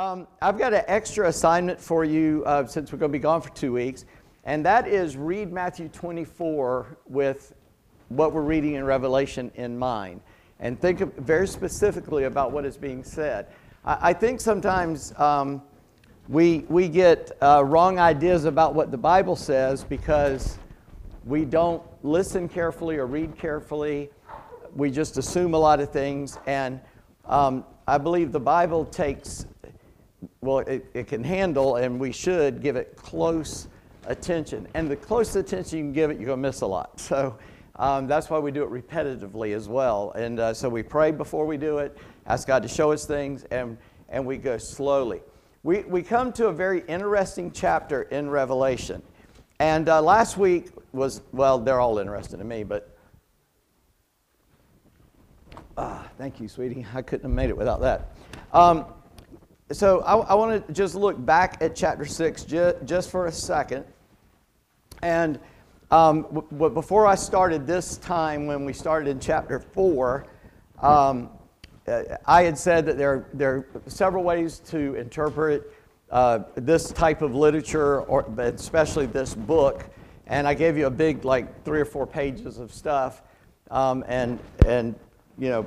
Um, 0.00 0.26
I've 0.40 0.56
got 0.56 0.72
an 0.72 0.82
extra 0.86 1.28
assignment 1.28 1.78
for 1.78 2.06
you 2.06 2.42
uh, 2.46 2.66
since 2.66 2.90
we're 2.90 2.98
going 2.98 3.12
to 3.12 3.18
be 3.18 3.22
gone 3.22 3.42
for 3.42 3.50
two 3.50 3.74
weeks, 3.74 4.06
and 4.44 4.64
that 4.64 4.88
is 4.88 5.14
read 5.14 5.52
Matthew 5.52 5.90
24 5.90 6.96
with 7.04 7.52
what 8.08 8.32
we're 8.32 8.40
reading 8.40 8.76
in 8.76 8.84
Revelation 8.84 9.52
in 9.56 9.78
mind, 9.78 10.22
and 10.58 10.80
think 10.80 11.00
very 11.18 11.46
specifically 11.46 12.24
about 12.24 12.50
what 12.50 12.64
is 12.64 12.78
being 12.78 13.04
said. 13.04 13.48
I, 13.84 13.98
I 14.08 14.12
think 14.14 14.40
sometimes 14.40 15.12
um, 15.18 15.60
we, 16.30 16.60
we 16.70 16.88
get 16.88 17.32
uh, 17.42 17.62
wrong 17.66 17.98
ideas 17.98 18.46
about 18.46 18.74
what 18.74 18.90
the 18.90 18.96
Bible 18.96 19.36
says 19.36 19.84
because 19.84 20.56
we 21.26 21.44
don't 21.44 21.82
listen 22.02 22.48
carefully 22.48 22.96
or 22.96 23.04
read 23.04 23.36
carefully. 23.36 24.08
We 24.74 24.90
just 24.90 25.18
assume 25.18 25.52
a 25.52 25.58
lot 25.58 25.78
of 25.78 25.92
things, 25.92 26.38
and 26.46 26.80
um, 27.26 27.66
I 27.86 27.98
believe 27.98 28.32
the 28.32 28.40
Bible 28.40 28.84
takes, 28.84 29.46
well, 30.40 30.58
it, 30.60 30.86
it 30.94 31.06
can 31.06 31.24
handle, 31.24 31.76
and 31.76 31.98
we 31.98 32.12
should 32.12 32.62
give 32.62 32.76
it 32.76 32.96
close 32.96 33.68
attention. 34.06 34.66
And 34.74 34.90
the 34.90 34.96
close 34.96 35.36
attention 35.36 35.78
you 35.78 35.84
can 35.84 35.92
give 35.92 36.10
it, 36.10 36.18
you're 36.18 36.26
going 36.26 36.42
to 36.42 36.48
miss 36.48 36.60
a 36.60 36.66
lot. 36.66 36.98
So 37.00 37.38
um, 37.76 38.06
that's 38.06 38.28
why 38.28 38.38
we 38.38 38.50
do 38.50 38.62
it 38.62 38.70
repetitively 38.70 39.54
as 39.54 39.68
well. 39.68 40.12
And 40.12 40.40
uh, 40.40 40.54
so 40.54 40.68
we 40.68 40.82
pray 40.82 41.10
before 41.10 41.46
we 41.46 41.56
do 41.56 41.78
it, 41.78 41.96
ask 42.26 42.46
God 42.46 42.62
to 42.62 42.68
show 42.68 42.92
us 42.92 43.06
things, 43.06 43.44
and, 43.50 43.78
and 44.08 44.24
we 44.26 44.36
go 44.36 44.58
slowly. 44.58 45.20
We, 45.62 45.80
we 45.80 46.02
come 46.02 46.32
to 46.34 46.48
a 46.48 46.52
very 46.52 46.82
interesting 46.88 47.50
chapter 47.52 48.02
in 48.02 48.30
Revelation. 48.30 49.02
And 49.58 49.88
uh, 49.88 50.00
last 50.00 50.38
week 50.38 50.70
was, 50.92 51.20
well, 51.32 51.58
they're 51.58 51.80
all 51.80 51.98
interesting 51.98 52.38
to 52.38 52.44
me, 52.44 52.64
but 52.64 52.96
ah, 55.76 56.08
thank 56.16 56.40
you, 56.40 56.48
sweetie. 56.48 56.86
I 56.94 57.02
couldn't 57.02 57.28
have 57.28 57.36
made 57.36 57.50
it 57.50 57.56
without 57.56 57.80
that. 57.80 58.14
Um, 58.52 58.86
so 59.72 60.00
I, 60.00 60.16
I 60.16 60.34
want 60.34 60.66
to 60.66 60.72
just 60.72 60.94
look 60.94 61.24
back 61.24 61.62
at 61.62 61.76
chapter 61.76 62.04
6 62.04 62.44
ju- 62.44 62.74
just 62.84 63.10
for 63.10 63.26
a 63.26 63.32
second. 63.32 63.84
And 65.02 65.38
um, 65.90 66.22
w- 66.50 66.74
before 66.74 67.06
I 67.06 67.14
started 67.14 67.66
this 67.66 67.96
time, 67.98 68.46
when 68.46 68.64
we 68.64 68.72
started 68.72 69.08
in 69.08 69.20
chapter 69.20 69.60
4, 69.60 70.26
um, 70.82 71.30
uh, 71.86 72.02
I 72.26 72.42
had 72.42 72.58
said 72.58 72.84
that 72.86 72.98
there, 72.98 73.26
there 73.32 73.56
are 73.56 73.66
several 73.86 74.24
ways 74.24 74.58
to 74.70 74.94
interpret 74.94 75.72
uh, 76.10 76.40
this 76.56 76.90
type 76.90 77.22
of 77.22 77.34
literature, 77.34 78.02
or 78.02 78.26
especially 78.38 79.06
this 79.06 79.34
book. 79.34 79.84
And 80.26 80.46
I 80.46 80.54
gave 80.54 80.76
you 80.76 80.86
a 80.86 80.90
big, 80.90 81.24
like, 81.24 81.64
three 81.64 81.80
or 81.80 81.84
four 81.84 82.06
pages 82.06 82.58
of 82.58 82.72
stuff. 82.72 83.22
Um, 83.70 84.04
and, 84.08 84.38
and, 84.66 84.96
you 85.38 85.48
know, 85.48 85.66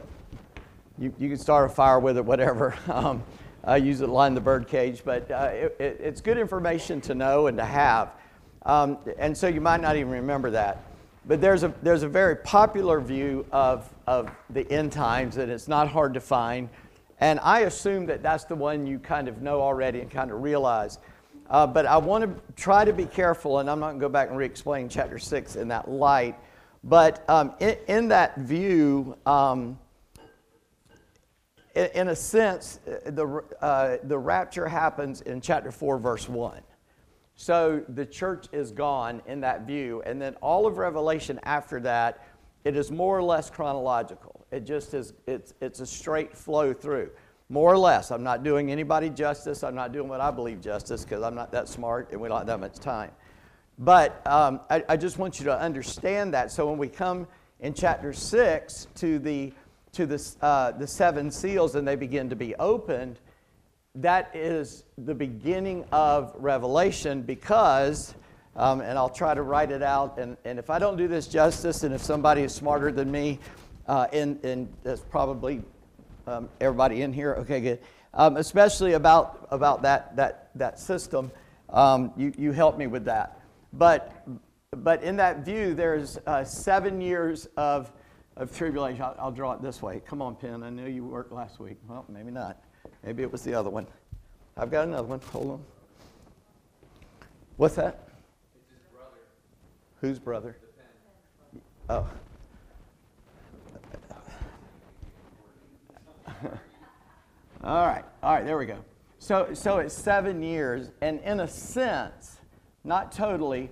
you, 0.98 1.14
you 1.18 1.30
can 1.30 1.38
start 1.38 1.70
a 1.70 1.74
fire 1.74 2.00
with 2.00 2.18
it, 2.18 2.26
whatever. 2.26 2.76
I 3.64 3.78
use 3.78 4.02
it 4.02 4.08
to 4.08 4.11
line 4.11 4.33
the 4.33 4.42
bird 4.42 4.67
cage, 4.67 5.03
but 5.06 5.30
uh, 5.31 5.50
it, 5.53 5.75
it, 5.80 5.97
it's 6.02 6.22
good 6.22 6.38
information 6.38 7.00
to 7.02 7.16
know 7.16 7.47
and 7.47 7.58
to 7.58 7.66
have. 7.66 8.11
Um, 8.66 8.97
and 9.17 9.38
so 9.38 9.47
you 9.47 9.61
might 9.61 9.81
not 9.81 9.95
even 9.95 10.11
remember 10.11 10.52
that. 10.52 10.83
But 11.25 11.39
there's 11.39 11.64
a, 11.64 11.73
there's 11.81 12.03
a 12.03 12.09
very 12.09 12.36
popular 12.36 13.00
view 13.00 13.45
of, 13.52 13.89
of 14.08 14.30
the 14.50 14.69
end 14.69 14.91
times, 14.91 15.38
and 15.38 15.50
it's 15.50 15.69
not 15.69 15.88
hard 15.88 16.14
to 16.16 16.19
find. 16.19 16.67
And 17.22 17.39
I 17.41 17.61
assume 17.61 18.06
that 18.08 18.22
that's 18.22 18.44
the 18.44 18.56
one 18.56 18.86
you 18.86 19.00
kind 19.00 19.30
of 19.30 19.41
know 19.41 19.61
already 19.61 20.02
and 20.02 20.11
kind 20.11 20.31
of 20.31 20.41
realize. 20.41 21.00
Uh, 21.50 21.66
but 21.66 21.86
I 21.86 21.97
want 21.97 22.23
to 22.23 22.53
try 22.61 22.84
to 22.84 22.91
be 22.91 23.06
careful, 23.06 23.59
and 23.59 23.69
I'm 23.69 23.80
not 23.80 23.91
going 23.91 24.00
to 24.00 24.06
go 24.06 24.09
back 24.09 24.30
and 24.30 24.38
re 24.38 24.45
explain 24.45 24.89
chapter 24.89 25.17
6 25.17 25.56
in 25.56 25.69
that 25.69 25.89
light. 25.89 26.36
But 26.84 27.23
um, 27.30 27.53
in, 27.61 27.78
in, 27.88 28.08
that 28.09 28.38
view, 28.38 29.17
um, 29.25 29.80
in, 31.76 32.10
a 32.10 32.16
sense, 32.16 32.80
uh, 32.88 33.10
the, 33.12 33.44
uh, 33.62 33.98
the 34.04 34.18
rapture 34.18 34.68
happens 34.68 35.22
in 35.22 35.42
chapter 35.42 35.72
4, 35.72 35.98
verse 35.98 36.30
1. 36.30 36.62
So 37.36 37.84
the 37.90 38.06
church 38.06 38.48
is 38.52 38.72
gone 38.72 39.22
in 39.26 39.42
that 39.42 39.66
view. 39.66 40.04
And 40.06 40.22
then 40.22 40.36
all 40.36 40.68
of 40.68 40.78
Revelation 40.78 41.40
after 41.44 41.80
that, 41.82 42.25
it 42.64 42.75
is 42.75 42.92
more 42.92 43.18
or 43.18 43.24
less 43.24 43.50
chronological. 43.50 44.46
It 44.52 44.66
just 44.66 44.94
is, 44.94 45.14
it's, 45.28 45.53
it's 45.62 45.80
a 45.80 45.86
straight 45.86 46.36
flow 46.36 46.74
through. 46.74 47.09
More 47.50 47.74
or 47.74 47.78
less. 47.78 48.12
I'm 48.12 48.24
not 48.24 48.44
doing 48.44 48.72
anybody 48.72 49.09
justice. 49.09 49.64
I'm 49.64 49.76
not 49.76 49.92
doing 49.92 50.08
what 50.08 50.22
I 50.22 50.31
believe 50.31 50.62
justice 50.62 51.03
because 51.03 51.24
I'm 51.24 51.36
not 51.36 51.52
that 51.52 51.68
smart 51.68 52.12
and 52.12 52.22
we 52.22 52.30
don't 52.30 52.38
have 52.38 52.47
that 52.47 52.59
much 52.59 52.76
time. 52.76 53.12
But 53.80 54.26
um, 54.28 54.62
I, 54.70 54.84
I 54.88 54.97
just 54.97 55.18
want 55.18 55.40
you 55.40 55.46
to 55.46 55.59
understand 55.59 56.34
that. 56.36 56.52
So 56.52 56.70
when 56.70 56.78
we 56.78 56.88
come 56.88 57.28
in 57.59 57.74
chapter 57.74 58.14
6 58.14 58.88
to 58.96 59.20
the, 59.20 59.52
to 59.94 60.06
the, 60.06 60.36
uh, 60.42 60.72
the 60.72 60.88
seven 60.88 61.31
seals 61.31 61.76
and 61.76 61.88
they 61.88 61.96
begin 61.96 62.30
to 62.30 62.36
be 62.36 62.56
opened, 62.56 63.20
that 63.96 64.31
is 64.36 64.86
the 64.98 65.14
beginning 65.14 65.86
of 65.92 66.34
Revelation 66.36 67.22
because, 67.22 68.16
um, 68.56 68.82
and 68.82 68.98
I'll 68.98 69.09
try 69.09 69.36
to 69.36 69.44
write 69.44 69.72
it 69.72 69.84
out, 69.84 70.18
and, 70.18 70.36
and 70.46 70.58
if 70.58 70.72
I 70.72 70.80
don't 70.80 70.98
do 70.98 71.08
this 71.08 71.28
justice, 71.28 71.84
and 71.84 71.94
if 71.94 72.02
somebody 72.02 72.42
is 72.42 72.53
smarter 72.53 72.92
than 72.92 73.12
me, 73.12 73.40
uh, 73.88 74.08
and, 74.12 74.44
and 74.44 74.68
that's 74.84 75.02
probably 75.02 75.62
um, 76.26 76.50
everybody 76.59 77.03
in 77.03 77.14
here, 77.14 77.36
okay, 77.36 77.62
good, 77.62 77.80
um, 78.16 78.38
especially 78.38 78.94
about, 78.94 79.48
about 79.52 79.84
that, 79.84 80.16
that, 80.16 80.50
that 80.56 80.80
system, 80.80 81.32
um, 81.70 82.12
you, 82.18 82.34
you 82.36 82.52
help 82.52 82.80
me 82.80 82.88
with 82.88 83.06
that. 83.06 83.40
But, 83.74 84.28
but 84.72 85.03
in 85.03 85.18
that 85.18 85.46
view, 85.46 85.76
there's 85.76 86.18
uh, 86.26 86.44
seven 86.44 87.00
years 87.00 87.48
of, 87.58 87.92
of 88.36 88.56
tribulation. 88.56 89.02
I'll, 89.02 89.16
I'll 89.20 89.32
draw 89.32 89.54
it 89.54 89.62
this 89.62 89.82
way. 89.82 90.02
Come 90.06 90.22
on, 90.22 90.36
pen. 90.36 90.64
I 90.64 90.70
know 90.70 90.86
you 90.86 91.04
worked 91.04 91.32
last 91.32 91.60
week. 91.60 91.78
Well, 91.88 92.06
maybe 92.10 92.32
not. 92.32 92.62
Maybe 93.04 93.24
it 93.24 93.32
was 93.32 93.44
the 93.44 93.54
other 93.54 93.70
one. 93.70 93.88
I've 94.58 94.72
got 94.72 94.88
another 94.88 95.08
one. 95.08 95.20
Hold 95.32 95.52
on. 95.52 95.64
What's 97.58 97.76
that? 97.76 98.08
Brother. 98.92 99.18
Whose 100.02 100.20
brother? 100.20 100.58
Oh. 101.90 102.10
all 107.64 107.88
right. 107.88 108.04
All 108.22 108.34
right. 108.34 108.46
There 108.46 108.58
we 108.58 108.66
go. 108.66 108.78
So, 109.20 109.54
so 109.54 109.78
it's 109.78 109.94
seven 109.94 110.42
years, 110.44 110.92
and 111.02 111.22
in 111.22 111.40
a 111.40 111.48
sense, 111.48 112.40
not 112.84 113.12
totally, 113.12 113.70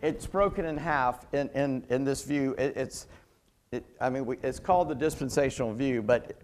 it's 0.00 0.26
broken 0.26 0.64
in 0.64 0.78
half 0.78 1.26
in, 1.34 1.50
in, 1.50 1.84
in 1.90 2.04
this 2.04 2.24
view. 2.24 2.54
It, 2.56 2.76
it's, 2.76 3.06
it, 3.72 3.84
I 4.00 4.10
mean, 4.10 4.26
we, 4.26 4.36
it's 4.42 4.58
called 4.58 4.88
the 4.88 4.94
dispensational 4.94 5.72
view, 5.72 6.02
but 6.02 6.40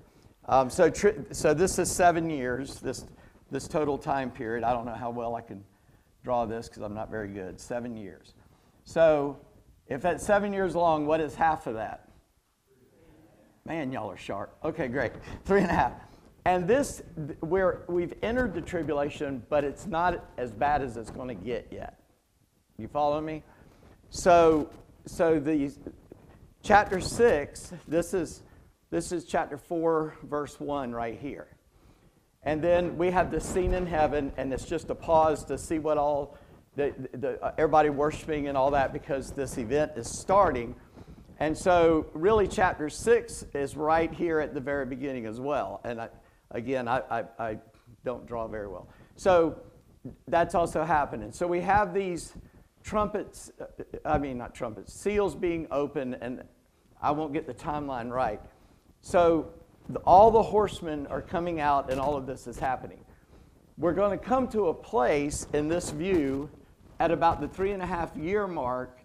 um, 0.46 0.68
so, 0.68 0.90
tri- 0.90 1.14
so 1.30 1.54
this 1.54 1.78
is 1.78 1.90
seven 1.90 2.28
years, 2.28 2.80
this, 2.80 3.06
this 3.50 3.68
total 3.68 3.96
time 3.96 4.30
period. 4.30 4.64
I 4.64 4.72
don't 4.72 4.84
know 4.84 4.94
how 4.94 5.10
well 5.10 5.36
I 5.36 5.40
can 5.40 5.62
draw 6.24 6.44
this 6.46 6.68
because 6.68 6.82
I'm 6.82 6.94
not 6.94 7.10
very 7.10 7.28
good. 7.28 7.60
Seven 7.60 7.96
years. 7.96 8.34
So 8.84 9.38
if 9.86 10.02
that's 10.02 10.24
seven 10.24 10.52
years 10.52 10.74
long, 10.74 11.06
what 11.06 11.20
is 11.20 11.34
half 11.34 11.66
of 11.66 11.74
that? 11.74 12.08
Man, 13.64 13.92
y'all 13.92 14.10
are 14.10 14.16
sharp. 14.16 14.56
Okay, 14.64 14.88
great. 14.88 15.12
Three 15.44 15.60
and 15.60 15.70
a 15.70 15.74
half. 15.74 15.92
And 16.44 16.66
this, 16.66 17.02
where 17.38 17.82
we've 17.86 18.14
entered 18.22 18.52
the 18.52 18.60
tribulation, 18.60 19.44
but 19.48 19.62
it's 19.62 19.86
not 19.86 20.24
as 20.36 20.52
bad 20.52 20.82
as 20.82 20.96
it's 20.96 21.10
going 21.10 21.28
to 21.28 21.34
get 21.34 21.68
yet. 21.70 22.00
You 22.78 22.88
follow 22.88 23.20
me? 23.20 23.44
So, 24.10 24.68
so 25.06 25.38
the 25.38 25.70
chapter 26.62 27.00
six. 27.00 27.72
This 27.88 28.14
is 28.14 28.42
this 28.90 29.10
is 29.10 29.24
chapter 29.24 29.56
4, 29.56 30.16
verse 30.24 30.60
1 30.60 30.92
right 30.92 31.18
here. 31.18 31.48
And 32.42 32.62
then 32.62 32.98
we 32.98 33.10
have 33.10 33.30
the 33.30 33.40
scene 33.40 33.72
in 33.72 33.86
heaven, 33.86 34.32
and 34.36 34.52
it's 34.52 34.66
just 34.66 34.90
a 34.90 34.94
pause 34.94 35.46
to 35.46 35.56
see 35.56 35.78
what 35.78 35.96
all 35.96 36.36
the, 36.76 36.92
the, 37.14 37.42
uh, 37.42 37.52
everybody 37.56 37.88
worshiping 37.88 38.48
and 38.48 38.58
all 38.58 38.70
that 38.72 38.92
because 38.92 39.30
this 39.30 39.56
event 39.56 39.92
is 39.96 40.10
starting. 40.10 40.74
And 41.40 41.56
so, 41.56 42.06
really, 42.12 42.46
chapter 42.46 42.90
6 42.90 43.46
is 43.54 43.78
right 43.78 44.12
here 44.12 44.40
at 44.40 44.52
the 44.52 44.60
very 44.60 44.84
beginning 44.84 45.24
as 45.24 45.40
well. 45.40 45.80
And 45.84 45.98
I, 45.98 46.08
again, 46.50 46.86
I, 46.86 47.00
I, 47.10 47.24
I 47.38 47.58
don't 48.04 48.26
draw 48.26 48.46
very 48.46 48.68
well. 48.68 48.88
So, 49.16 49.58
that's 50.28 50.54
also 50.54 50.84
happening. 50.84 51.32
So, 51.32 51.46
we 51.46 51.62
have 51.62 51.94
these 51.94 52.34
trumpets, 52.82 53.50
uh, 53.60 53.64
I 54.04 54.18
mean, 54.18 54.38
not 54.38 54.54
trumpets, 54.54 54.92
seals 54.92 55.34
being 55.34 55.66
opened, 55.70 56.18
and 56.20 56.42
I 57.00 57.10
won't 57.10 57.32
get 57.32 57.46
the 57.46 57.54
timeline 57.54 58.10
right. 58.10 58.40
So 59.00 59.50
the, 59.88 59.98
all 60.00 60.30
the 60.30 60.42
horsemen 60.42 61.06
are 61.08 61.22
coming 61.22 61.60
out, 61.60 61.90
and 61.90 62.00
all 62.00 62.16
of 62.16 62.26
this 62.26 62.46
is 62.46 62.58
happening. 62.58 62.98
We're 63.78 63.94
going 63.94 64.16
to 64.16 64.24
come 64.24 64.48
to 64.48 64.68
a 64.68 64.74
place 64.74 65.46
in 65.52 65.68
this 65.68 65.90
view 65.90 66.50
at 67.00 67.10
about 67.10 67.40
the 67.40 67.48
three 67.48 67.72
and 67.72 67.82
a 67.82 67.86
half 67.86 68.16
year 68.16 68.46
mark. 68.46 68.98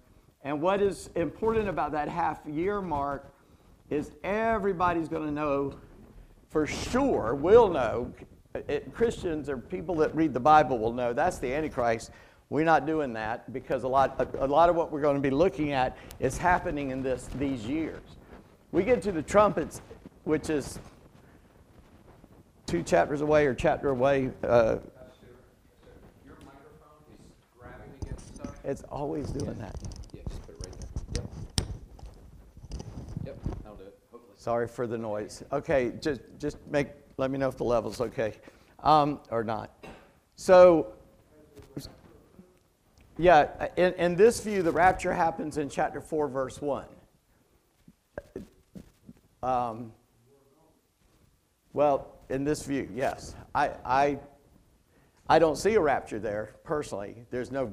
And 0.44 0.62
what 0.62 0.82
is 0.82 1.10
important 1.16 1.68
about 1.68 1.92
that 1.94 2.08
half 2.08 2.46
year 2.46 2.82
mark 2.82 3.34
is 3.90 4.12
everybody's 4.24 5.08
going 5.08 5.26
to 5.26 5.32
know 5.32 5.74
for 6.50 6.68
sure, 6.68 7.36
will 7.36 7.70
know. 7.70 8.14
It, 8.68 8.94
Christians 8.94 9.50
or 9.50 9.58
people 9.58 9.96
that 9.96 10.16
read 10.16 10.34
the 10.34 10.40
Bible 10.40 10.80
will 10.80 10.94
know 10.94 11.14
that's 11.14 11.38
the 11.38 11.54
Antichrist. 11.54 12.12
We're 12.50 12.64
not 12.64 12.86
doing 12.86 13.14
that 13.14 13.52
because 13.52 13.84
a 13.84 13.88
lot, 13.88 14.16
a, 14.20 14.46
a 14.46 14.48
lot 14.48 14.70
of 14.70 14.76
what 14.76 14.92
we're 14.92 15.02
going 15.02 15.16
to 15.18 15.22
be 15.22 15.30
looking 15.30 15.74
at 15.74 15.98
is 16.20 16.38
happening 16.38 16.92
in 16.92 17.04
this, 17.04 17.30
these 17.36 17.66
years. 17.66 18.02
We 18.72 18.84
get 18.84 19.02
to 19.04 19.12
the 19.12 19.22
trumpets, 19.22 19.82
which 20.24 20.50
is 20.50 20.80
two 22.66 22.84
chapters 22.84 23.22
away 23.22 23.46
or 23.46 23.54
chapter 23.54 23.90
away. 23.90 24.32
Uh, 24.44 24.78
Your 26.26 26.36
microphone 26.46 27.04
is 27.20 27.34
grabbing 27.60 27.92
against 28.02 28.36
stuff. 28.36 28.56
it's 28.64 28.84
always 28.84 29.30
doing 29.32 29.58
that. 29.60 29.76
Yeah, 30.14 30.22
put 30.46 30.56
it 30.56 30.68
right. 30.68 30.76
Yep. 31.16 31.26
Yep, 33.26 33.38
that'll 33.64 33.78
do 33.78 33.84
it, 33.84 34.00
hopefully. 34.12 34.34
Sorry 34.38 34.68
for 34.68 34.88
the 34.88 34.98
noise. 34.98 35.44
Okay, 35.52 35.94
just 36.00 36.22
just 36.40 36.58
make 36.70 36.90
let 37.18 37.32
me 37.32 37.38
know 37.38 37.50
if 37.50 37.58
the 37.58 37.64
level's 37.64 38.00
okay 38.00 38.34
um, 38.84 39.20
or 39.32 39.44
not. 39.44 39.86
So, 40.36 40.94
yeah, 43.18 43.68
in, 43.76 43.94
in 43.94 44.16
this 44.16 44.42
view, 44.42 44.64
the 44.64 44.72
rapture 44.72 45.14
happens 45.14 45.58
in 45.58 45.70
chapter 45.70 46.02
four, 46.02 46.28
verse 46.28 46.62
one. 46.62 46.88
Um, 49.44 49.92
well, 51.74 52.16
in 52.30 52.44
this 52.44 52.64
view, 52.64 52.90
yes, 52.94 53.36
I, 53.54 53.72
I 53.86 54.20
I 55.30 55.40
don't 55.40 55.58
see 55.58 55.76
a 55.76 55.82
rapture 55.82 56.20
there 56.20 56.56
personally. 56.64 57.26
There's 57.32 57.52
no 57.52 57.72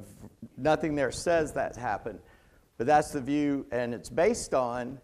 nothing 0.56 0.94
there 0.94 1.12
says 1.12 1.52
that's 1.52 1.76
happened, 1.76 2.18
but 2.78 2.86
that's 2.86 3.10
the 3.10 3.20
view, 3.20 3.66
and 3.70 3.94
it's 3.94 4.10
based 4.10 4.54
on 4.54 4.98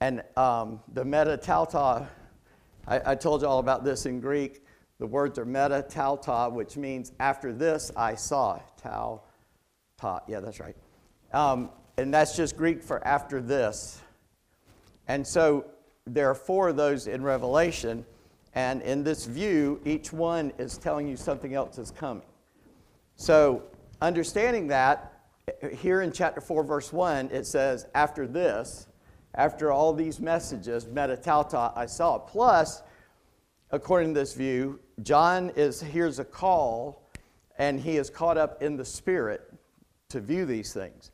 and 0.00 0.22
um, 0.36 0.80
the 0.92 1.04
meta 1.04 1.38
tauta, 1.42 2.06
I, 2.86 3.12
I, 3.12 3.14
told 3.14 3.40
you 3.40 3.48
all 3.48 3.60
about 3.60 3.82
this 3.82 4.04
in 4.04 4.20
Greek. 4.20 4.62
The 4.98 5.06
words 5.06 5.38
are 5.38 5.46
meta 5.46 5.84
tauta, 5.88 6.52
which 6.52 6.76
means 6.76 7.12
after 7.18 7.52
this 7.52 7.90
I 7.96 8.14
saw. 8.14 8.60
Tau, 8.76 9.22
ta, 9.98 10.20
yeah, 10.26 10.40
that's 10.40 10.60
right. 10.60 10.76
Um, 11.32 11.70
and 11.96 12.12
that's 12.12 12.36
just 12.36 12.56
Greek 12.56 12.82
for 12.82 13.06
after 13.06 13.40
this. 13.40 14.00
And 15.08 15.26
so 15.26 15.66
there 16.06 16.28
are 16.30 16.34
four 16.34 16.68
of 16.68 16.76
those 16.76 17.06
in 17.06 17.22
Revelation. 17.22 18.04
And 18.54 18.82
in 18.82 19.02
this 19.02 19.26
view, 19.26 19.80
each 19.84 20.12
one 20.12 20.52
is 20.58 20.78
telling 20.78 21.08
you 21.08 21.16
something 21.16 21.54
else 21.54 21.78
is 21.78 21.90
coming. 21.90 22.26
So, 23.16 23.62
understanding 24.00 24.66
that, 24.68 25.12
here 25.72 26.02
in 26.02 26.12
chapter 26.12 26.40
4, 26.40 26.64
verse 26.64 26.92
1, 26.92 27.30
it 27.30 27.46
says, 27.46 27.86
after 27.94 28.26
this, 28.26 28.88
after 29.34 29.70
all 29.70 29.92
these 29.92 30.20
messages, 30.20 30.86
metatauta, 30.86 31.72
I 31.76 31.86
saw. 31.86 32.18
Plus, 32.18 32.82
according 33.70 34.14
to 34.14 34.20
this 34.20 34.34
view, 34.34 34.80
John 35.02 35.50
is 35.56 35.80
hears 35.80 36.18
a 36.18 36.24
call, 36.24 37.02
and 37.58 37.78
he 37.80 37.96
is 37.96 38.10
caught 38.10 38.36
up 38.36 38.62
in 38.62 38.76
the 38.76 38.84
spirit 38.84 39.55
to 40.10 40.20
view 40.20 40.46
these 40.46 40.72
things. 40.72 41.10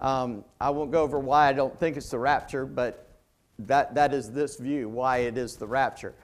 Um, 0.00 0.44
I 0.60 0.70
won't 0.70 0.90
go 0.90 1.02
over 1.02 1.18
why 1.18 1.48
I 1.48 1.52
don't 1.52 1.78
think 1.78 1.96
it's 1.96 2.10
the 2.10 2.18
rapture, 2.18 2.64
but 2.66 3.08
that, 3.60 3.94
that 3.94 4.14
is 4.14 4.30
this 4.32 4.56
view, 4.56 4.88
why 4.88 5.18
it 5.18 5.36
is 5.36 5.56
the 5.56 5.66
rapture. 5.66 6.14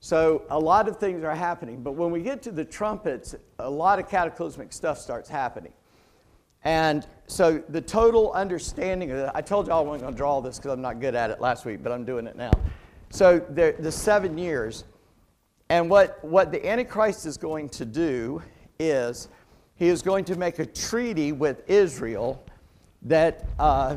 So 0.00 0.42
a 0.50 0.58
lot 0.58 0.88
of 0.88 0.98
things 0.98 1.22
are 1.22 1.34
happening, 1.34 1.82
but 1.82 1.92
when 1.92 2.10
we 2.10 2.22
get 2.22 2.42
to 2.42 2.52
the 2.52 2.64
trumpets, 2.64 3.34
a 3.58 3.70
lot 3.70 3.98
of 3.98 4.08
cataclysmic 4.08 4.72
stuff 4.72 4.98
starts 4.98 5.28
happening. 5.28 5.72
And 6.64 7.06
so 7.26 7.62
the 7.68 7.80
total 7.80 8.32
understanding 8.32 9.10
of 9.10 9.18
it, 9.18 9.30
I 9.34 9.42
told 9.42 9.66
y'all 9.66 9.80
I 9.80 9.82
wasn't 9.82 10.02
going 10.02 10.14
to 10.14 10.18
draw 10.18 10.40
this 10.40 10.58
because 10.58 10.72
I'm 10.72 10.80
not 10.80 11.00
good 11.00 11.14
at 11.14 11.30
it 11.30 11.40
last 11.40 11.64
week, 11.64 11.82
but 11.82 11.92
I'm 11.92 12.04
doing 12.04 12.26
it 12.26 12.36
now. 12.36 12.52
So 13.10 13.40
the, 13.40 13.74
the 13.78 13.92
seven 13.92 14.38
years, 14.38 14.84
and 15.68 15.90
what, 15.90 16.22
what 16.24 16.52
the 16.52 16.64
Antichrist 16.66 17.26
is 17.26 17.36
going 17.36 17.68
to 17.70 17.84
do 17.84 18.42
is 18.78 19.28
he 19.76 19.88
is 19.88 20.02
going 20.02 20.24
to 20.26 20.36
make 20.36 20.58
a 20.58 20.66
treaty 20.66 21.32
with 21.32 21.68
Israel 21.68 22.44
that 23.02 23.46
uh, 23.58 23.96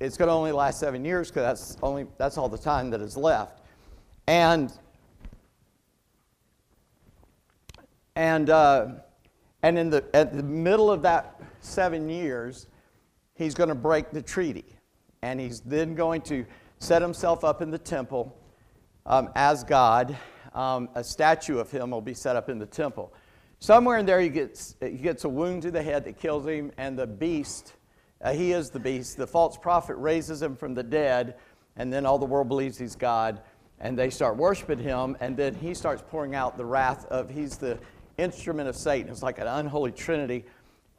it's 0.00 0.16
going 0.16 0.28
to 0.28 0.32
only 0.32 0.52
last 0.52 0.78
seven 0.78 1.04
years 1.04 1.28
because 1.28 1.42
that's, 1.42 1.76
only, 1.82 2.06
that's 2.18 2.38
all 2.38 2.48
the 2.48 2.58
time 2.58 2.90
that 2.90 3.00
is 3.00 3.16
left. 3.16 3.60
And, 4.26 4.72
and, 8.14 8.50
uh, 8.50 8.88
and 9.62 9.78
in 9.78 9.90
the, 9.90 10.04
at 10.14 10.36
the 10.36 10.42
middle 10.42 10.90
of 10.90 11.02
that 11.02 11.40
seven 11.60 12.08
years, 12.08 12.66
he's 13.34 13.54
going 13.54 13.70
to 13.70 13.74
break 13.74 14.10
the 14.10 14.22
treaty. 14.22 14.64
And 15.22 15.40
he's 15.40 15.60
then 15.60 15.94
going 15.94 16.20
to 16.22 16.46
set 16.78 17.02
himself 17.02 17.42
up 17.42 17.60
in 17.60 17.70
the 17.70 17.78
temple 17.78 18.36
um, 19.06 19.30
as 19.34 19.64
God. 19.64 20.16
Um, 20.54 20.88
a 20.94 21.02
statue 21.02 21.58
of 21.58 21.70
him 21.70 21.90
will 21.90 22.00
be 22.00 22.14
set 22.14 22.36
up 22.36 22.48
in 22.48 22.58
the 22.58 22.66
temple. 22.66 23.12
Somewhere 23.60 23.98
in 23.98 24.06
there, 24.06 24.20
he 24.20 24.28
gets, 24.28 24.76
he 24.80 24.90
gets 24.90 25.24
a 25.24 25.28
wound 25.28 25.62
to 25.62 25.70
the 25.70 25.82
head 25.82 26.04
that 26.04 26.18
kills 26.18 26.46
him, 26.46 26.70
and 26.78 26.96
the 26.96 27.06
beast, 27.06 27.74
uh, 28.22 28.32
he 28.32 28.52
is 28.52 28.70
the 28.70 28.78
beast, 28.78 29.16
the 29.16 29.26
false 29.26 29.56
prophet 29.56 29.96
raises 29.96 30.40
him 30.40 30.54
from 30.54 30.74
the 30.74 30.82
dead, 30.82 31.36
and 31.76 31.92
then 31.92 32.06
all 32.06 32.18
the 32.18 32.26
world 32.26 32.48
believes 32.48 32.78
he's 32.78 32.94
God, 32.94 33.40
and 33.80 33.98
they 33.98 34.10
start 34.10 34.36
worshiping 34.36 34.78
him, 34.78 35.16
and 35.20 35.36
then 35.36 35.54
he 35.54 35.74
starts 35.74 36.02
pouring 36.08 36.36
out 36.36 36.56
the 36.56 36.64
wrath 36.64 37.04
of, 37.06 37.28
he's 37.30 37.56
the 37.56 37.78
instrument 38.16 38.68
of 38.68 38.76
Satan. 38.76 39.10
It's 39.10 39.22
like 39.22 39.38
an 39.38 39.46
unholy 39.46 39.92
trinity. 39.92 40.44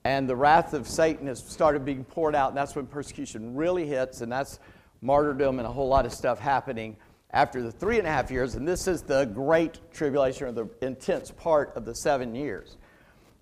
And 0.06 0.30
the 0.30 0.36
wrath 0.36 0.74
of 0.74 0.88
Satan 0.88 1.28
has 1.28 1.40
started 1.40 1.86
being 1.86 2.04
poured 2.04 2.36
out, 2.36 2.50
and 2.50 2.58
that's 2.58 2.76
when 2.76 2.88
persecution 2.88 3.56
really 3.56 3.86
hits, 3.86 4.22
and 4.22 4.32
that's 4.32 4.60
martyrdom 5.02 5.60
and 5.60 5.68
a 5.68 5.72
whole 5.72 5.88
lot 5.88 6.06
of 6.06 6.12
stuff 6.14 6.40
happening 6.40 6.98
after 7.32 7.62
the 7.62 7.72
three 7.72 7.98
and 7.98 8.08
a 8.08 8.10
half 8.10 8.32
years. 8.32 8.56
And 8.56 8.68
this 8.68 8.88
is 8.88 9.02
the 9.02 9.26
great 9.26 9.80
tribulation, 9.92 10.48
or 10.48 10.52
the 10.52 10.70
intense 10.82 11.32
part 11.32 11.74
of 11.76 11.86
the 11.86 11.94
seven 11.96 12.36
years. 12.36 12.78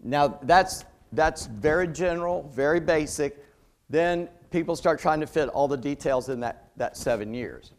Now, 0.03 0.39
that's, 0.43 0.85
that's 1.11 1.47
very 1.47 1.87
general, 1.87 2.51
very 2.53 2.79
basic. 2.79 3.43
Then 3.89 4.29
people 4.51 4.75
start 4.75 4.99
trying 4.99 5.21
to 5.21 5.27
fit 5.27 5.49
all 5.49 5.67
the 5.67 5.77
details 5.77 6.29
in 6.29 6.39
that, 6.41 6.69
that 6.77 6.97
seven 6.97 7.33
years. 7.33 7.71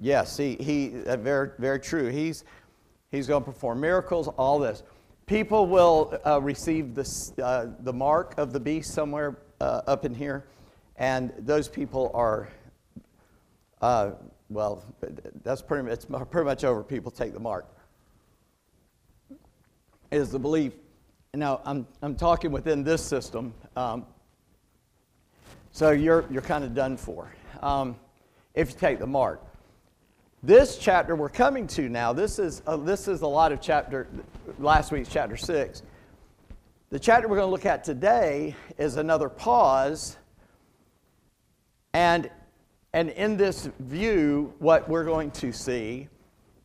Yes, 0.00 0.36
he, 0.36 0.56
he 0.56 1.04
uh, 1.06 1.16
very, 1.16 1.50
very 1.58 1.78
true. 1.78 2.08
He's, 2.08 2.44
he's 3.12 3.28
going 3.28 3.44
to 3.44 3.50
perform 3.50 3.80
miracles, 3.80 4.26
all 4.26 4.58
this 4.58 4.82
people 5.26 5.66
will 5.66 6.18
uh, 6.26 6.40
receive 6.40 6.94
this, 6.94 7.32
uh, 7.38 7.66
the 7.80 7.92
mark 7.92 8.34
of 8.36 8.52
the 8.52 8.60
beast 8.60 8.92
somewhere 8.92 9.38
uh, 9.60 9.80
up 9.86 10.04
in 10.04 10.14
here, 10.14 10.46
and 10.96 11.32
those 11.38 11.68
people 11.68 12.10
are, 12.14 12.48
uh, 13.82 14.12
well, 14.48 14.84
that's 15.42 15.60
pretty 15.60 15.82
much, 15.82 15.92
it's 15.92 16.06
pretty 16.30 16.44
much 16.44 16.64
over. 16.64 16.82
People 16.82 17.10
take 17.10 17.34
the 17.34 17.40
mark. 17.40 17.66
Is 20.10 20.30
the 20.30 20.38
belief. 20.38 20.72
Now, 21.34 21.60
I'm, 21.64 21.86
I'm 22.02 22.14
talking 22.14 22.52
within 22.52 22.84
this 22.84 23.02
system, 23.02 23.54
um, 23.74 24.04
so 25.72 25.90
you're, 25.90 26.26
you're 26.30 26.42
kind 26.42 26.64
of 26.64 26.74
done 26.74 26.98
for 26.98 27.32
um, 27.62 27.96
if 28.54 28.70
you 28.70 28.76
take 28.78 28.98
the 28.98 29.06
mark. 29.06 29.40
This 30.42 30.76
chapter 30.76 31.16
we're 31.16 31.30
coming 31.30 31.66
to 31.68 31.88
now, 31.88 32.12
this 32.12 32.38
is, 32.38 32.60
a, 32.66 32.76
this 32.76 33.08
is 33.08 33.22
a 33.22 33.26
lot 33.26 33.52
of 33.52 33.62
chapter, 33.62 34.06
last 34.58 34.92
week's 34.92 35.08
chapter 35.08 35.36
6. 35.36 35.82
The 36.90 36.98
chapter 36.98 37.26
we're 37.28 37.36
going 37.36 37.48
to 37.48 37.52
look 37.52 37.64
at 37.64 37.82
today 37.84 38.54
is 38.76 38.96
another 38.96 39.30
pause. 39.30 40.18
And, 41.94 42.28
and 42.92 43.08
in 43.10 43.36
this 43.36 43.68
view, 43.78 44.52
what 44.58 44.88
we're 44.88 45.04
going 45.04 45.30
to 45.32 45.52
see 45.52 46.08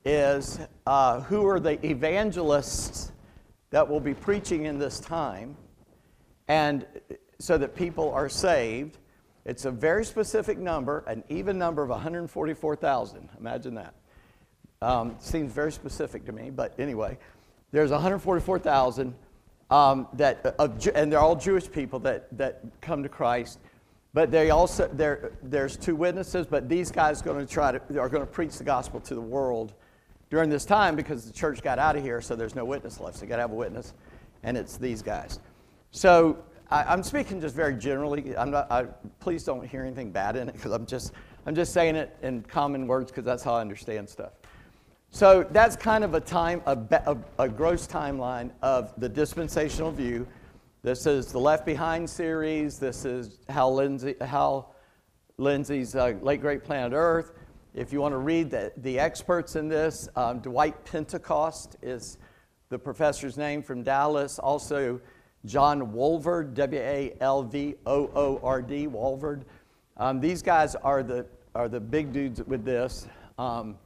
is 0.04 0.60
uh, 0.86 1.22
who 1.22 1.46
are 1.48 1.60
the 1.60 1.86
evangelists 1.86 3.12
that 3.70 3.88
will 3.88 4.00
be 4.00 4.14
preaching 4.14 4.66
in 4.66 4.80
this 4.80 5.00
time, 5.00 5.56
and 6.48 6.86
so 7.40 7.58
that 7.58 7.76
people 7.76 8.12
are 8.12 8.30
saved. 8.30 8.98
It's 9.46 9.66
a 9.66 9.72
very 9.72 10.04
specific 10.04 10.58
number, 10.58 11.04
an 11.08 11.24
even 11.30 11.58
number 11.58 11.84
of 11.84 11.90
144,000. 11.90 13.30
Imagine 13.40 13.76
that. 13.76 13.94
Um, 14.82 15.16
seems 15.20 15.52
very 15.54 15.72
specific 15.72 16.26
to 16.26 16.32
me, 16.32 16.50
but 16.50 16.78
anyway, 16.80 17.18
there's 17.72 17.92
144,000 17.92 19.16
um, 19.70 20.08
that, 20.14 20.56
uh, 20.60 20.68
and 20.94 21.12
they're 21.12 21.20
all 21.20 21.36
Jewish 21.36 21.70
people 21.72 22.00
that, 22.00 22.28
that 22.38 22.62
come 22.82 23.04
to 23.04 23.10
Christ. 23.10 23.60
But 24.18 24.32
they 24.32 24.50
also 24.50 24.90
there's 25.44 25.78
two 25.78 25.96
witnesses, 25.96 26.48
but 26.48 26.68
these 26.68 26.90
guys 26.90 27.22
going 27.22 27.38
to 27.38 27.54
try 27.54 27.72
to 27.72 28.00
are 28.00 28.10
going 28.10 28.26
to 28.26 28.32
preach 28.32 28.58
the 28.58 28.64
gospel 28.64 29.00
to 29.02 29.14
the 29.14 29.22
world 29.22 29.76
during 30.32 30.50
this 30.50 30.66
time 30.66 30.96
because 30.96 31.28
the 31.28 31.32
church 31.32 31.62
got 31.62 31.78
out 31.78 31.96
of 31.96 32.02
here, 32.02 32.20
so 32.20 32.36
there's 32.36 32.56
no 32.56 32.66
witness 32.66 33.00
left. 33.00 33.18
So 33.18 33.26
you 33.26 33.30
got 33.30 33.36
to 33.36 33.44
have 33.44 33.52
a 33.52 33.56
witness, 33.56 33.94
and 34.42 34.58
it's 34.58 34.76
these 34.76 35.04
guys. 35.04 35.40
So 35.92 36.44
I, 36.72 36.92
am 36.92 37.04
speaking 37.04 37.40
just 37.40 37.56
very 37.56 37.76
generally. 37.76 38.36
I'm 38.36 38.50
not, 38.50 38.72
I, 38.72 38.86
please 39.20 39.44
don't 39.44 39.64
hear 39.64 39.84
anything 39.84 40.10
bad 40.10 40.36
in 40.36 40.50
it 40.50 40.54
because 40.54 40.72
I'm 40.72 40.88
just, 40.88 41.14
I'm 41.46 41.54
just 41.54 41.72
saying 41.72 41.96
it 41.96 42.18
in 42.24 42.42
common 42.42 42.88
words 42.88 43.12
because 43.12 43.24
that's 43.24 43.44
how 43.44 43.54
I 43.54 43.62
understand 43.62 44.10
stuff. 44.10 44.32
So 45.12 45.46
that's 45.52 45.76
kind 45.76 46.04
of 46.04 46.16
a 46.16 46.20
time, 46.20 46.64
a, 46.66 46.76
a, 47.06 47.18
a, 47.38 47.48
gross 47.48 47.86
timeline 47.86 48.50
of 48.64 49.00
the 49.00 49.10
dispensational 49.10 49.92
view. 49.92 50.26
This 50.84 51.08
is 51.08 51.32
the 51.32 51.40
Left 51.40 51.66
Behind 51.66 52.08
series. 52.08 52.78
This 52.78 53.04
is 53.04 53.40
Hal, 53.50 53.74
Lindsey, 53.74 54.14
Hal 54.22 54.76
Lindsey's 55.40 55.96
uh, 55.96 56.14
Late 56.22 56.40
Great 56.40 56.64
Planet 56.64 56.94
Earth. 56.94 57.32
If 57.74 57.92
you 57.92 58.00
want 58.00 58.14
to 58.14 58.20
read 58.20 58.52
the, 58.52 58.72
the 58.78 59.00
experts 59.00 59.56
in 59.56 59.70
this, 59.70 60.08
um, 60.16 60.38
Dwight 60.38 60.86
Pentecost 60.86 61.78
is 61.82 62.20
the 62.70 62.78
professor's 62.78 63.38
name 63.38 63.64
from 63.64 63.82
Dallas. 63.82 64.38
Also, 64.38 65.02
John 65.46 65.92
Walvoord, 65.94 66.54
W 66.54 66.80
A 66.80 67.16
L 67.22 67.42
V 67.42 67.74
O 67.88 68.12
O 68.14 68.40
R 68.44 68.62
D, 68.62 68.88
Walvoord. 68.88 69.46
Um, 69.98 70.20
these 70.20 70.44
guys 70.44 70.76
are 70.76 71.02
the, 71.02 71.26
are 71.56 71.68
the 71.68 71.80
big 71.80 72.14
dudes 72.14 72.44
with 72.44 72.64
this. 72.64 73.08
Um, 73.40 73.80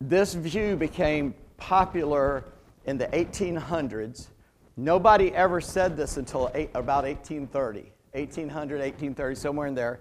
this 0.00 0.32
view 0.32 0.76
became 0.76 1.34
popular 1.58 2.46
in 2.86 2.96
the 2.96 3.08
1800s. 3.08 4.28
Nobody 4.76 5.32
ever 5.34 5.60
said 5.60 5.96
this 5.96 6.16
until 6.16 6.50
eight, 6.54 6.70
about 6.74 7.04
1830, 7.04 7.92
1800, 8.12 8.76
1830, 8.76 9.34
somewhere 9.34 9.66
in 9.66 9.74
there. 9.74 10.00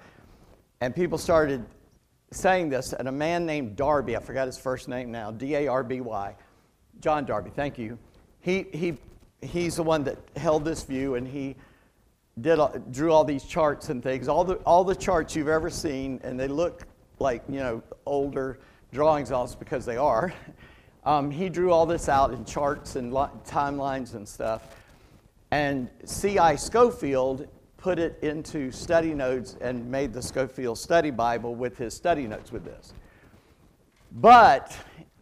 And 0.80 0.96
people 0.96 1.18
started 1.18 1.66
saying 2.32 2.70
this, 2.70 2.94
and 2.94 3.08
a 3.08 3.12
man 3.12 3.46
named 3.46 3.76
Darby, 3.76 4.16
I 4.16 4.20
forgot 4.22 4.48
his 4.48 4.58
first 4.58 4.88
name 4.88 5.12
now, 5.12 5.32
D 5.32 5.56
A 5.56 5.68
R 5.68 5.84
B 5.84 6.00
Y, 6.00 6.36
John 7.02 7.26
Darby, 7.26 7.52
thank 7.54 7.78
you. 7.78 8.00
He, 8.40 8.66
he, 8.72 8.98
he's 9.42 9.76
the 9.76 9.84
one 9.84 10.06
that 10.06 10.18
held 10.38 10.64
this 10.64 10.84
view, 10.84 11.16
and 11.16 11.28
he 11.28 11.58
did, 12.40 12.58
uh, 12.58 12.70
drew 12.92 13.12
all 13.12 13.26
these 13.26 13.44
charts 13.44 13.90
and 13.90 14.02
things, 14.02 14.30
all 14.30 14.46
the, 14.46 14.56
all 14.58 14.86
the 14.86 14.96
charts 14.96 15.36
you've 15.36 15.50
ever 15.50 15.70
seen, 15.70 16.22
and 16.24 16.40
they 16.40 16.48
look 16.48 16.84
like, 17.20 17.44
you 17.50 17.60
know, 17.60 17.84
older 18.06 18.60
drawings 18.94 19.32
also 19.32 19.58
because 19.58 19.86
they 19.86 19.98
are. 19.98 20.34
Um, 21.04 21.32
he 21.32 21.50
drew 21.50 21.72
all 21.72 21.86
this 21.86 22.08
out 22.08 22.32
in 22.32 22.46
charts 22.46 22.96
and 22.96 23.14
li- 23.14 23.28
timelines 23.46 24.14
and 24.14 24.28
stuff. 24.28 24.76
And 25.50 25.90
C.I. 26.06 26.56
Scofield 26.56 27.48
put 27.78 27.98
it 27.98 28.20
into 28.22 28.72
study 28.72 29.14
notes 29.14 29.58
and 29.60 29.90
made 29.90 30.14
the 30.14 30.22
Scofield 30.22 30.78
Study 30.78 31.10
Bible 31.10 31.56
with 31.56 31.78
his 31.78 31.96
study 31.96 32.28
notes 32.28 32.52
with 32.52 32.64
this. 32.64 32.94
But 34.12 34.78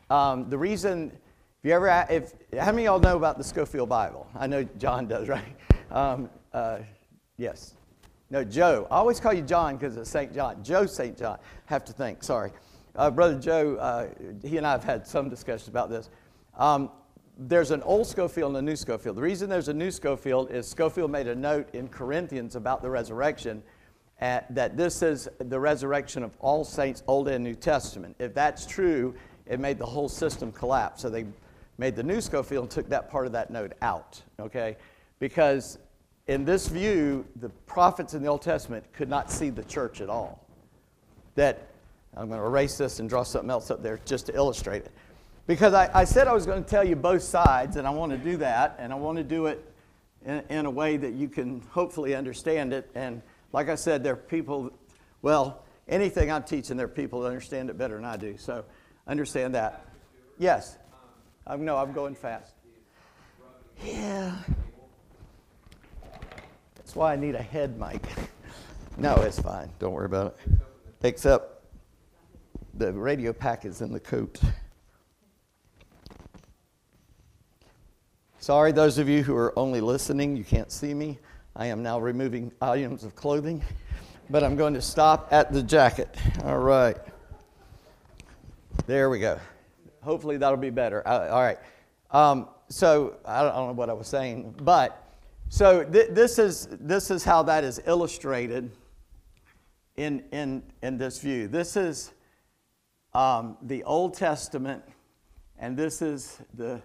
um, 0.09 0.49
the 0.49 0.57
reason, 0.57 1.11
if 1.13 1.69
you 1.69 1.71
ever, 1.71 2.05
if 2.09 2.33
how 2.57 2.71
many 2.71 2.85
of 2.87 2.91
y'all 2.91 2.99
know 2.99 3.15
about 3.15 3.37
the 3.37 3.43
Scofield 3.43 3.87
Bible? 3.87 4.27
I 4.35 4.47
know 4.47 4.63
John 4.77 5.07
does, 5.07 5.29
right? 5.29 5.55
Um, 5.91 6.29
uh, 6.53 6.79
yes. 7.37 7.75
No, 8.29 8.43
Joe. 8.43 8.87
I 8.91 8.97
always 8.97 9.19
call 9.19 9.33
you 9.33 9.41
John 9.41 9.77
because 9.77 9.97
it's 9.97 10.09
St. 10.09 10.33
John. 10.33 10.63
Joe 10.63 10.85
St. 10.85 11.17
John. 11.17 11.39
Have 11.65 11.85
to 11.85 11.93
think. 11.93 12.23
Sorry. 12.23 12.51
Uh, 12.95 13.09
Brother 13.09 13.39
Joe, 13.39 13.75
uh, 13.75 14.07
he 14.45 14.57
and 14.57 14.65
I 14.65 14.71
have 14.71 14.83
had 14.83 15.07
some 15.07 15.29
discussions 15.29 15.67
about 15.67 15.89
this. 15.89 16.09
Um, 16.57 16.91
there's 17.37 17.71
an 17.71 17.81
old 17.83 18.05
Scofield 18.07 18.49
and 18.49 18.57
a 18.57 18.61
new 18.61 18.75
Scofield. 18.75 19.15
The 19.15 19.21
reason 19.21 19.49
there's 19.49 19.69
a 19.69 19.73
new 19.73 19.91
Scofield 19.91 20.51
is 20.51 20.67
Scofield 20.67 21.09
made 21.09 21.27
a 21.27 21.35
note 21.35 21.73
in 21.73 21.87
Corinthians 21.87 22.55
about 22.55 22.81
the 22.81 22.89
resurrection 22.89 23.63
at, 24.19 24.53
that 24.53 24.75
this 24.75 25.01
is 25.01 25.29
the 25.39 25.59
resurrection 25.59 26.23
of 26.23 26.31
all 26.39 26.65
saints, 26.65 27.03
Old 27.07 27.29
and 27.29 27.43
New 27.43 27.55
Testament. 27.55 28.15
If 28.19 28.33
that's 28.33 28.65
true, 28.65 29.15
it 29.45 29.59
made 29.59 29.77
the 29.77 29.85
whole 29.85 30.09
system 30.09 30.51
collapse. 30.51 31.01
So 31.01 31.09
they 31.09 31.25
made 31.77 31.95
the 31.95 32.03
new 32.03 32.19
Scofield 32.19 32.63
and 32.63 32.71
took 32.71 32.89
that 32.89 33.09
part 33.09 33.25
of 33.25 33.31
that 33.31 33.49
note 33.51 33.71
out, 33.81 34.21
okay? 34.37 34.75
Because 35.19 35.77
in 36.27 36.43
this 36.43 36.67
view, 36.67 37.25
the 37.37 37.49
prophets 37.65 38.13
in 38.13 38.21
the 38.21 38.27
Old 38.27 38.41
Testament 38.41 38.83
could 38.91 39.09
not 39.09 39.31
see 39.31 39.49
the 39.49 39.63
church 39.63 40.01
at 40.01 40.09
all. 40.09 40.45
That, 41.35 41.68
I'm 42.15 42.27
going 42.27 42.39
to 42.39 42.45
erase 42.45 42.77
this 42.77 42.99
and 42.99 43.07
draw 43.07 43.23
something 43.23 43.49
else 43.49 43.71
up 43.71 43.83
there 43.83 43.99
just 44.05 44.25
to 44.27 44.35
illustrate 44.35 44.83
it. 44.83 44.91
Because 45.47 45.73
I, 45.73 45.89
I 45.93 46.03
said 46.03 46.27
I 46.27 46.33
was 46.33 46.45
going 46.45 46.63
to 46.63 46.69
tell 46.69 46.83
you 46.83 46.95
both 46.95 47.23
sides, 47.23 47.75
and 47.75 47.87
I 47.87 47.89
want 47.89 48.11
to 48.11 48.17
do 48.17 48.37
that, 48.37 48.75
and 48.79 48.93
I 48.93 48.95
want 48.95 49.17
to 49.17 49.23
do 49.23 49.47
it 49.47 49.63
in, 50.25 50.43
in 50.49 50.65
a 50.65 50.69
way 50.69 50.97
that 50.97 51.13
you 51.13 51.27
can 51.27 51.61
hopefully 51.71 52.13
understand 52.13 52.73
it. 52.73 52.89
And 52.93 53.21
like 53.51 53.69
I 53.69 53.75
said, 53.75 54.03
there 54.03 54.13
are 54.13 54.17
people, 54.17 54.71
well, 55.21 55.63
anything 55.87 56.31
I'm 56.31 56.43
teaching, 56.43 56.77
there 56.77 56.85
are 56.85 56.89
people 56.89 57.21
that 57.21 57.27
understand 57.27 57.69
it 57.69 57.77
better 57.77 57.95
than 57.95 58.05
I 58.05 58.17
do. 58.17 58.35
So 58.37 58.65
understand 59.07 59.55
that. 59.55 59.85
Yes. 60.37 60.77
I'm, 61.47 61.65
no, 61.65 61.77
I'm 61.77 61.93
going 61.93 62.15
fast. 62.15 62.53
Yeah. 63.83 64.35
That's 66.75 66.95
why 66.95 67.13
I 67.13 67.15
need 67.15 67.35
a 67.35 67.41
head 67.41 67.79
mic. 67.79 68.01
no, 68.97 69.15
it's 69.15 69.39
fine. 69.39 69.69
Don't 69.79 69.93
worry 69.93 70.05
about 70.05 70.27
it. 70.27 70.51
Except 71.01 71.58
the 72.79 72.93
radio 72.93 73.33
pack 73.33 73.65
is 73.65 73.81
in 73.81 73.91
the 73.91 73.99
coat. 73.99 74.39
Sorry, 78.39 78.71
those 78.71 78.97
of 78.97 79.09
you 79.09 79.21
who 79.21 79.35
are 79.35 79.57
only 79.59 79.81
listening, 79.81 80.37
you 80.37 80.45
can't 80.45 80.71
see 80.71 80.93
me. 80.93 81.19
I 81.57 81.65
am 81.65 81.83
now 81.83 81.99
removing 81.99 82.53
items 82.61 83.03
of 83.03 83.17
clothing, 83.17 83.61
but 84.29 84.45
I'm 84.45 84.55
going 84.55 84.73
to 84.75 84.81
stop 84.81 85.27
at 85.29 85.51
the 85.51 85.61
jacket. 85.61 86.15
All 86.45 86.59
right. 86.59 86.95
There 88.87 89.09
we 89.09 89.19
go. 89.19 89.37
Hopefully 90.01 90.37
that'll 90.37 90.55
be 90.55 90.69
better. 90.69 91.05
Uh, 91.05 91.27
all 91.27 91.41
right. 91.41 91.59
Um, 92.11 92.47
so 92.69 93.17
I 93.25 93.43
don't, 93.43 93.53
know 93.53 93.73
what 93.73 93.89
I 93.89 93.93
was 93.93 94.07
saying, 94.07 94.55
but 94.61 95.03
so 95.49 95.83
th- 95.83 96.11
this, 96.11 96.39
is, 96.39 96.69
this 96.79 97.11
is 97.11 97.25
how 97.25 97.43
that 97.43 97.65
is 97.65 97.81
illustrated 97.85 98.71
in, 99.97 100.23
in, 100.31 100.63
in 100.81 100.97
this 100.97 101.19
view. 101.19 101.49
This 101.49 101.75
is 101.75 102.13
um, 103.13 103.57
the 103.61 103.83
Old 103.83 104.13
Testament, 104.13 104.83
and 105.57 105.75
this 105.75 106.01
is 106.01 106.39
the 106.53 106.81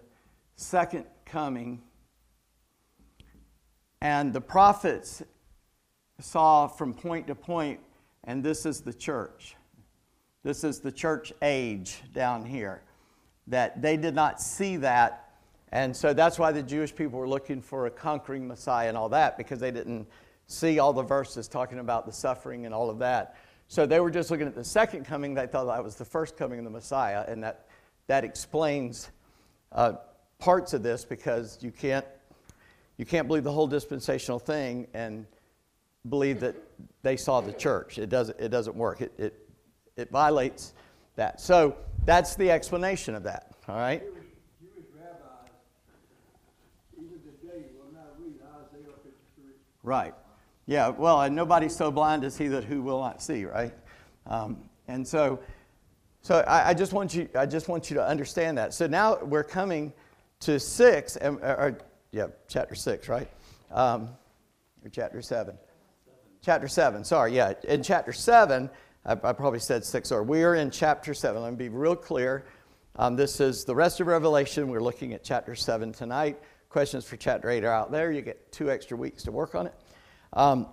second 0.56 1.04
coming. 1.24 1.82
And 4.00 4.32
the 4.32 4.40
prophets 4.40 5.22
saw 6.20 6.66
from 6.66 6.94
point 6.94 7.26
to 7.28 7.34
point, 7.34 7.80
and 8.24 8.42
this 8.42 8.66
is 8.66 8.80
the 8.80 8.92
church. 8.92 9.56
This 10.42 10.64
is 10.64 10.80
the 10.80 10.92
church 10.92 11.32
age 11.42 12.02
down 12.14 12.44
here. 12.44 12.82
That 13.46 13.82
they 13.82 13.96
did 13.96 14.14
not 14.14 14.40
see 14.40 14.76
that 14.78 15.24
and 15.74 15.94
so 15.94 16.12
that's 16.12 16.38
why 16.38 16.52
the 16.52 16.62
Jewish 16.62 16.94
people 16.94 17.18
were 17.18 17.28
looking 17.28 17.60
for 17.60 17.86
a 17.86 17.90
conquering 17.90 18.46
Messiah 18.46 18.88
and 18.88 18.96
all 18.96 19.08
that, 19.08 19.36
because 19.36 19.58
they 19.58 19.72
didn't 19.72 20.06
see 20.46 20.78
all 20.78 20.92
the 20.92 21.02
verses 21.02 21.48
talking 21.48 21.80
about 21.80 22.06
the 22.06 22.12
suffering 22.12 22.64
and 22.64 22.72
all 22.72 22.88
of 22.88 23.00
that. 23.00 23.36
So 23.68 23.86
they 23.86 24.00
were 24.00 24.10
just 24.10 24.30
looking 24.30 24.46
at 24.46 24.54
the 24.54 24.64
second 24.64 25.04
coming. 25.04 25.34
They 25.34 25.46
thought 25.46 25.66
that 25.66 25.82
was 25.82 25.96
the 25.96 26.04
first 26.04 26.36
coming 26.36 26.58
of 26.58 26.64
the 26.64 26.70
Messiah, 26.70 27.24
and 27.26 27.42
that, 27.42 27.66
that 28.06 28.24
explains 28.24 29.10
uh, 29.72 29.94
parts 30.38 30.74
of 30.74 30.82
this 30.82 31.04
because 31.04 31.58
you 31.60 31.70
can't, 31.70 32.06
you 32.96 33.04
can't 33.04 33.26
believe 33.26 33.44
the 33.44 33.52
whole 33.52 33.66
dispensational 33.66 34.38
thing 34.38 34.86
and 34.94 35.26
believe 36.08 36.40
that 36.40 36.54
they 37.02 37.16
saw 37.16 37.40
the 37.40 37.52
church. 37.52 37.98
It 37.98 38.10
doesn't, 38.10 38.38
it 38.38 38.50
doesn't 38.50 38.76
work, 38.76 39.00
it, 39.00 39.12
it, 39.18 39.48
it 39.96 40.10
violates 40.10 40.74
that. 41.16 41.40
So 41.40 41.76
that's 42.04 42.36
the 42.36 42.50
explanation 42.50 43.14
of 43.14 43.22
that, 43.22 43.52
all 43.68 43.76
right? 43.76 44.02
Right. 49.82 50.14
Yeah, 50.66 50.88
well, 50.88 51.20
and 51.20 51.36
nobody's 51.36 51.76
so 51.76 51.90
blind 51.90 52.24
as 52.24 52.38
he 52.38 52.48
that 52.48 52.64
who 52.64 52.82
will 52.82 53.00
not 53.00 53.22
see, 53.22 53.44
right? 53.44 53.72
Um, 54.26 54.56
and 54.88 55.06
so, 55.06 55.40
so 56.22 56.36
I, 56.46 56.70
I, 56.70 56.74
just 56.74 56.94
want 56.94 57.14
you, 57.14 57.28
I 57.36 57.44
just 57.44 57.68
want 57.68 57.90
you 57.90 57.96
to 57.96 58.06
understand 58.06 58.56
that. 58.56 58.72
So 58.72 58.86
now 58.86 59.18
we're 59.22 59.44
coming 59.44 59.92
to 60.40 60.58
six, 60.58 61.16
and, 61.16 61.38
or, 61.40 61.78
yeah, 62.12 62.28
chapter 62.48 62.74
six, 62.74 63.08
right? 63.08 63.28
Um, 63.70 64.08
or 64.82 64.88
chapter 64.90 65.20
seven. 65.20 65.58
Chapter 66.42 66.68
seven, 66.68 67.04
sorry, 67.04 67.34
yeah. 67.34 67.52
In 67.64 67.82
chapter 67.82 68.12
seven, 68.12 68.70
I, 69.04 69.12
I 69.12 69.32
probably 69.32 69.60
said 69.60 69.84
six, 69.84 70.10
or 70.10 70.22
we 70.22 70.44
are 70.44 70.54
in 70.54 70.70
chapter 70.70 71.12
seven. 71.12 71.42
Let 71.42 71.52
me 71.52 71.56
be 71.56 71.68
real 71.68 71.96
clear. 71.96 72.46
Um, 72.96 73.16
this 73.16 73.38
is 73.40 73.64
the 73.64 73.74
rest 73.74 74.00
of 74.00 74.06
Revelation. 74.06 74.68
We're 74.68 74.80
looking 74.80 75.12
at 75.12 75.24
chapter 75.24 75.54
seven 75.54 75.92
tonight. 75.92 76.38
Questions 76.74 77.04
for 77.04 77.16
chapter 77.16 77.50
8 77.50 77.62
are 77.62 77.72
out 77.72 77.92
there. 77.92 78.10
You 78.10 78.20
get 78.20 78.50
two 78.50 78.68
extra 78.68 78.96
weeks 78.96 79.22
to 79.22 79.30
work 79.30 79.54
on 79.54 79.68
it. 79.68 79.74
Um, 80.34 80.66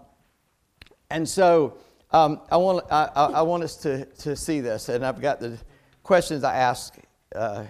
and 1.10 1.28
so 1.28 1.78
um, 2.12 2.42
I, 2.52 2.58
want, 2.58 2.86
I, 2.92 3.06
I, 3.14 3.42
want 3.44 3.64
us 3.64 3.78
to, 3.78 4.06
to 4.06 4.36
see 4.36 4.60
this, 4.60 4.90
and 4.90 5.06
I've 5.06 5.22
got 5.22 5.40
the 5.40 5.58
questions 6.04 6.44
I 6.44 6.56
ask 6.56 6.96
uh, 7.36 7.64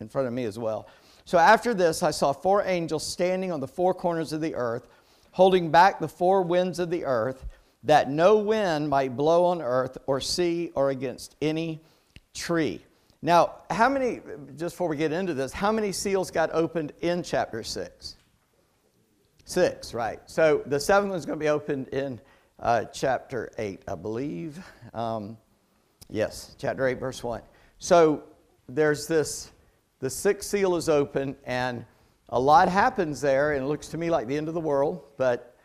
in 0.00 0.08
front 0.08 0.26
of 0.26 0.34
me 0.34 0.44
as 0.44 0.58
well. 0.58 0.88
So 1.24 1.38
after 1.38 1.74
this, 1.74 2.02
I 2.02 2.10
saw 2.10 2.32
four 2.32 2.62
angels 2.64 3.06
standing 3.06 3.52
on 3.52 3.60
the 3.60 3.68
four 3.68 3.92
corners 3.92 4.32
of 4.32 4.40
the 4.40 4.54
earth, 4.54 4.88
holding 5.32 5.70
back 5.70 6.00
the 6.00 6.08
four 6.08 6.42
winds 6.42 6.78
of 6.78 6.90
the 6.90 7.04
earth, 7.04 7.46
that 7.84 8.10
no 8.10 8.38
wind 8.38 8.88
might 8.88 9.16
blow 9.16 9.44
on 9.44 9.62
earth 9.62 9.98
or 10.06 10.20
sea 10.20 10.72
or 10.74 10.90
against 10.90 11.36
any 11.40 11.80
tree. 12.34 12.80
Now, 13.22 13.56
how 13.70 13.88
many, 13.88 14.20
just 14.56 14.74
before 14.74 14.88
we 14.88 14.96
get 14.96 15.12
into 15.12 15.34
this, 15.34 15.52
how 15.52 15.70
many 15.70 15.92
seals 15.92 16.30
got 16.30 16.50
opened 16.52 16.92
in 17.00 17.22
chapter 17.22 17.62
6? 17.62 18.15
Six, 19.48 19.94
right. 19.94 20.18
So 20.26 20.62
the 20.66 20.80
seventh 20.80 21.12
one's 21.12 21.24
going 21.24 21.38
to 21.38 21.42
be 21.42 21.48
opened 21.48 21.86
in 21.88 22.20
uh, 22.58 22.86
chapter 22.86 23.52
8, 23.58 23.80
I 23.86 23.94
believe. 23.94 24.58
Um, 24.92 25.38
yes, 26.10 26.56
chapter 26.58 26.84
8, 26.84 26.98
verse 26.98 27.22
1. 27.22 27.42
So 27.78 28.24
there's 28.68 29.06
this, 29.06 29.52
the 30.00 30.10
sixth 30.10 30.50
seal 30.50 30.74
is 30.74 30.88
open, 30.88 31.36
and 31.44 31.84
a 32.30 32.40
lot 32.40 32.68
happens 32.68 33.20
there, 33.20 33.52
and 33.52 33.64
it 33.64 33.68
looks 33.68 33.86
to 33.88 33.98
me 33.98 34.10
like 34.10 34.26
the 34.26 34.36
end 34.36 34.48
of 34.48 34.54
the 34.54 34.60
world, 34.60 35.04
but 35.16 35.56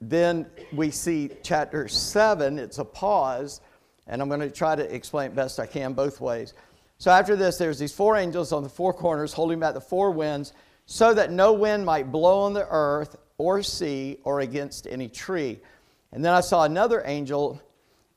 then 0.00 0.46
we 0.72 0.92
see 0.92 1.30
chapter 1.42 1.88
7, 1.88 2.60
it's 2.60 2.78
a 2.78 2.84
pause, 2.84 3.60
and 4.06 4.22
I'm 4.22 4.28
going 4.28 4.40
to 4.40 4.52
try 4.52 4.76
to 4.76 4.94
explain 4.94 5.32
it 5.32 5.34
best 5.34 5.58
I 5.58 5.66
can 5.66 5.94
both 5.94 6.20
ways. 6.20 6.54
So 6.98 7.10
after 7.10 7.34
this, 7.34 7.58
there's 7.58 7.80
these 7.80 7.92
four 7.92 8.16
angels 8.16 8.52
on 8.52 8.62
the 8.62 8.68
four 8.68 8.92
corners 8.92 9.32
holding 9.32 9.58
back 9.58 9.74
the 9.74 9.80
four 9.80 10.12
winds, 10.12 10.52
so 10.90 11.14
that 11.14 11.30
no 11.30 11.52
wind 11.52 11.86
might 11.86 12.10
blow 12.10 12.40
on 12.40 12.52
the 12.52 12.66
earth 12.68 13.14
or 13.38 13.62
sea 13.62 14.18
or 14.24 14.40
against 14.40 14.88
any 14.88 15.08
tree. 15.08 15.60
And 16.10 16.24
then 16.24 16.32
I 16.32 16.40
saw 16.40 16.64
another 16.64 17.00
angel 17.06 17.62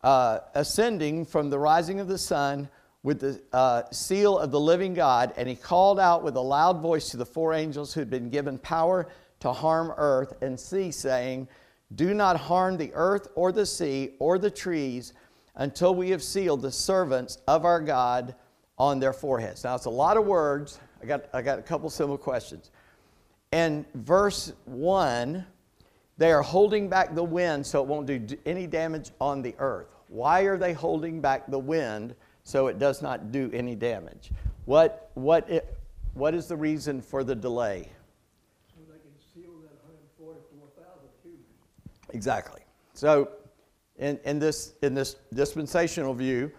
uh, 0.02 0.40
ascending 0.56 1.26
from 1.26 1.52
the 1.52 1.60
rising 1.60 2.00
of 2.00 2.08
the 2.08 2.18
sun 2.18 2.68
with 3.04 3.20
the 3.20 3.40
uh, 3.56 3.84
seal 3.92 4.40
of 4.40 4.50
the 4.50 4.60
living 4.60 4.96
God, 4.96 5.36
and 5.38 5.48
he 5.48 5.56
called 5.56 6.00
out 6.00 6.24
with 6.24 6.36
a 6.36 6.42
loud 6.42 6.82
voice 6.82 7.10
to 7.10 7.18
the 7.18 7.28
four 7.28 7.54
angels 7.54 7.94
who 7.94 8.00
had 8.00 8.10
been 8.10 8.32
given 8.32 8.58
power 8.58 9.08
to 9.42 9.54
harm 9.54 9.94
earth 9.96 10.34
and 10.42 10.60
sea, 10.60 10.90
saying, 10.90 11.48
Do 11.94 12.16
not 12.16 12.40
harm 12.40 12.78
the 12.78 12.92
earth 12.96 13.28
or 13.36 13.52
the 13.52 13.68
sea 13.68 14.16
or 14.18 14.40
the 14.40 14.50
trees 14.50 15.14
until 15.54 15.94
we 15.94 16.10
have 16.10 16.24
sealed 16.24 16.64
the 16.64 16.72
servants 16.72 17.38
of 17.48 17.66
our 17.66 17.82
God 17.82 18.34
on 18.80 19.00
their 19.00 19.14
foreheads. 19.14 19.64
Now, 19.64 19.76
it's 19.76 19.86
a 19.86 19.92
lot 19.92 20.18
of 20.18 20.26
words. 20.26 20.80
I 21.04 21.06
got, 21.06 21.26
I 21.34 21.42
got 21.42 21.60
a 21.60 21.62
couple 21.62 21.90
simple 21.90 22.18
questions. 22.18 22.72
In 23.52 23.86
verse 23.94 24.54
1, 24.66 25.46
they 26.18 26.32
are 26.32 26.42
holding 26.42 26.88
back 26.88 27.14
the 27.14 27.24
wind 27.24 27.66
so 27.66 27.82
it 27.82 27.88
won't 27.88 28.08
do 28.08 28.26
any 28.46 28.68
damage 28.68 29.12
on 29.20 29.42
the 29.42 29.54
earth. 29.60 29.88
Why 30.08 30.42
are 30.42 30.58
they 30.58 30.72
holding 30.72 31.20
back 31.20 31.52
the 31.52 31.60
wind 31.60 32.16
so 32.44 32.68
it 32.68 32.80
does 32.80 33.02
not 33.02 33.34
do 33.34 33.52
any 33.54 33.76
damage? 33.76 34.32
What, 34.64 35.12
what, 35.16 35.50
it, 35.50 35.78
what 36.14 36.34
is 36.34 36.48
the 36.48 36.56
reason 36.56 37.02
for 37.02 37.26
the 37.26 37.36
delay? 37.36 37.90
So 38.74 38.82
they 38.88 39.00
can 39.00 39.12
seal 39.34 39.52
that 39.64 39.76
144,000 39.84 41.02
cubits. 41.22 42.16
Exactly. 42.16 42.62
So, 42.94 43.30
in, 43.98 44.20
in, 44.24 44.40
this, 44.40 44.76
in 44.82 44.94
this 44.94 45.18
dispensational 45.34 46.14
view, 46.14 46.50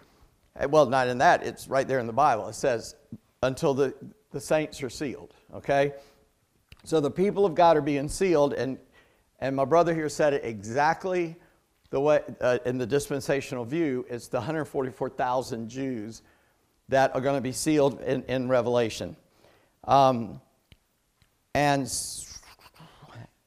eh, 0.56 0.66
well, 0.66 0.84
not 0.84 1.08
in 1.08 1.16
that, 1.18 1.42
it's 1.42 1.66
right 1.66 1.88
there 1.88 1.98
in 1.98 2.06
the 2.06 2.12
Bible. 2.12 2.48
It 2.48 2.54
says, 2.54 2.94
until 3.42 3.74
the, 3.74 3.94
the 4.34 4.40
saints 4.40 4.82
are 4.82 4.90
sealed, 4.90 5.32
okay? 5.54 5.92
So 6.82 7.00
the 7.00 7.10
people 7.10 7.46
of 7.46 7.54
God 7.54 7.76
are 7.76 7.82
being 7.82 8.08
sealed, 8.08 8.52
and, 8.52 8.78
and 9.40 9.54
my 9.56 9.64
brother 9.64 9.94
here 9.94 10.08
said 10.08 10.34
it 10.34 10.44
exactly 10.44 11.36
the 11.90 12.00
way, 12.00 12.20
uh, 12.40 12.58
in 12.66 12.76
the 12.76 12.86
dispensational 12.86 13.64
view, 13.64 14.04
it's 14.10 14.26
the 14.26 14.38
144,000 14.38 15.68
Jews 15.68 16.22
that 16.88 17.14
are 17.14 17.20
going 17.20 17.36
to 17.36 17.40
be 17.40 17.52
sealed 17.52 18.00
in, 18.00 18.24
in 18.24 18.48
Revelation. 18.48 19.16
Um, 19.84 20.40
and 21.54 21.88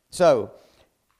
so, 0.09 0.51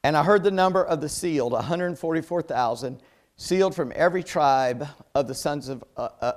and 0.02 0.16
I 0.16 0.24
heard 0.24 0.42
the 0.42 0.50
number 0.50 0.82
of 0.82 1.02
the 1.02 1.10
sealed 1.10 1.52
144,000, 1.52 3.00
sealed 3.36 3.74
from 3.74 3.92
every 3.94 4.22
tribe 4.22 4.88
of 5.14 5.28
the 5.28 5.34
sons 5.34 5.68
of, 5.68 5.84
uh, 5.98 6.08
uh, 6.22 6.32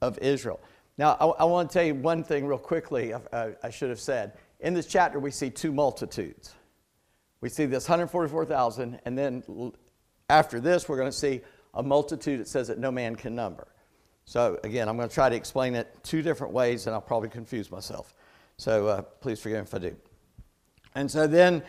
of 0.00 0.18
Israel. 0.20 0.60
Now, 0.96 1.16
I, 1.20 1.26
I, 1.26 1.44
want 1.44 1.70
to 1.70 1.74
tell 1.74 1.84
you 1.84 1.94
one 1.94 2.22
thing 2.22 2.46
real 2.46 2.58
quickly, 2.58 3.12
uh, 3.12 3.50
I 3.62 3.70
should 3.70 3.90
have 3.90 4.00
said. 4.00 4.34
In 4.60 4.74
this 4.74 4.86
chapter, 4.86 5.18
we 5.18 5.30
see 5.30 5.50
two 5.50 5.72
multitudes. 5.72 6.54
We 7.40 7.48
see 7.48 7.66
this 7.66 7.88
144,000, 7.88 9.00
and 9.04 9.18
then 9.18 9.72
after 10.30 10.60
this, 10.60 10.88
we're 10.88 10.96
going 10.96 11.10
to 11.10 11.16
see 11.16 11.40
a 11.74 11.82
multitude 11.82 12.40
that 12.40 12.48
says 12.48 12.68
that 12.68 12.78
no 12.78 12.90
man 12.90 13.16
can 13.16 13.34
number. 13.34 13.66
So, 14.24 14.58
again, 14.64 14.88
I'm 14.88 14.96
going 14.96 15.08
to 15.08 15.14
try 15.14 15.28
to 15.28 15.36
explain 15.36 15.74
it 15.74 15.94
two 16.02 16.22
different 16.22 16.52
ways, 16.52 16.86
and 16.86 16.94
I'll 16.94 17.02
probably 17.02 17.28
confuse 17.28 17.70
myself. 17.70 18.14
So, 18.56 18.86
uh, 18.86 19.02
please 19.02 19.40
forgive 19.40 19.58
me 19.58 19.62
if 19.62 19.74
I 19.74 19.78
do. 19.78 19.96
And 20.94 21.10
so 21.10 21.26
then 21.26 21.62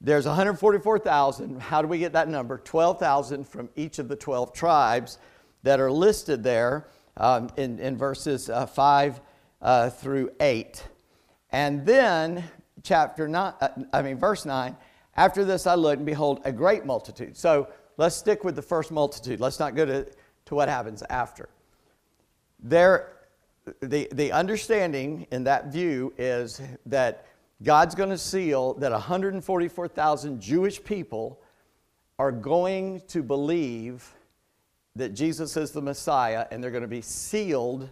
there's 0.00 0.26
144,000. 0.26 1.60
How 1.60 1.82
do 1.82 1.88
we 1.88 1.98
get 1.98 2.12
that 2.12 2.28
number? 2.28 2.58
12,000 2.58 3.46
from 3.46 3.68
each 3.76 3.98
of 3.98 4.08
the 4.08 4.16
12 4.16 4.52
tribes 4.52 5.18
that 5.62 5.80
are 5.80 5.90
listed 5.90 6.42
there 6.42 6.86
um, 7.20 7.50
in, 7.56 7.78
in 7.78 7.96
verses 7.96 8.48
uh, 8.48 8.66
5 8.66 9.20
uh, 9.60 9.90
through 9.90 10.30
8. 10.40 10.82
And 11.52 11.84
then, 11.84 12.42
chapter 12.82 13.28
9, 13.28 13.52
uh, 13.60 13.68
I 13.92 14.02
mean, 14.02 14.16
verse 14.16 14.44
9, 14.46 14.74
after 15.16 15.44
this 15.44 15.66
I 15.66 15.74
looked, 15.74 15.98
and 15.98 16.06
behold, 16.06 16.40
a 16.44 16.52
great 16.52 16.86
multitude. 16.86 17.36
So 17.36 17.68
let's 17.98 18.16
stick 18.16 18.42
with 18.42 18.56
the 18.56 18.62
first 18.62 18.90
multitude. 18.90 19.38
Let's 19.38 19.60
not 19.60 19.76
go 19.76 19.84
to, 19.84 20.06
to 20.46 20.54
what 20.54 20.68
happens 20.68 21.02
after. 21.10 21.50
There, 22.58 23.12
the, 23.80 24.08
the 24.12 24.32
understanding 24.32 25.26
in 25.30 25.44
that 25.44 25.66
view 25.66 26.14
is 26.16 26.60
that 26.86 27.26
God's 27.62 27.94
going 27.94 28.10
to 28.10 28.18
seal 28.18 28.74
that 28.74 28.92
144,000 28.92 30.40
Jewish 30.40 30.82
people 30.82 31.38
are 32.18 32.32
going 32.32 33.02
to 33.08 33.22
believe 33.22 34.10
that 34.96 35.14
Jesus 35.14 35.56
is 35.56 35.70
the 35.70 35.82
Messiah 35.82 36.46
and 36.50 36.62
they're 36.62 36.70
going 36.70 36.82
to 36.82 36.88
be 36.88 37.02
sealed 37.02 37.90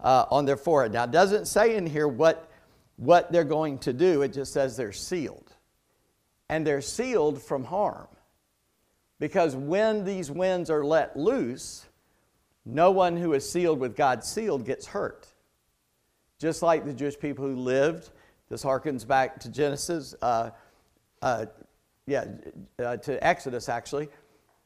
uh, 0.00 0.26
on 0.30 0.44
their 0.44 0.56
forehead. 0.56 0.92
Now, 0.92 1.04
it 1.04 1.10
doesn't 1.10 1.46
say 1.46 1.76
in 1.76 1.86
here 1.86 2.08
what, 2.08 2.50
what 2.96 3.32
they're 3.32 3.44
going 3.44 3.78
to 3.78 3.92
do, 3.92 4.22
it 4.22 4.32
just 4.32 4.52
says 4.52 4.76
they're 4.76 4.92
sealed. 4.92 5.52
And 6.48 6.66
they're 6.66 6.80
sealed 6.80 7.42
from 7.42 7.64
harm. 7.64 8.06
Because 9.18 9.56
when 9.56 10.04
these 10.04 10.30
winds 10.30 10.70
are 10.70 10.84
let 10.84 11.16
loose, 11.16 11.86
no 12.64 12.90
one 12.90 13.16
who 13.16 13.32
is 13.32 13.48
sealed 13.48 13.78
with 13.78 13.96
God's 13.96 14.28
seal 14.28 14.58
gets 14.58 14.86
hurt. 14.86 15.26
Just 16.38 16.62
like 16.62 16.84
the 16.84 16.92
Jewish 16.92 17.18
people 17.18 17.46
who 17.46 17.56
lived 17.56 18.10
this 18.48 18.62
harkens 18.62 19.06
back 19.06 19.40
to 19.40 19.48
Genesis, 19.48 20.14
uh, 20.22 20.50
uh, 21.22 21.46
yeah, 22.06 22.26
uh, 22.78 22.96
to 22.98 23.26
Exodus 23.26 23.68
actually. 23.68 24.08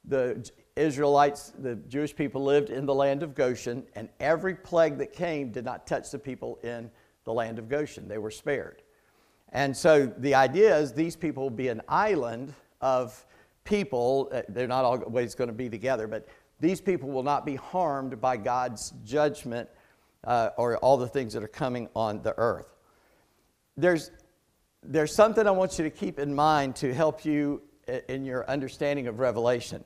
The 0.07 0.51
Israelites, 0.81 1.53
the 1.59 1.77
Jewish 1.77 2.15
people 2.15 2.43
lived 2.43 2.71
in 2.71 2.87
the 2.87 2.95
land 2.95 3.23
of 3.23 3.35
Goshen, 3.35 3.85
and 3.95 4.09
every 4.19 4.55
plague 4.55 4.99
that 4.99 5.13
came 5.13 5.51
did 5.51 5.65
not 5.65 5.87
touch 5.87 6.11
the 6.11 6.19
people 6.19 6.59
in 6.63 6.91
the 7.25 7.33
land 7.33 7.59
of 7.59 7.69
Goshen. 7.69 8.09
They 8.09 8.19
were 8.19 8.31
spared. 8.31 8.83
And 9.53 9.77
so 9.77 10.07
the 10.07 10.35
idea 10.35 10.77
is 10.77 10.93
these 10.93 11.17
people 11.17 11.45
will 11.45 11.51
be 11.51 11.69
an 11.69 11.83
island 11.89 12.55
of 12.81 13.25
people. 13.65 14.31
Uh, 14.33 14.43
they're 14.49 14.69
not 14.69 14.85
always 14.85 15.35
going 15.35 15.49
to 15.49 15.55
be 15.55 15.69
together, 15.69 16.07
but 16.07 16.29
these 16.61 16.81
people 16.81 17.11
will 17.11 17.23
not 17.23 17.45
be 17.45 17.57
harmed 17.57 18.21
by 18.21 18.37
God's 18.37 18.93
judgment 19.05 19.69
uh, 20.25 20.51
or 20.57 20.77
all 20.79 20.97
the 20.97 21.09
things 21.09 21.33
that 21.33 21.43
are 21.43 21.49
coming 21.49 21.89
on 21.95 22.23
the 22.23 22.35
earth 22.39 22.77
there's, 23.81 24.11
there's 24.83 25.15
something 25.15 25.47
I 25.47 25.51
want 25.51 25.79
you 25.79 25.85
to 25.85 25.91
keep 25.91 26.19
in 26.19 26.35
mind 26.35 26.77
to 26.77 26.93
help 26.93 27.25
you 27.25 27.63
in 28.09 28.25
your 28.25 28.49
understanding 28.49 29.09
of 29.09 29.19
Revelation. 29.19 29.85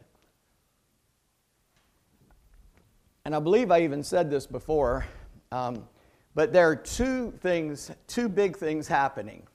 And 3.24 3.34
I 3.34 3.38
believe 3.38 3.70
I 3.70 3.82
even 3.82 4.02
said 4.02 4.30
this 4.30 4.46
before, 4.46 5.06
um, 5.50 5.88
but 6.34 6.52
there 6.52 6.68
are 6.68 6.76
two 6.76 7.32
things, 7.40 7.90
two 8.06 8.28
big 8.28 8.56
things 8.56 8.87
happening. 8.87 9.46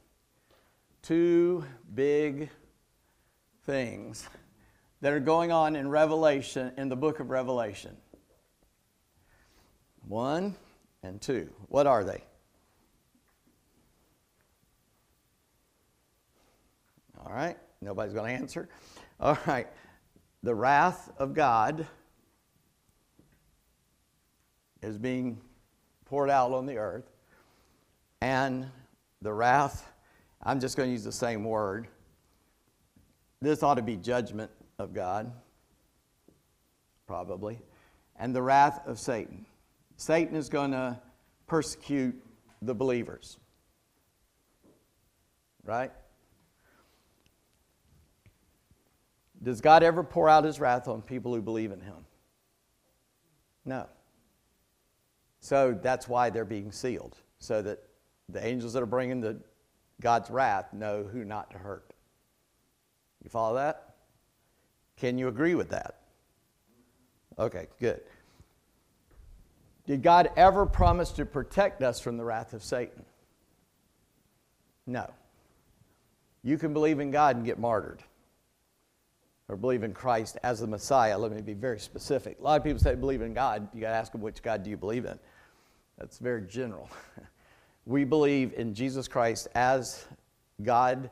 Two 1.02 1.64
big 1.94 2.50
things 3.66 4.28
that 5.02 5.14
are 5.14 5.20
going 5.20 5.52
on 5.52 5.76
in 5.76 5.90
Revelation, 5.90 6.72
in 6.78 6.90
the 6.90 6.96
book 6.96 7.20
of 7.20 7.30
Revelation. 7.30 7.96
One 10.08 10.56
and 11.04 11.22
two. 11.22 11.50
What 11.68 11.86
are 11.86 12.04
they? 12.04 12.24
All 17.24 17.32
right? 17.32 17.58
Nobody's 17.82 18.14
going 18.14 18.36
to 18.36 18.42
answer. 18.42 18.68
All 19.20 19.38
right. 19.46 19.68
The 20.42 20.56
wrath 20.56 21.12
of 21.18 21.34
God 21.34 21.86
is 24.82 24.98
being 24.98 25.40
poured 26.06 26.30
out 26.30 26.52
on 26.52 26.66
the 26.66 26.78
earth. 26.78 27.10
And 28.22 28.70
the 29.22 29.34
wrath, 29.34 29.90
I'm 30.42 30.60
just 30.60 30.78
going 30.78 30.90
to 30.90 30.94
use 30.94 31.04
the 31.04 31.12
same 31.12 31.44
word. 31.44 31.88
This 33.42 33.64
ought 33.64 33.76
to 33.76 33.82
be 33.82 33.96
judgment 33.96 34.52
of 34.78 34.94
God, 34.94 35.32
probably. 37.08 37.60
And 38.18 38.36
the 38.36 38.42
wrath 38.42 38.82
of 38.86 39.00
Satan. 39.00 39.46
Satan 39.96 40.36
is 40.36 40.50
going 40.50 40.72
to 40.72 41.00
persecute 41.48 42.22
the 42.62 42.74
believers. 42.74 43.38
Right? 45.64 45.92
Does 49.42 49.62
God 49.62 49.84
ever 49.84 50.04
pour 50.04 50.28
out 50.28 50.44
his 50.44 50.60
wrath 50.60 50.88
on 50.88 51.02
people 51.02 51.34
who 51.34 51.42
believe 51.42 51.72
in 51.72 51.80
him? 51.80 52.06
No. 53.64 53.88
So 55.40 55.78
that's 55.82 56.08
why 56.08 56.30
they're 56.30 56.46
being 56.46 56.72
sealed, 56.72 57.18
so 57.40 57.62
that 57.62 57.80
the 58.28 58.46
angels 58.46 58.74
that 58.74 58.84
are 58.84 58.88
bringing 58.88 59.22
the, 59.22 59.38
God's 60.02 60.30
wrath 60.30 60.74
know 60.74 61.04
who 61.04 61.24
not 61.24 61.52
to 61.52 61.58
hurt. 61.58 61.94
You 63.24 63.30
follow 63.30 63.56
that? 63.56 63.96
Can 64.98 65.18
you 65.18 65.28
agree 65.28 65.56
with 65.56 65.70
that? 65.70 65.96
Okay, 67.38 67.68
good. 67.80 68.02
Did 69.88 70.04
God 70.04 70.30
ever 70.36 70.66
promise 70.66 71.12
to 71.14 71.26
protect 71.26 71.82
us 71.82 72.00
from 72.00 72.18
the 72.18 72.24
wrath 72.24 72.54
of 72.54 72.64
Satan? 72.64 73.06
No. 74.86 75.10
You 76.44 76.58
can 76.58 76.74
believe 76.74 77.00
in 77.00 77.12
God 77.12 77.38
and 77.38 77.46
get 77.46 77.60
martyred 77.60 78.04
or 79.50 79.58
believe 79.58 79.84
in 79.84 79.94
Christ 79.94 80.38
as 80.44 80.60
the 80.60 80.68
Messiah. 80.68 81.18
Let 81.18 81.32
me 81.32 81.42
be 81.42 81.56
very 81.56 81.80
specific. 81.80 82.38
A 82.40 82.44
lot 82.44 82.58
of 82.58 82.64
people 82.64 82.80
say 82.80 82.96
believe 82.96 83.22
in 83.22 83.34
God. 83.34 83.68
You 83.74 83.82
got 83.82 83.90
to 83.90 83.96
ask 83.96 84.12
them 84.12 84.22
which 84.22 84.42
God 84.44 84.64
do 84.64 84.70
you 84.70 84.78
believe 84.78 85.06
in. 85.06 85.18
That's 85.98 86.20
very 86.20 86.44
general. 86.44 86.90
we 87.86 88.06
believe 88.06 88.54
in 88.54 88.76
Jesus 88.76 89.08
Christ 89.08 89.48
as 89.56 90.06
God, 90.62 91.10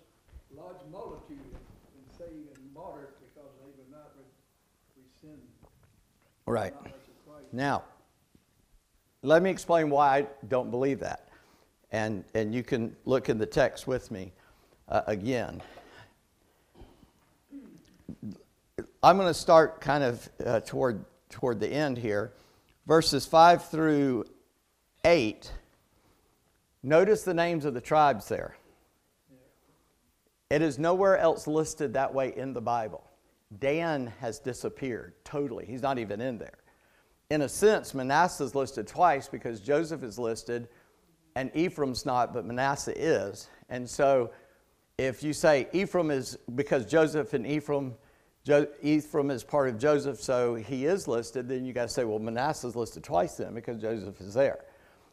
large 0.55 0.77
multitude 0.91 1.39
is 1.41 2.17
saved 2.17 2.53
and 2.53 2.73
martyred 2.73 3.15
because 3.23 3.49
they 3.63 3.71
would 3.71 3.89
not 3.89 4.12
rescind 4.95 5.41
Right. 6.45 6.73
the 6.73 6.89
knowledge 6.89 7.01
of 7.08 7.34
Christ. 7.34 7.53
Now, 7.53 7.84
let 9.21 9.41
me 9.41 9.49
explain 9.49 9.89
why 9.89 10.17
I 10.17 10.27
don't 10.47 10.69
believe 10.69 10.99
that. 10.99 11.29
And, 11.91 12.23
and 12.34 12.53
you 12.53 12.63
can 12.63 12.95
look 13.05 13.29
in 13.29 13.38
the 13.38 13.45
text 13.45 13.88
with 13.88 14.12
me 14.12 14.34
uh, 14.89 15.01
again. 15.08 15.62
I'm 19.01 19.17
going 19.17 19.27
to 19.27 19.34
start 19.34 19.81
kind 19.81 20.03
of 20.03 20.29
uh, 20.45 20.60
toward, 20.62 21.05
toward 21.29 21.60
the 21.60 21.67
end 21.67 21.97
here. 21.97 22.34
Verses 22.88 23.25
5 23.25 23.69
through 23.69 24.25
8. 25.03 25.51
Notice 26.84 27.23
the 27.23 27.34
names 27.34 27.65
of 27.65 27.73
the 27.73 27.81
tribes 27.81 28.27
there. 28.27 28.55
It 30.49 30.62
is 30.62 30.77
nowhere 30.77 31.17
else 31.17 31.47
listed 31.47 31.93
that 31.93 32.13
way 32.13 32.36
in 32.36 32.53
the 32.53 32.62
Bible. 32.62 33.04
Dan 33.60 34.12
has 34.19 34.39
disappeared 34.39 35.13
totally. 35.23 35.65
He's 35.65 35.81
not 35.81 35.97
even 35.99 36.21
in 36.21 36.38
there. 36.38 36.60
In 37.29 37.41
a 37.41 37.49
sense, 37.49 37.93
Manasseh 37.93 38.43
is 38.43 38.55
listed 38.55 38.88
twice 38.88 39.27
because 39.27 39.60
Joseph 39.60 40.03
is 40.03 40.19
listed 40.19 40.67
and 41.36 41.51
Ephraim's 41.53 42.05
not, 42.05 42.34
but 42.34 42.45
Manasseh 42.45 42.93
is. 42.95 43.47
And 43.69 43.89
so 43.89 44.31
if 44.97 45.23
you 45.23 45.34
say 45.34 45.67
Ephraim 45.73 46.12
is 46.12 46.38
because 46.55 46.86
Joseph 46.86 47.34
and 47.34 47.45
Ephraim, 47.45 47.95
jo, 48.45 48.67
Ephraim 48.81 49.31
is 49.31 49.43
part 49.43 49.69
of 49.69 49.77
Joseph, 49.77 50.21
so 50.21 50.55
he 50.55 50.86
is 50.86 51.08
listed, 51.08 51.49
then 51.49 51.65
you 51.65 51.73
got 51.73 51.84
to 51.84 51.89
say, 51.89 52.03
well, 52.03 52.19
Manasseh 52.19 52.67
is 52.67 52.75
listed 52.75 53.03
twice 53.03 53.36
then 53.36 53.53
because 53.53 53.81
Joseph 53.81 54.21
is 54.21 54.34
there. 54.34 54.60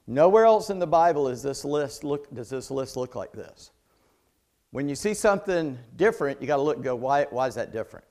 Nowhere 0.06 0.44
else 0.44 0.70
in 0.70 0.78
the 0.78 0.86
Bible 0.86 1.28
is 1.28 1.42
this 1.42 1.64
list 1.64 2.04
look, 2.04 2.32
does 2.34 2.50
this 2.50 2.70
list 2.70 2.96
look 2.96 3.14
like 3.14 3.32
this. 3.32 3.70
When 4.70 4.88
you 4.88 4.94
see 4.94 5.14
something 5.14 5.78
different, 5.96 6.40
you 6.40 6.46
got 6.46 6.56
to 6.56 6.62
look 6.62 6.76
and 6.76 6.84
go, 6.84 6.96
why, 6.96 7.26
why 7.30 7.46
is 7.46 7.54
that 7.56 7.72
different? 7.72 8.04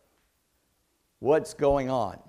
What's 1.21 1.53
going 1.53 1.87
on? 1.87 2.19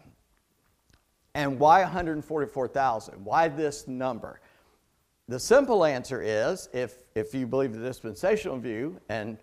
And 1.34 1.58
why 1.58 1.80
144,000? 1.80 3.24
Why 3.24 3.48
this 3.48 3.88
number? 3.88 4.42
The 5.28 5.40
simple 5.40 5.86
answer 5.86 6.20
is 6.20 6.68
if, 6.74 7.04
if 7.14 7.34
you 7.34 7.46
believe 7.46 7.72
the 7.72 7.80
dispensational 7.80 8.58
view, 8.58 9.00
and 9.08 9.38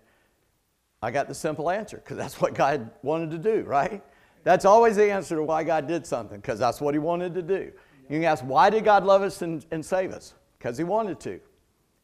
I 1.02 1.10
got 1.10 1.26
the 1.26 1.34
simple 1.34 1.68
answer 1.68 1.96
because 1.96 2.16
that's 2.16 2.40
what 2.40 2.54
God 2.54 2.92
wanted 3.02 3.32
to 3.32 3.38
do, 3.38 3.62
right? 3.62 4.04
That's 4.44 4.64
always 4.64 4.94
the 4.94 5.10
answer 5.10 5.34
to 5.34 5.42
why 5.42 5.64
God 5.64 5.88
did 5.88 6.06
something 6.06 6.38
because 6.38 6.60
that's 6.60 6.80
what 6.80 6.94
He 6.94 7.00
wanted 7.00 7.34
to 7.34 7.42
do. 7.42 7.72
You 8.08 8.16
can 8.16 8.24
ask, 8.24 8.44
why 8.44 8.70
did 8.70 8.84
God 8.84 9.04
love 9.04 9.22
us 9.22 9.42
and, 9.42 9.66
and 9.72 9.84
save 9.84 10.12
us? 10.12 10.34
Because 10.58 10.78
He 10.78 10.84
wanted 10.84 11.18
to. 11.20 11.32
If 11.32 11.40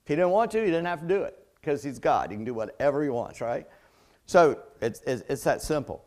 He 0.06 0.16
didn't 0.16 0.30
want 0.30 0.50
to, 0.50 0.58
He 0.58 0.66
didn't 0.66 0.86
have 0.86 1.02
to 1.02 1.06
do 1.06 1.22
it 1.22 1.38
because 1.60 1.84
He's 1.84 2.00
God. 2.00 2.32
He 2.32 2.36
can 2.36 2.44
do 2.44 2.54
whatever 2.54 3.04
He 3.04 3.08
wants, 3.08 3.40
right? 3.40 3.68
So 4.24 4.58
it's, 4.80 5.00
it's, 5.06 5.22
it's 5.28 5.44
that 5.44 5.62
simple. 5.62 6.05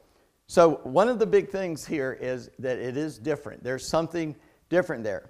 So, 0.50 0.80
one 0.82 1.10
of 1.10 1.20
the 1.20 1.28
big 1.28 1.50
things 1.50 1.86
here 1.86 2.18
is 2.20 2.50
that 2.58 2.80
it 2.80 2.98
is 2.98 3.20
different. 3.20 3.64
There's 3.64 3.88
something 3.88 4.36
different 4.70 5.04
there. 5.04 5.30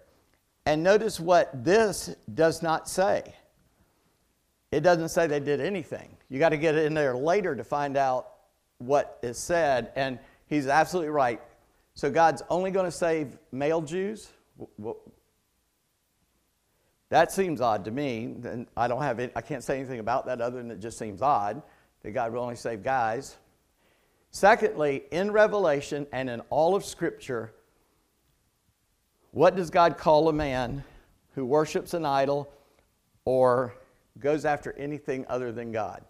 And 0.65 0.82
notice 0.82 1.19
what 1.19 1.65
this 1.65 2.15
does 2.34 2.63
not 2.63 2.88
say. 2.88 3.36
It 4.71 4.79
doesn't 4.79 5.10
say 5.10 5.27
they 5.27 5.41
did 5.41 5.60
anything. 5.60 6.15
You 6.29 6.39
got 6.39 6.49
to 6.49 6.58
get 6.58 6.75
in 6.75 6.93
there 6.93 7.17
later 7.17 7.53
to 7.53 7.65
find 7.65 7.97
out 7.97 8.29
what 8.77 9.19
is 9.21 9.38
said. 9.38 9.91
And 9.97 10.19
he's 10.47 10.67
absolutely 10.67 11.10
right. 11.10 11.41
So, 11.95 12.10
God's 12.10 12.41
only 12.49 12.71
going 12.71 12.86
to 12.86 12.91
save 12.91 13.38
male 13.51 13.82
Jews? 13.82 14.29
That 17.10 17.34
seems 17.34 17.60
odd 17.60 17.84
to 17.84 17.91
me. 17.91 18.23
And 18.45 18.67
I 18.77 18.88
don't 18.88 19.01
have 19.01 19.19
it, 19.19 19.34
I 19.36 19.41
can't 19.41 19.65
say 19.65 19.79
anything 19.79 19.99
about 19.99 20.27
that 20.27 20.39
other 20.39 20.60
than 20.60 20.71
it 20.71 20.79
just 20.79 20.97
seems 20.97 21.21
odd 21.21 21.62
that 22.03 22.12
God 22.12 22.32
will 22.32 22.39
only 22.39 22.55
save 22.55 22.84
guys. 22.84 23.36
Secondly, 24.32 25.04
in 25.12 25.32
Revelation 25.32 26.06
and 26.12 26.30
in 26.30 26.42
all 26.50 26.76
of 26.76 26.86
Scripture, 26.86 27.52
what 29.32 29.56
does 29.56 29.70
God 29.70 29.98
call 29.98 30.30
a 30.30 30.34
man 30.34 30.84
who 31.34 31.46
worships 31.46 31.94
an 31.94 32.06
idol 32.06 32.52
or 33.26 33.74
goes 34.20 34.46
after 34.46 34.74
anything 34.74 35.26
other 35.30 35.52
than 35.52 35.72
God, 35.72 36.04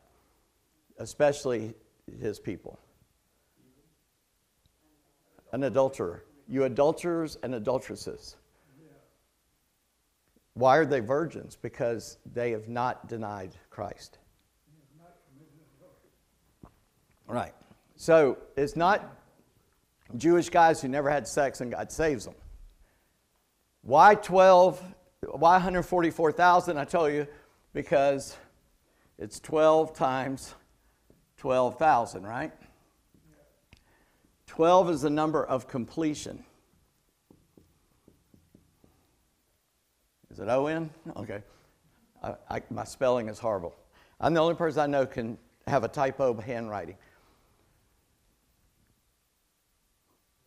especially 0.97 1.73
his 2.19 2.39
people? 2.39 2.79
An 5.51 5.63
adulterer. 5.63 6.23
You 6.47 6.65
adulterers 6.65 7.37
and 7.43 7.55
adulteresses. 7.55 8.35
Why 10.53 10.77
are 10.77 10.85
they 10.85 10.99
virgins? 10.99 11.55
Because 11.55 12.17
they 12.33 12.51
have 12.51 12.67
not 12.67 13.07
denied 13.07 13.51
Christ. 13.69 14.17
Right. 17.27 17.53
So 17.99 18.37
it's 18.55 18.77
not 18.77 19.13
Jewish 20.15 20.49
guys 20.49 20.81
who 20.81 20.87
never 20.87 21.09
had 21.09 21.27
sex 21.27 21.59
and 21.59 21.69
God 21.69 21.91
saves 21.91 22.23
them. 22.23 22.33
Why 23.81 24.15
12? 24.15 24.81
Why 25.31 25.51
144,000? 25.51 26.77
I 26.77 26.85
tell 26.85 27.09
you, 27.09 27.27
because 27.73 28.37
it's 29.17 29.41
12 29.41 29.93
times 29.93 30.55
12,000, 31.39 32.25
right? 32.25 32.53
12 34.47 34.91
is 34.91 35.01
the 35.01 35.09
number 35.09 35.45
of 35.45 35.67
completion. 35.67 36.41
Is 40.31 40.39
it 40.39 40.47
O-N? 40.47 40.89
Okay. 41.17 41.43
I, 42.23 42.35
I, 42.49 42.61
my 42.69 42.85
spelling 42.85 43.27
is 43.27 43.39
horrible. 43.39 43.75
I'm 44.21 44.33
the 44.33 44.39
only 44.39 44.55
person 44.55 44.79
I 44.83 44.87
know 44.87 45.05
can 45.05 45.37
have 45.67 45.83
a 45.83 45.89
typo 45.89 46.39
handwriting. 46.39 46.95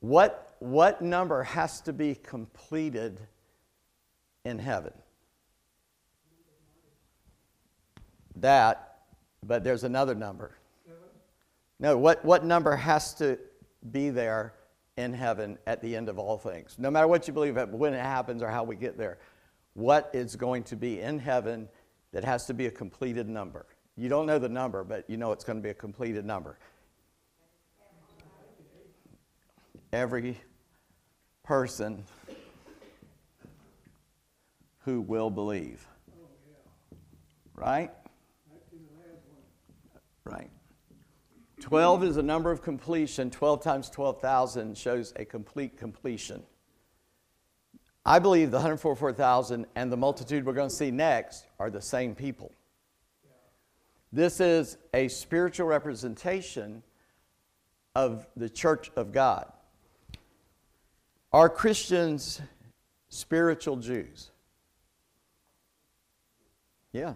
What, 0.03 0.57
what 0.59 1.01
number 1.01 1.45
has 1.45 1.81
to 1.83 1.93
be 1.93 2.17
completed 2.17 3.21
in 4.45 4.59
heaven? 4.59 4.93
That, 8.35 8.99
but 9.47 9.63
there's 9.63 9.85
another 9.85 10.17
number. 10.17 10.57
No, 11.79 11.97
what, 11.97 12.25
what 12.25 12.45
number 12.45 12.75
has 12.75 13.15
to 13.15 13.39
be 13.93 14.11
there 14.11 14.55
in 14.97 15.13
heaven 15.13 15.57
at 15.69 15.81
the 15.81 15.95
end 15.95 16.09
of 16.09 16.19
all 16.19 16.37
things. 16.37 16.75
No 16.81 16.91
matter 16.91 17.07
what 17.07 17.29
you 17.29 17.33
believe, 17.33 17.57
uh, 17.57 17.67
when 17.67 17.95
it 17.95 18.03
happens 18.03 18.43
or 18.43 18.49
how 18.49 18.65
we 18.65 18.75
get 18.75 18.99
there, 18.99 19.19
what 19.75 20.11
is 20.13 20.35
going 20.35 20.65
to 20.65 20.77
be 20.77 21.01
in 21.01 21.21
heaven 21.21 21.69
that 22.13 22.25
has 22.25 22.45
to 22.47 22.55
be 22.55 22.67
a 22.67 22.73
completed 22.73 23.29
number? 23.29 23.67
You 23.97 24.09
don't 24.09 24.27
know 24.27 24.41
the 24.41 24.49
number, 24.49 24.83
but 24.83 25.09
you 25.09 25.17
know 25.17 25.31
it's 25.31 25.45
going 25.45 25.59
to 25.59 25.63
be 25.63 25.71
a 25.71 25.75
completed 25.75 26.25
number. 26.25 26.59
Every 29.93 30.39
person 31.43 32.05
who 34.85 35.01
will 35.01 35.31
believe. 35.31 35.87
Right? 37.55 37.91
Right. 40.25 40.51
12 41.61 42.05
is 42.05 42.17
a 42.17 42.23
number 42.23 42.51
of 42.51 42.63
completion. 42.63 43.31
12 43.31 43.63
times 43.63 43.91
12,000 43.91 44.77
shows 44.77 45.13
a 45.17 45.25
complete 45.25 45.77
completion. 45.77 46.43
I 48.05 48.19
believe 48.19 48.51
the 48.51 48.57
144,000 48.57 49.67
and 49.77 49.93
the 49.93 49.97
multitude 49.97 50.45
we're 50.45 50.55
going 50.55 50.69
to 50.69 50.75
see 50.75 50.91
next 50.91 51.47
are 51.61 51.71
the 51.71 51.81
same 51.81 52.17
people. 52.17 52.53
This 54.13 54.41
is 54.41 54.77
a 54.93 55.09
spiritual 55.09 55.69
representation 55.69 56.83
of 57.95 58.27
the 58.37 58.49
church 58.49 58.91
of 58.97 59.13
God. 59.13 59.53
Are 61.33 61.49
Christians 61.49 62.41
spiritual 63.09 63.77
Jews? 63.77 64.31
Yeah. 66.93 67.15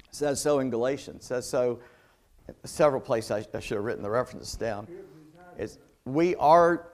It 0.00 0.14
says 0.14 0.40
so 0.40 0.58
in 0.58 0.70
Galatians. 0.70 1.24
It 1.24 1.26
says 1.26 1.48
so 1.48 1.80
several 2.64 3.00
places. 3.00 3.30
I, 3.30 3.56
I 3.56 3.60
should 3.60 3.76
have 3.76 3.84
written 3.84 4.02
the 4.02 4.10
references 4.10 4.54
down. 4.54 4.86
It's, 5.56 5.78
we 6.04 6.36
are, 6.36 6.92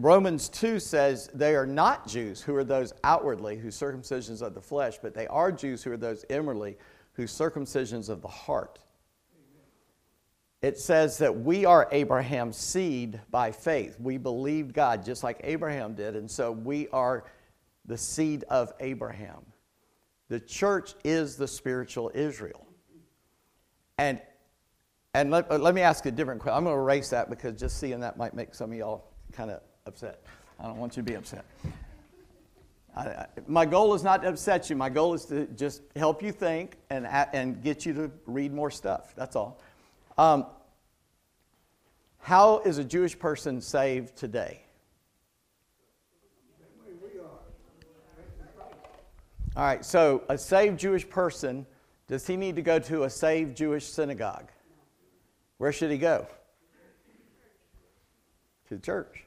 Romans 0.00 0.48
2 0.48 0.80
says 0.80 1.28
they 1.34 1.54
are 1.54 1.66
not 1.66 2.06
Jews 2.06 2.40
who 2.40 2.56
are 2.56 2.64
those 2.64 2.94
outwardly, 3.04 3.56
whose 3.56 3.78
circumcisions 3.78 4.40
of 4.40 4.54
the 4.54 4.60
flesh, 4.60 4.98
but 5.00 5.14
they 5.14 5.26
are 5.26 5.52
Jews 5.52 5.82
who 5.82 5.92
are 5.92 5.96
those 5.98 6.24
inwardly, 6.30 6.76
whose 7.12 7.32
circumcisions 7.32 8.08
of 8.08 8.22
the 8.22 8.28
heart. 8.28 8.78
It 10.62 10.78
says 10.78 11.18
that 11.18 11.40
we 11.40 11.64
are 11.64 11.88
Abraham's 11.90 12.56
seed 12.56 13.20
by 13.32 13.50
faith. 13.50 13.98
We 13.98 14.16
believed 14.16 14.72
God 14.72 15.04
just 15.04 15.24
like 15.24 15.40
Abraham 15.42 15.94
did, 15.94 16.14
and 16.14 16.30
so 16.30 16.52
we 16.52 16.88
are 16.88 17.24
the 17.84 17.98
seed 17.98 18.44
of 18.48 18.72
Abraham. 18.78 19.44
The 20.28 20.38
church 20.38 20.94
is 21.04 21.36
the 21.36 21.48
spiritual 21.48 22.12
Israel. 22.14 22.64
And, 23.98 24.20
and 25.14 25.30
let, 25.32 25.50
uh, 25.50 25.58
let 25.58 25.74
me 25.74 25.82
ask 25.82 26.06
a 26.06 26.12
different 26.12 26.40
question. 26.40 26.56
I'm 26.56 26.64
going 26.64 26.76
to 26.76 26.80
erase 26.80 27.10
that 27.10 27.28
because 27.28 27.58
just 27.58 27.78
seeing 27.78 28.00
that 28.00 28.16
might 28.16 28.32
make 28.32 28.54
some 28.54 28.70
of 28.70 28.78
y'all 28.78 29.04
kind 29.32 29.50
of 29.50 29.60
upset. 29.84 30.22
I 30.60 30.68
don't 30.68 30.78
want 30.78 30.96
you 30.96 31.02
to 31.02 31.10
be 31.10 31.16
upset. 31.16 31.44
I, 32.96 33.26
my 33.46 33.66
goal 33.66 33.94
is 33.94 34.04
not 34.04 34.22
to 34.22 34.28
upset 34.28 34.70
you. 34.70 34.76
My 34.76 34.88
goal 34.88 35.12
is 35.14 35.24
to 35.26 35.46
just 35.48 35.82
help 35.96 36.22
you 36.22 36.30
think 36.30 36.76
and, 36.88 37.06
and 37.06 37.62
get 37.62 37.84
you 37.84 37.92
to 37.94 38.10
read 38.26 38.52
more 38.52 38.70
stuff. 38.70 39.14
That's 39.16 39.34
all. 39.34 39.60
Um, 40.18 40.46
how 42.18 42.60
is 42.60 42.78
a 42.78 42.84
Jewish 42.84 43.18
person 43.18 43.60
saved 43.60 44.16
today? 44.16 44.62
All 49.54 49.64
right, 49.64 49.84
so 49.84 50.22
a 50.30 50.38
saved 50.38 50.78
Jewish 50.78 51.06
person, 51.08 51.66
does 52.06 52.26
he 52.26 52.36
need 52.36 52.56
to 52.56 52.62
go 52.62 52.78
to 52.78 53.02
a 53.04 53.10
saved 53.10 53.54
Jewish 53.54 53.84
synagogue? 53.84 54.50
Where 55.58 55.72
should 55.72 55.90
he 55.90 55.98
go? 55.98 56.26
To 58.68 58.76
the 58.76 58.80
church. 58.80 59.24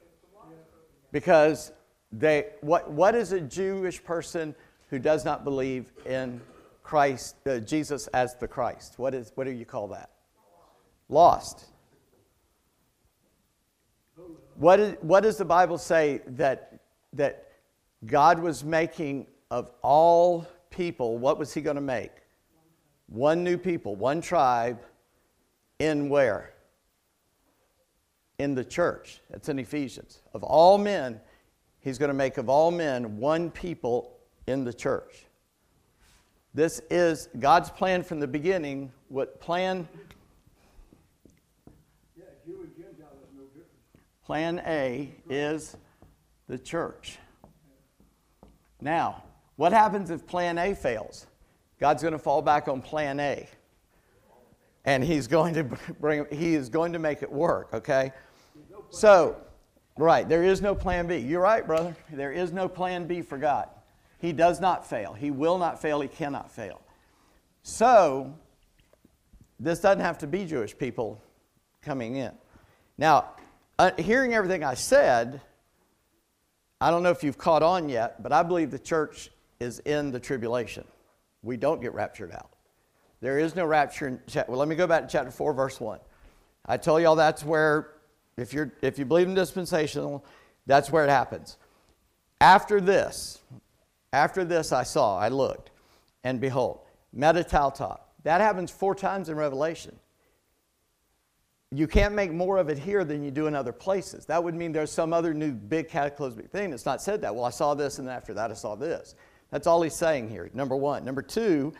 Because 1.12 1.72
they, 2.12 2.48
what, 2.62 2.90
what 2.90 3.14
is 3.14 3.34
a 3.34 3.42
Jewish 3.42 4.04
person 4.04 4.56
who 4.90 4.98
does 4.98 5.26
not 5.26 5.44
believe 5.44 5.92
in 6.06 6.42
Christ, 6.82 7.36
uh, 7.48 7.60
Jesus 7.60 8.08
as 8.08 8.36
the 8.36 8.48
Christ? 8.48 8.98
What, 8.98 9.14
is, 9.14 9.32
what 9.36 9.44
do 9.44 9.52
you 9.52 9.66
call 9.66 9.88
that? 9.90 10.10
Lost. 11.10 11.66
What, 14.56 14.80
is, 14.80 14.96
what 15.02 15.22
does 15.22 15.38
the 15.38 15.46
Bible 15.46 15.78
say 15.78 16.22
that, 16.28 16.80
that 17.14 17.52
God 18.06 18.40
was 18.40 18.64
making 18.64 19.28
of 19.52 19.72
all 19.82 20.48
people, 20.70 21.18
what 21.18 21.38
was 21.38 21.54
he 21.54 21.62
going 21.62 21.76
to 21.76 21.82
make? 21.82 22.12
One 23.08 23.44
new 23.44 23.58
people, 23.58 23.96
one 23.96 24.22
tribe, 24.22 24.80
in 25.80 26.10
where? 26.10 26.54
In 28.40 28.56
the 28.56 28.64
church. 28.64 29.22
That's 29.30 29.50
in 29.50 29.60
Ephesians. 29.60 30.22
Of 30.34 30.44
all 30.44 30.78
men, 30.78 31.20
he's 31.80 31.98
going 31.98 32.10
to 32.10 32.16
make 32.16 32.38
of 32.38 32.50
all 32.50 32.72
men 32.72 33.18
one 33.18 33.52
people 33.52 34.18
in 34.48 34.64
the 34.64 34.74
church. 34.74 35.26
This 36.54 36.82
is 36.90 37.28
God's 37.40 37.70
plan 37.70 38.02
from 38.02 38.20
the 38.20 38.28
beginning. 38.28 38.92
What 39.10 39.42
plan? 39.42 39.88
Yeah, 42.18 42.24
Jew 42.46 42.62
and 42.62 42.76
Gentile 42.76 43.12
is 43.22 43.30
no 43.36 43.44
different. 43.48 43.70
Plan 44.26 44.62
A 44.66 45.14
is 45.30 45.78
the 46.48 46.58
church. 46.58 47.20
Now, 48.82 49.24
what 49.56 49.72
happens 49.72 50.10
if 50.10 50.26
plan 50.26 50.58
A 50.58 50.74
fails? 50.74 51.28
God's 51.80 52.02
going 52.02 52.14
to 52.14 52.20
fall 52.20 52.42
back 52.42 52.68
on 52.68 52.82
plan 52.82 53.20
A. 53.20 53.48
And 54.84 55.04
he's 55.04 55.28
going 55.28 55.54
to 55.56 55.64
bring 56.00 56.26
he 56.32 56.56
is 56.56 56.70
going 56.70 56.94
to 56.94 57.00
make 57.00 57.22
it 57.22 57.32
work, 57.32 57.70
okay? 57.74 58.12
So, 58.90 59.38
right, 59.98 60.28
there 60.28 60.44
is 60.44 60.62
no 60.62 60.76
plan 60.76 61.08
B. 61.08 61.18
You're 61.18 61.42
right, 61.42 61.66
brother. 61.66 61.96
There 62.12 62.32
is 62.32 62.52
no 62.52 62.68
plan 62.68 63.08
B 63.08 63.22
for 63.22 63.38
God. 63.38 63.70
He 64.20 64.32
does 64.32 64.60
not 64.60 64.88
fail. 64.88 65.14
He 65.14 65.32
will 65.32 65.58
not 65.58 65.82
fail. 65.82 66.02
He 66.02 66.08
cannot 66.08 66.52
fail. 66.52 66.82
So, 67.64 68.34
this 69.60 69.80
doesn't 69.80 70.02
have 70.02 70.18
to 70.20 70.28
be 70.28 70.46
Jewish 70.46 70.78
people 70.78 71.22
coming 71.82 72.16
in. 72.16 72.32
Now, 72.98 73.36
uh, 73.78 73.92
hearing 73.98 74.34
everything 74.34 74.64
I 74.64 74.74
said, 74.74 75.42
I 76.80 76.92
don't 76.92 77.04
know 77.04 77.12
if 77.12 77.24
you've 77.24 77.38
caught 77.38 77.64
on 77.64 77.90
yet, 77.90 78.22
but 78.22 78.32
I 78.32 78.44
believe 78.44 78.72
the 78.72 78.80
church 78.80 79.32
is 79.60 79.80
in 79.80 80.12
the 80.12 80.20
tribulation. 80.20 80.86
We 81.44 81.58
don't 81.58 81.82
get 81.82 81.94
raptured 81.94 82.32
out. 82.32 82.52
There 83.22 83.40
is 83.40 83.56
no 83.56 83.66
rapture 83.66 84.08
in. 84.08 84.20
Well, 84.48 84.60
let 84.60 84.68
me 84.68 84.76
go 84.76 84.88
back 84.88 85.04
to 85.04 85.08
chapter 85.08 85.32
4, 85.32 85.54
verse 85.54 85.80
1. 85.80 86.00
I 86.66 86.78
tell 86.78 87.00
y'all 87.00 87.16
that's 87.16 87.44
where, 87.44 87.92
if, 88.38 88.54
you're, 88.54 88.74
if 88.82 89.00
you 89.00 89.06
believe 89.06 89.28
in 89.28 89.36
dispensational, 89.36 90.26
that's 90.66 90.92
where 90.92 91.04
it 91.04 91.10
happens. 91.10 91.58
After 92.42 92.82
this, 92.82 93.40
after 94.12 94.44
this 94.44 94.72
I 94.72 94.84
saw, 94.84 95.18
I 95.18 95.30
looked, 95.30 95.72
and 96.24 96.42
behold, 96.42 96.80
metatauta. 97.16 98.00
That 98.24 98.42
happens 98.42 98.72
four 98.72 98.96
times 98.96 99.30
in 99.30 99.38
Revelation. 99.38 99.98
You 101.72 101.88
can't 101.88 102.14
make 102.14 102.32
more 102.32 102.58
of 102.58 102.70
it 102.70 102.78
here 102.78 103.04
than 103.04 103.24
you 103.24 103.32
do 103.32 103.48
in 103.48 103.56
other 103.56 103.74
places. 103.74 104.26
That 104.26 104.44
would 104.44 104.56
mean 104.56 104.72
there's 104.72 104.92
some 104.92 105.14
other 105.14 105.34
new 105.34 105.52
big 105.52 105.90
cataclysmic 105.90 106.50
thing 106.52 106.70
that's 106.70 106.86
not 106.86 107.02
said 107.02 107.22
that. 107.22 107.36
Well, 107.36 107.46
I 107.46 107.50
saw 107.50 107.74
this, 107.74 108.00
and 108.00 108.10
after 108.10 108.34
that 108.36 108.52
I 108.52 108.54
saw 108.54 108.76
this. 108.76 109.16
That's 109.52 109.68
all 109.68 109.82
he's 109.82 109.96
saying 109.96 110.30
here, 110.30 110.50
number 110.54 110.76
one. 110.76 111.04
Number 111.04 111.22
two, 111.22 111.74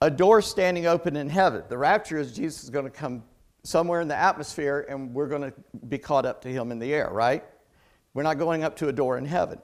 a 0.00 0.10
door 0.10 0.40
standing 0.40 0.86
open 0.86 1.16
in 1.16 1.28
heaven. 1.28 1.64
The 1.68 1.78
rapture 1.78 2.18
is 2.18 2.32
Jesus 2.32 2.64
is 2.64 2.70
going 2.70 2.84
to 2.84 2.90
come 2.90 3.22
somewhere 3.64 4.00
in 4.00 4.08
the 4.08 4.16
atmosphere 4.16 4.86
and 4.88 5.12
we're 5.12 5.26
going 5.26 5.42
to 5.42 5.52
be 5.88 5.98
caught 5.98 6.24
up 6.24 6.40
to 6.42 6.48
him 6.48 6.70
in 6.70 6.78
the 6.78 6.94
air, 6.94 7.08
right? 7.10 7.44
We're 8.14 8.22
not 8.22 8.38
going 8.38 8.64
up 8.64 8.76
to 8.76 8.88
a 8.88 8.92
door 8.92 9.18
in 9.18 9.24
heaven. 9.24 9.60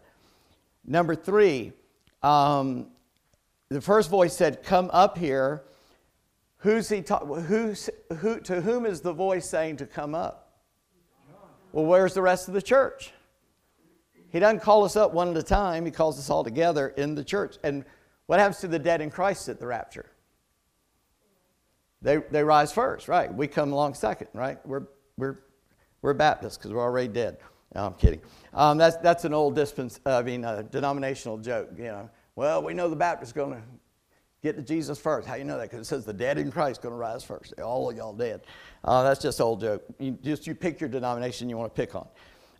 Number 0.85 1.15
three, 1.15 1.73
um, 2.23 2.89
the 3.69 3.81
first 3.81 4.11
voice 4.11 4.37
said, 4.37 4.63
Come 4.63 4.91
up 4.93 5.17
here. 5.17 5.65
Who's 6.65 6.89
he 6.89 7.03
ta- 7.03 7.27
who's, 7.27 7.91
who, 8.21 8.41
to 8.41 8.63
whom 8.63 8.87
is 8.87 9.03
the 9.03 9.13
voice 9.13 9.47
saying 9.47 9.77
to 9.77 9.87
come 9.87 10.15
up? 10.15 10.63
Well, 11.73 11.85
where's 11.85 12.15
the 12.15 12.23
rest 12.23 12.49
of 12.49 12.55
the 12.55 12.63
church? 12.63 13.13
He 14.31 14.39
doesn't 14.39 14.61
call 14.61 14.83
us 14.83 14.97
up 14.97 15.13
one 15.13 15.29
at 15.29 15.37
a 15.37 15.43
time, 15.43 15.85
He 15.85 15.91
calls 15.91 16.19
us 16.19 16.31
all 16.31 16.43
together 16.43 16.89
in 16.89 17.15
the 17.15 17.23
church. 17.23 17.59
And 17.63 17.85
what 18.27 18.41
happens 18.41 18.61
to 18.61 18.69
the 18.69 18.79
dead 18.79 19.03
in 19.03 19.11
Christ 19.11 19.51
at 19.51 19.61
the 19.61 19.67
rapture? 19.67 20.07
They, 22.01 22.17
they 22.31 22.43
rise 22.43 22.73
first, 22.73 23.09
right? 23.09 23.33
We 23.33 23.47
come 23.47 23.71
along 23.71 23.93
second, 23.93 24.29
right? 24.33 24.57
We're, 24.67 24.87
we're, 25.19 25.41
we're 26.01 26.15
Baptists 26.15 26.57
because 26.57 26.73
we're 26.73 26.83
already 26.83 27.09
dead. 27.09 27.37
No, 27.75 27.85
I'm 27.85 27.95
kidding. 27.95 28.23
Um, 28.55 28.79
that's, 28.79 28.97
that's 28.97 29.27
an 29.27 29.35
old 29.35 29.55
dispens, 29.55 30.01
uh, 30.07 30.17
I 30.17 30.23
mean, 30.23 30.47
uh, 30.47 30.63
denominational 30.63 31.37
joke. 31.37 31.69
You 31.77 31.85
know, 31.85 32.11
well, 32.37 32.63
we 32.63 32.73
know 32.73 32.89
the 32.89 32.97
Baptists 32.97 33.33
going 33.33 33.53
to 33.53 33.63
get 34.45 34.57
to 34.57 34.63
Jesus 34.63 34.99
first. 34.99 35.27
How 35.27 35.37
you 35.37 35.45
know 35.45 35.57
that? 35.57 35.71
Because 35.71 35.87
it 35.87 35.89
says 35.89 36.05
the 36.05 36.13
dead 36.13 36.37
in 36.37 36.53
Christ 36.53 36.83
going 36.83 36.93
to 36.93 36.99
rise 36.99 37.25
first. 37.25 37.59
All 37.61 37.91
of 37.91 37.97
y'all 37.97 38.13
dead. 38.13 38.43
Uh, 38.85 39.03
that's 39.03 39.21
just 39.21 39.41
an 39.41 39.47
old 39.47 39.63
joke. 39.63 39.83
You 39.99 40.19
just 40.23 40.47
you 40.47 40.55
pick 40.55 40.81
your 40.81 40.91
denomination 40.91 41.49
you 41.49 41.57
want 41.57 41.75
to 41.75 41.81
pick 41.81 41.95
on. 41.95 42.07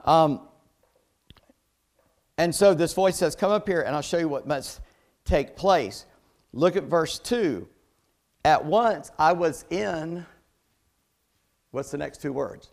Um, 0.07 0.49
and 2.39 2.55
so 2.55 2.73
this 2.73 2.95
voice 2.95 3.17
says, 3.17 3.37
Come 3.37 3.53
up 3.53 3.69
here 3.69 3.83
and 3.83 3.95
I'll 3.95 4.03
show 4.03 4.17
you 4.17 4.29
what 4.29 4.47
must 4.49 4.81
take 5.27 5.57
place. 5.57 6.07
Look 6.55 6.75
at 6.75 6.85
verse 6.85 7.19
2. 7.19 7.69
At 8.47 8.65
once 8.65 9.11
I 9.19 9.33
was 9.33 9.67
in, 9.69 10.25
what's 11.71 11.91
the 11.91 11.99
next 11.99 12.23
two 12.23 12.33
words? 12.33 12.71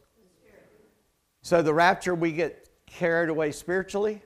So 1.42 1.62
the 1.62 1.74
rapture, 1.74 2.16
we 2.16 2.32
get 2.32 2.70
carried 2.86 3.30
away 3.30 3.52
spiritually. 3.52 4.22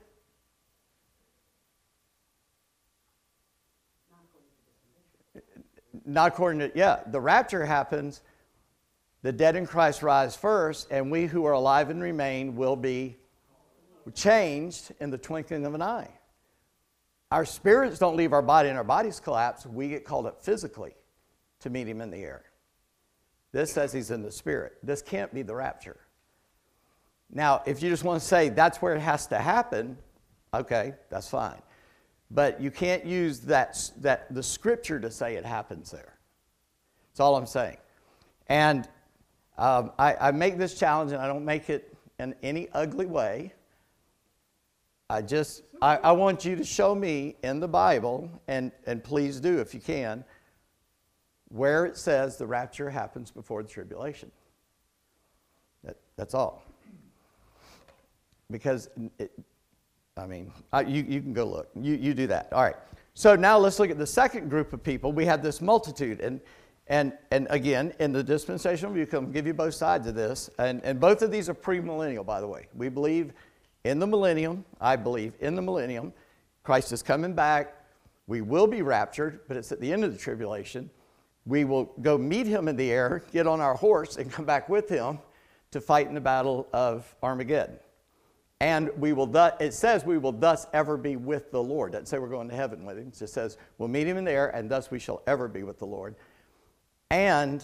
Not 6.06 6.28
according 6.28 6.60
to, 6.60 6.72
yeah, 6.74 7.00
the 7.06 7.20
rapture 7.20 7.66
happens. 7.66 8.22
The 9.22 9.32
dead 9.32 9.56
in 9.56 9.66
Christ 9.66 10.02
rise 10.02 10.36
first, 10.36 10.86
and 10.90 11.10
we 11.10 11.26
who 11.26 11.44
are 11.46 11.52
alive 11.52 11.90
and 11.90 12.00
remain 12.00 12.54
will 12.54 12.76
be 12.76 13.16
changed 14.14 14.92
in 15.00 15.10
the 15.10 15.18
twinkling 15.18 15.66
of 15.66 15.74
an 15.74 15.82
eye. 15.82 16.08
Our 17.32 17.44
spirits 17.44 17.98
don't 17.98 18.16
leave 18.16 18.32
our 18.32 18.42
body 18.42 18.68
and 18.68 18.78
our 18.78 18.84
bodies 18.84 19.18
collapse. 19.18 19.66
We 19.66 19.88
get 19.88 20.04
called 20.04 20.26
up 20.26 20.44
physically 20.44 20.94
to 21.60 21.70
meet 21.70 21.88
him 21.88 22.00
in 22.00 22.10
the 22.10 22.18
air. 22.18 22.44
This 23.50 23.72
says 23.72 23.92
he's 23.92 24.12
in 24.12 24.22
the 24.22 24.30
spirit. 24.30 24.74
This 24.82 25.02
can't 25.02 25.34
be 25.34 25.42
the 25.42 25.54
rapture. 25.54 25.98
Now, 27.32 27.62
if 27.66 27.82
you 27.82 27.90
just 27.90 28.04
want 28.04 28.20
to 28.20 28.26
say 28.26 28.48
that's 28.48 28.80
where 28.80 28.94
it 28.94 29.00
has 29.00 29.26
to 29.28 29.38
happen, 29.38 29.98
okay, 30.54 30.94
that's 31.10 31.28
fine. 31.28 31.60
But 32.30 32.60
you 32.60 32.70
can't 32.70 33.04
use 33.04 33.40
that, 33.40 33.90
that 33.98 34.32
the 34.34 34.42
scripture 34.42 34.98
to 35.00 35.10
say 35.10 35.36
it 35.36 35.44
happens 35.44 35.90
there. 35.90 36.14
That's 37.10 37.20
all 37.20 37.36
I'm 37.36 37.46
saying. 37.46 37.76
And 38.48 38.88
um, 39.58 39.92
I, 39.98 40.16
I 40.16 40.30
make 40.32 40.58
this 40.58 40.78
challenge, 40.78 41.12
and 41.12 41.20
I 41.20 41.26
don't 41.26 41.44
make 41.44 41.70
it 41.70 41.94
in 42.18 42.34
any 42.42 42.68
ugly 42.72 43.06
way. 43.06 43.52
I 45.08 45.22
just, 45.22 45.62
I, 45.80 45.96
I 45.98 46.12
want 46.12 46.44
you 46.44 46.56
to 46.56 46.64
show 46.64 46.94
me 46.94 47.36
in 47.44 47.60
the 47.60 47.68
Bible, 47.68 48.28
and, 48.48 48.72
and 48.86 49.02
please 49.02 49.40
do 49.40 49.60
if 49.60 49.72
you 49.72 49.80
can, 49.80 50.24
where 51.48 51.86
it 51.86 51.96
says 51.96 52.36
the 52.36 52.46
rapture 52.46 52.90
happens 52.90 53.30
before 53.30 53.62
the 53.62 53.68
tribulation. 53.68 54.32
That, 55.84 55.96
that's 56.16 56.34
all. 56.34 56.64
Because, 58.50 58.90
it, 59.18 59.30
I 60.16 60.26
mean, 60.26 60.50
I, 60.72 60.82
you, 60.82 61.04
you 61.06 61.20
can 61.20 61.32
go 61.32 61.44
look. 61.44 61.68
You, 61.74 61.94
you 61.94 62.14
do 62.14 62.26
that. 62.28 62.52
All 62.52 62.62
right. 62.62 62.76
So 63.14 63.34
now 63.34 63.58
let's 63.58 63.78
look 63.78 63.90
at 63.90 63.98
the 63.98 64.06
second 64.06 64.48
group 64.48 64.72
of 64.72 64.82
people. 64.82 65.12
We 65.12 65.26
have 65.26 65.42
this 65.42 65.60
multitude. 65.60 66.20
And, 66.20 66.40
and, 66.86 67.12
and 67.30 67.46
again, 67.50 67.92
in 67.98 68.12
the 68.12 68.22
dispensational 68.22 68.92
view, 68.92 69.06
come 69.06 69.32
give 69.32 69.46
you 69.46 69.54
both 69.54 69.74
sides 69.74 70.06
of 70.06 70.14
this. 70.14 70.48
And, 70.58 70.82
and 70.84 71.00
both 71.00 71.22
of 71.22 71.30
these 71.30 71.48
are 71.48 71.54
premillennial, 71.54 72.24
by 72.24 72.40
the 72.40 72.48
way. 72.48 72.68
We 72.74 72.88
believe 72.88 73.32
in 73.84 73.98
the 73.98 74.06
millennium, 74.06 74.64
I 74.80 74.96
believe, 74.96 75.34
in 75.40 75.54
the 75.54 75.62
millennium, 75.62 76.12
Christ 76.62 76.92
is 76.92 77.02
coming 77.02 77.34
back. 77.34 77.74
We 78.26 78.40
will 78.40 78.66
be 78.66 78.82
raptured, 78.82 79.40
but 79.46 79.56
it's 79.56 79.70
at 79.70 79.80
the 79.80 79.92
end 79.92 80.02
of 80.02 80.12
the 80.12 80.18
tribulation. 80.18 80.90
We 81.44 81.64
will 81.64 81.84
go 82.02 82.18
meet 82.18 82.46
him 82.46 82.66
in 82.66 82.76
the 82.76 82.90
air, 82.90 83.22
get 83.32 83.46
on 83.46 83.60
our 83.60 83.74
horse, 83.74 84.16
and 84.16 84.30
come 84.32 84.44
back 84.44 84.68
with 84.68 84.88
him 84.88 85.20
to 85.70 85.80
fight 85.80 86.08
in 86.08 86.14
the 86.14 86.20
battle 86.20 86.66
of 86.72 87.14
Armageddon. 87.22 87.78
And 88.60 88.90
we 88.96 89.12
will, 89.12 89.26
th- 89.26 89.52
it 89.60 89.74
says 89.74 90.04
we 90.04 90.16
will 90.16 90.32
thus 90.32 90.66
ever 90.72 90.96
be 90.96 91.16
with 91.16 91.50
the 91.50 91.62
Lord. 91.62 91.92
Doesn't 91.92 92.06
say 92.06 92.18
we're 92.18 92.28
going 92.28 92.48
to 92.48 92.56
heaven 92.56 92.86
with 92.86 92.96
him. 92.96 93.08
It 93.08 93.18
just 93.18 93.34
says 93.34 93.58
we'll 93.76 93.88
meet 93.88 94.06
him 94.06 94.16
in 94.16 94.24
the 94.24 94.32
air, 94.32 94.48
and 94.48 94.70
thus 94.70 94.90
we 94.90 94.98
shall 94.98 95.22
ever 95.26 95.46
be 95.46 95.62
with 95.62 95.78
the 95.78 95.86
Lord. 95.86 96.14
And 97.10 97.62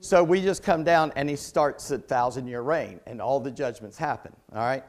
so 0.00 0.24
we 0.24 0.42
just 0.42 0.62
come 0.62 0.82
down, 0.82 1.12
and 1.14 1.30
he 1.30 1.36
starts 1.36 1.90
a 1.92 1.98
thousand 1.98 2.48
year 2.48 2.62
reign, 2.62 3.00
and 3.06 3.22
all 3.22 3.38
the 3.38 3.50
judgments 3.50 3.96
happen. 3.96 4.34
All 4.52 4.58
right? 4.58 4.84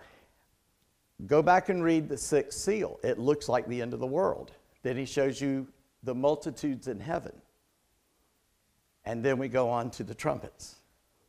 Go 1.28 1.42
back 1.42 1.70
and 1.70 1.84
read 1.84 2.10
the 2.10 2.18
sixth 2.18 2.60
seal. 2.60 3.00
It 3.04 3.20
looks 3.20 3.48
like 3.48 3.68
the 3.68 3.82
end 3.82 3.94
of 3.94 4.00
the 4.00 4.08
world. 4.08 4.52
Then 4.82 4.98
he 4.98 5.06
shows 5.06 5.40
you 5.40 5.68
the 6.04 6.14
multitudes 6.14 6.88
in 6.88 7.00
heaven. 7.00 7.32
And 9.06 9.24
then 9.24 9.38
we 9.38 9.48
go 9.48 9.70
on 9.70 9.92
to 9.92 10.04
the 10.04 10.16
trumpets. 10.16 10.78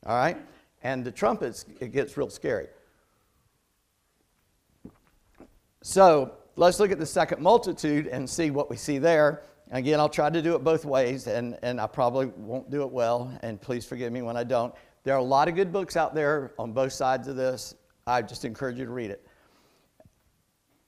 All 0.04 0.16
right? 0.16 0.38
And 0.82 1.04
the 1.04 1.12
trumpets, 1.12 1.66
it 1.80 1.92
gets 1.92 2.16
real 2.16 2.30
scary. 2.30 2.68
So 5.86 6.32
let's 6.56 6.80
look 6.80 6.90
at 6.90 6.98
the 6.98 7.06
second 7.06 7.40
multitude 7.40 8.08
and 8.08 8.28
see 8.28 8.50
what 8.50 8.68
we 8.68 8.74
see 8.74 8.98
there. 8.98 9.44
Again, 9.70 10.00
I'll 10.00 10.08
try 10.08 10.28
to 10.28 10.42
do 10.42 10.56
it 10.56 10.64
both 10.64 10.84
ways, 10.84 11.28
and, 11.28 11.56
and 11.62 11.80
I 11.80 11.86
probably 11.86 12.26
won't 12.26 12.70
do 12.70 12.82
it 12.82 12.90
well, 12.90 13.32
and 13.42 13.62
please 13.62 13.86
forgive 13.86 14.12
me 14.12 14.20
when 14.20 14.36
I 14.36 14.42
don't. 14.42 14.74
There 15.04 15.14
are 15.14 15.20
a 15.20 15.22
lot 15.22 15.46
of 15.46 15.54
good 15.54 15.72
books 15.72 15.96
out 15.96 16.12
there 16.12 16.50
on 16.58 16.72
both 16.72 16.92
sides 16.92 17.28
of 17.28 17.36
this. 17.36 17.76
I 18.04 18.20
just 18.20 18.44
encourage 18.44 18.78
you 18.78 18.84
to 18.84 18.90
read 18.90 19.12
it 19.12 19.28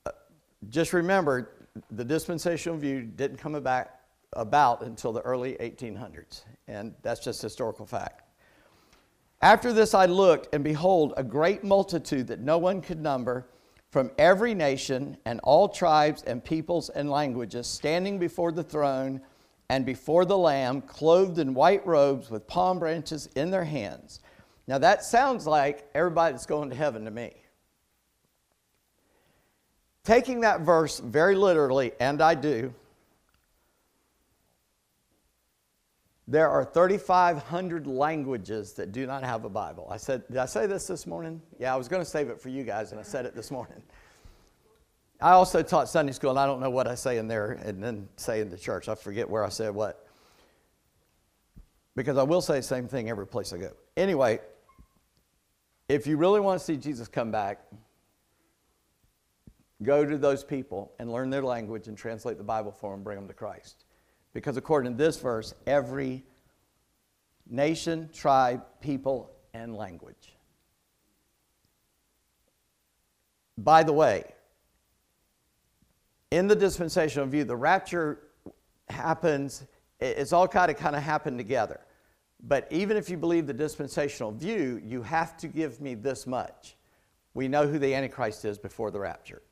uh, 0.05 0.11
just 0.69 0.93
remember 0.93 1.69
the 1.93 2.05
dispensational 2.05 2.77
view 2.77 3.03
didn't 3.03 3.37
come 3.37 3.55
about, 3.55 3.91
about 4.33 4.83
until 4.83 5.13
the 5.13 5.21
early 5.21 5.53
1800s, 5.61 6.43
and 6.67 6.93
that's 7.03 7.21
just 7.21 7.41
historical 7.41 7.87
fact. 7.87 8.25
After 9.43 9.73
this, 9.73 9.95
I 9.95 10.07
looked, 10.07 10.53
and 10.53 10.65
behold, 10.65 11.15
a 11.17 11.23
great 11.23 11.63
multitude 11.63 12.27
that 12.27 12.41
no 12.41 12.59
one 12.59 12.81
could 12.81 13.01
number 13.01 13.47
from 13.91 14.11
every 14.19 14.55
nation 14.55 15.17
and 15.25 15.41
all 15.43 15.69
tribes 15.69 16.23
and 16.23 16.45
peoples 16.45 16.89
and 16.91 17.11
languages 17.11 17.67
standing 17.67 18.19
before 18.19 18.53
the 18.53 18.63
throne 18.63 19.21
and 19.71 19.85
before 19.85 20.25
the 20.25 20.39
Lamb, 20.39 20.81
clothed 20.83 21.39
in 21.39 21.55
white 21.55 21.87
robes 21.87 22.31
with 22.31 22.47
palm 22.47 22.79
branches 22.79 23.29
in 23.37 23.51
their 23.51 23.65
hands. 23.65 24.21
Now, 24.67 24.79
that 24.79 25.05
sounds 25.05 25.47
like 25.47 25.89
everybody's 25.95 26.47
going 26.47 26.71
to 26.71 26.77
heaven 26.77 27.05
to 27.05 27.11
me 27.11 27.35
taking 30.09 30.41
that 30.41 30.63
verse 30.63 31.01
very 31.01 31.37
literally, 31.37 31.93
and 32.01 32.23
I 32.23 32.35
do, 32.35 32.73
there 36.29 36.49
are 36.49 36.65
3,500 36.65 37.87
languages 37.87 38.75
that 38.75 38.93
do 38.93 39.07
not 39.07 39.25
have 39.25 39.45
a 39.45 39.49
Bible. 39.49 39.89
I 39.91 39.97
said, 39.97 40.23
did 40.29 40.37
I 40.37 40.47
say 40.47 40.67
this 40.67 40.87
this 40.87 41.07
morning? 41.07 41.43
Yeah, 41.59 41.75
I 41.75 41.77
was 41.77 41.89
going 41.89 42.03
to 42.03 42.09
save 42.09 42.29
it 42.29 42.41
for 42.41 42.51
you 42.51 42.63
guys, 42.63 42.93
and 42.93 43.01
I 43.01 43.03
said 43.03 43.27
it 43.27 43.35
this 43.35 43.51
morning. 43.51 43.83
I 45.21 45.31
also 45.31 45.63
taught 45.63 45.89
Sunday 45.89 46.13
school, 46.13 46.31
and 46.31 46.39
I 46.39 46.47
don't 46.47 46.61
know 46.61 46.71
what 46.71 46.87
I 46.87 46.95
say 46.95 47.19
in 47.19 47.27
there 47.27 47.53
and 47.53 47.83
then 47.83 48.09
say 48.17 48.41
in 48.41 48.51
the 48.51 48.57
church. 48.57 48.89
I 48.89 48.95
forget 48.95 49.29
where 49.29 49.45
I 49.45 49.49
said 49.49 49.75
what. 49.75 50.07
Because 51.97 52.17
I 52.17 52.23
will 52.23 52.43
say 52.43 52.59
the 52.59 52.63
same 52.63 52.87
thing 52.87 53.11
every 53.11 53.27
place 53.27 53.53
I 53.53 53.59
go. 53.59 53.73
Anyway, 53.97 54.39
if 55.89 56.07
you 56.07 56.17
really 56.17 56.39
want 56.39 56.61
to 56.61 56.65
see 56.65 56.77
Jesus 56.77 57.09
come 57.09 57.33
back, 57.33 57.59
Go 59.83 60.05
to 60.05 60.19
those 60.19 60.43
people 60.43 60.93
and 60.99 61.13
learn 61.13 61.31
their 61.31 61.43
language 61.43 61.87
and 61.87 61.97
translate 61.97 62.37
the 62.37 62.45
Bible 62.45 62.73
for 62.73 62.93
them, 62.93 63.05
bring 63.05 63.17
them 63.17 63.29
to 63.29 63.35
Christ. 63.35 63.85
Because 64.33 64.57
according 64.57 64.93
to 64.93 64.99
this 64.99 65.19
verse, 65.19 65.55
every 65.67 66.25
nation, 67.49 68.11
tribe, 68.13 68.63
people, 68.81 69.31
and 69.55 69.77
language. 69.77 70.35
By 73.57 73.83
the 73.83 73.93
way, 73.93 74.25
in 76.31 76.47
the 76.47 76.55
dispensational 76.55 77.27
view, 77.27 77.45
the 77.45 77.57
rapture 77.57 78.21
happens, 78.89 79.65
it's 80.01 80.33
all 80.33 80.47
kind 80.47 80.71
of 80.71 80.77
kind 80.77 80.95
of 80.95 81.03
happened 81.03 81.39
together. 81.39 81.81
But 82.41 82.69
even 82.71 82.97
if 82.97 83.11
you 83.11 83.17
believe 83.17 83.47
the 83.47 83.53
dispensational 83.53 84.31
view, 84.31 84.81
you 84.85 85.03
have 85.03 85.37
to 85.39 85.49
give 85.49 85.81
me 85.81 85.95
this 85.95 86.27
much. 86.27 86.77
We 87.35 87.49
know 87.49 87.67
who 87.67 87.79
the 87.79 87.95
Antichrist 87.95 88.45
is 88.45 88.59
before 88.59 88.91
the 88.91 89.01
rapture 89.01 89.43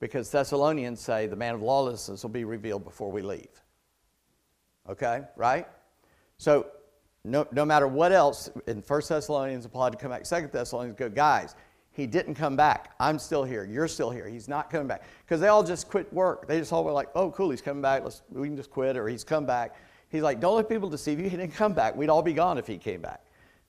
because 0.00 0.30
Thessalonians 0.30 1.00
say 1.00 1.26
the 1.26 1.36
man 1.36 1.54
of 1.54 1.62
lawlessness 1.62 2.22
will 2.22 2.30
be 2.30 2.44
revealed 2.44 2.84
before 2.84 3.10
we 3.10 3.22
leave. 3.22 3.62
Okay, 4.90 5.22
right? 5.36 5.66
So 6.38 6.66
no, 7.24 7.46
no 7.52 7.64
matter 7.64 7.86
what 7.86 8.12
else, 8.12 8.50
in 8.66 8.78
1 8.78 9.02
Thessalonians 9.08 9.64
applied 9.64 9.92
to 9.92 9.98
come 9.98 10.10
back, 10.10 10.24
2 10.24 10.48
Thessalonians 10.52 10.98
go, 10.98 11.08
guys, 11.08 11.54
he 11.92 12.06
didn't 12.06 12.34
come 12.34 12.56
back. 12.56 12.94
I'm 12.98 13.18
still 13.18 13.44
here. 13.44 13.64
You're 13.64 13.88
still 13.88 14.10
here. 14.10 14.26
He's 14.28 14.48
not 14.48 14.70
coming 14.70 14.88
back. 14.88 15.04
Because 15.24 15.40
they 15.40 15.48
all 15.48 15.62
just 15.62 15.88
quit 15.88 16.12
work. 16.12 16.48
They 16.48 16.58
just 16.58 16.72
all 16.72 16.82
were 16.82 16.92
like, 16.92 17.08
oh, 17.14 17.30
cool, 17.30 17.50
he's 17.50 17.60
coming 17.60 17.82
back. 17.82 18.02
Let's, 18.02 18.22
we 18.30 18.48
can 18.48 18.56
just 18.56 18.70
quit, 18.70 18.96
or 18.96 19.06
he's 19.08 19.22
come 19.22 19.46
back. 19.46 19.76
He's 20.08 20.22
like, 20.22 20.40
don't 20.40 20.56
let 20.56 20.68
people 20.68 20.88
deceive 20.88 21.20
you. 21.20 21.28
He 21.28 21.36
didn't 21.36 21.54
come 21.54 21.72
back. 21.72 21.94
We'd 21.94 22.10
all 22.10 22.22
be 22.22 22.32
gone 22.32 22.58
if 22.58 22.66
he 22.66 22.78
came 22.78 23.00
back. 23.00 23.20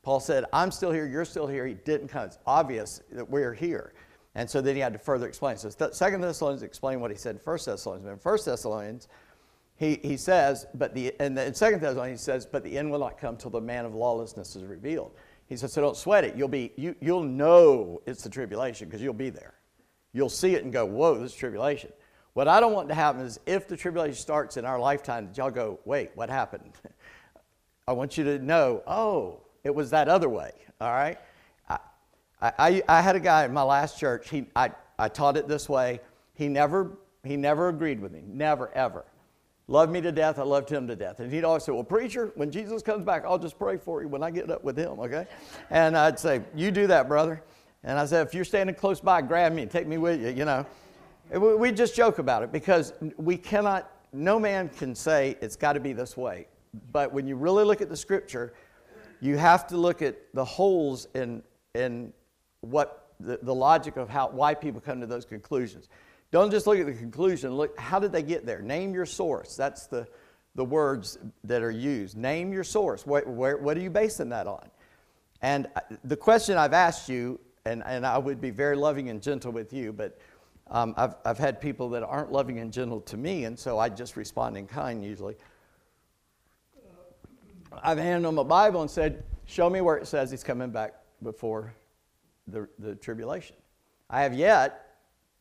Paul 0.01 0.19
said, 0.19 0.45
I'm 0.51 0.71
still 0.71 0.91
here. 0.91 1.05
You're 1.05 1.25
still 1.25 1.45
here. 1.45 1.67
He 1.67 1.75
didn't 1.75 2.07
come. 2.07 2.25
It's 2.25 2.39
obvious 2.47 3.01
that 3.11 3.29
we're 3.29 3.53
here. 3.53 3.93
And 4.33 4.49
so 4.49 4.61
then 4.61 4.75
he 4.75 4.81
had 4.81 4.93
to 4.93 4.99
further 4.99 5.27
explain. 5.27 5.57
So 5.57 5.69
Second 5.91 6.21
Thessalonians 6.21 6.63
explained 6.63 7.01
what 7.01 7.11
he 7.11 7.17
said 7.17 7.35
in 7.35 7.39
First 7.39 7.65
Thessalonians. 7.65 8.05
But 8.05 8.13
in 8.13 8.19
First 8.19 8.45
Thessalonians, 8.45 9.07
he, 9.81 9.99
he 10.03 10.15
says, 10.15 10.67
but 10.75 10.93
the 10.93 11.11
and 11.19 11.57
Second 11.57 11.81
Thessalonians 11.81 12.21
he 12.21 12.23
says, 12.23 12.45
but 12.45 12.63
the 12.63 12.77
end 12.77 12.91
will 12.91 12.99
not 12.99 13.17
come 13.17 13.35
till 13.35 13.49
the 13.49 13.59
man 13.59 13.83
of 13.83 13.95
lawlessness 13.95 14.55
is 14.55 14.63
revealed. 14.63 15.11
He 15.47 15.57
says, 15.57 15.73
so 15.73 15.81
don't 15.81 15.97
sweat 15.97 16.23
it. 16.23 16.35
You'll 16.35 16.49
be 16.49 16.71
you 16.75 16.95
you'll 17.01 17.23
know 17.23 17.99
it's 18.05 18.21
the 18.21 18.29
tribulation 18.29 18.87
because 18.87 19.01
you'll 19.01 19.15
be 19.15 19.31
there. 19.31 19.55
You'll 20.13 20.29
see 20.29 20.53
it 20.53 20.63
and 20.63 20.71
go, 20.71 20.85
whoa, 20.85 21.17
this 21.17 21.31
is 21.31 21.35
tribulation. 21.35 21.91
What 22.33 22.47
I 22.47 22.59
don't 22.59 22.73
want 22.73 22.89
to 22.89 22.93
happen 22.93 23.21
is 23.21 23.39
if 23.47 23.67
the 23.67 23.75
tribulation 23.75 24.13
starts 24.13 24.55
in 24.55 24.65
our 24.65 24.79
lifetime, 24.79 25.31
y'all 25.35 25.49
go, 25.49 25.79
wait, 25.83 26.11
what 26.13 26.29
happened? 26.29 26.73
I 27.87 27.93
want 27.93 28.19
you 28.19 28.23
to 28.25 28.37
know, 28.37 28.83
oh, 28.85 29.41
it 29.63 29.73
was 29.73 29.89
that 29.89 30.07
other 30.07 30.29
way. 30.29 30.51
All 30.79 30.91
right? 30.91 31.17
I, 31.67 31.79
I, 32.39 32.83
I, 32.87 33.01
had 33.01 33.15
a 33.15 33.19
guy 33.19 33.45
in 33.45 33.53
my 33.53 33.63
last 33.63 33.99
church, 33.99 34.29
he, 34.29 34.45
I, 34.55 34.71
I 34.99 35.09
taught 35.09 35.37
it 35.37 35.47
this 35.47 35.67
way. 35.67 36.01
He 36.35 36.47
never, 36.47 36.97
he 37.23 37.35
never 37.35 37.69
agreed 37.69 37.99
with 37.99 38.11
me, 38.11 38.21
never, 38.27 38.71
ever. 38.75 39.05
Loved 39.71 39.89
me 39.89 40.01
to 40.01 40.11
death, 40.11 40.37
I 40.37 40.43
loved 40.43 40.69
him 40.69 40.85
to 40.89 40.97
death. 40.97 41.21
And 41.21 41.31
he'd 41.31 41.45
always 41.45 41.63
say, 41.63 41.71
Well, 41.71 41.85
preacher, 41.85 42.33
when 42.35 42.51
Jesus 42.51 42.81
comes 42.81 43.05
back, 43.05 43.23
I'll 43.25 43.39
just 43.39 43.57
pray 43.57 43.77
for 43.77 44.01
you 44.01 44.09
when 44.09 44.21
I 44.21 44.29
get 44.29 44.51
up 44.51 44.65
with 44.65 44.75
him, 44.75 44.99
okay? 44.99 45.25
And 45.69 45.97
I'd 45.97 46.19
say, 46.19 46.41
You 46.53 46.71
do 46.71 46.87
that, 46.87 47.07
brother. 47.07 47.41
And 47.85 47.97
I 47.97 48.05
said, 48.05 48.27
if 48.27 48.33
you're 48.33 48.43
standing 48.43 48.75
close 48.75 48.99
by, 48.99 49.21
grab 49.21 49.53
me 49.53 49.61
and 49.61 49.71
take 49.71 49.87
me 49.87 49.97
with 49.97 50.21
you, 50.21 50.27
you 50.27 50.43
know. 50.43 50.65
We 51.33 51.71
just 51.71 51.95
joke 51.95 52.19
about 52.19 52.43
it 52.43 52.51
because 52.51 52.91
we 53.15 53.37
cannot, 53.37 53.89
no 54.11 54.37
man 54.37 54.67
can 54.67 54.93
say 54.93 55.37
it's 55.41 55.55
got 55.55 55.73
to 55.73 55.79
be 55.79 55.93
this 55.93 56.17
way. 56.17 56.47
But 56.91 57.13
when 57.13 57.25
you 57.25 57.37
really 57.37 57.63
look 57.63 57.81
at 57.81 57.87
the 57.87 57.95
scripture, 57.95 58.53
you 59.21 59.37
have 59.37 59.67
to 59.67 59.77
look 59.77 60.01
at 60.01 60.17
the 60.33 60.43
holes 60.43 61.07
in, 61.15 61.41
in 61.75 62.11
what 62.59 63.13
the, 63.21 63.39
the 63.41 63.55
logic 63.55 63.95
of 63.95 64.09
how, 64.09 64.29
why 64.29 64.53
people 64.53 64.81
come 64.81 64.99
to 64.99 65.07
those 65.07 65.23
conclusions. 65.23 65.87
Don't 66.31 66.49
just 66.49 66.65
look 66.65 66.79
at 66.79 66.85
the 66.85 66.93
conclusion, 66.93 67.55
look, 67.55 67.77
how 67.77 67.99
did 67.99 68.13
they 68.13 68.23
get 68.23 68.45
there? 68.45 68.61
Name 68.61 68.93
your 68.93 69.05
source. 69.05 69.55
That's 69.55 69.87
the, 69.87 70.07
the 70.55 70.63
words 70.63 71.17
that 71.43 71.61
are 71.61 71.71
used. 71.71 72.17
Name 72.17 72.53
your 72.53 72.63
source. 72.63 73.05
What, 73.05 73.27
where, 73.27 73.57
what 73.57 73.75
are 73.75 73.81
you 73.81 73.89
basing 73.89 74.29
that 74.29 74.47
on? 74.47 74.69
And 75.41 75.67
uh, 75.75 75.81
the 76.05 76.15
question 76.15 76.57
I've 76.57 76.73
asked 76.73 77.09
you, 77.09 77.39
and, 77.65 77.83
and 77.85 78.05
I 78.05 78.17
would 78.17 78.39
be 78.39 78.49
very 78.49 78.77
loving 78.77 79.09
and 79.09 79.21
gentle 79.21 79.51
with 79.51 79.73
you, 79.73 79.91
but 79.91 80.17
um, 80.69 80.93
I've, 80.95 81.15
I've 81.25 81.37
had 81.37 81.59
people 81.59 81.89
that 81.89 82.03
aren't 82.03 82.31
loving 82.31 82.59
and 82.59 82.71
gentle 82.71 83.01
to 83.01 83.17
me, 83.17 83.43
and 83.43 83.59
so 83.59 83.77
I 83.77 83.89
just 83.89 84.15
respond 84.15 84.57
in 84.57 84.67
kind 84.67 85.03
usually. 85.03 85.35
I've 87.83 87.97
handed 87.97 88.27
them 88.27 88.37
a 88.37 88.43
Bible 88.43 88.81
and 88.81 88.89
said, 88.89 89.23
Show 89.45 89.69
me 89.69 89.81
where 89.81 89.97
it 89.97 90.07
says 90.07 90.31
he's 90.31 90.43
coming 90.43 90.69
back 90.69 90.93
before 91.23 91.73
the, 92.47 92.69
the 92.79 92.95
tribulation. 92.95 93.57
I 94.09 94.21
have 94.21 94.33
yet, 94.33 94.90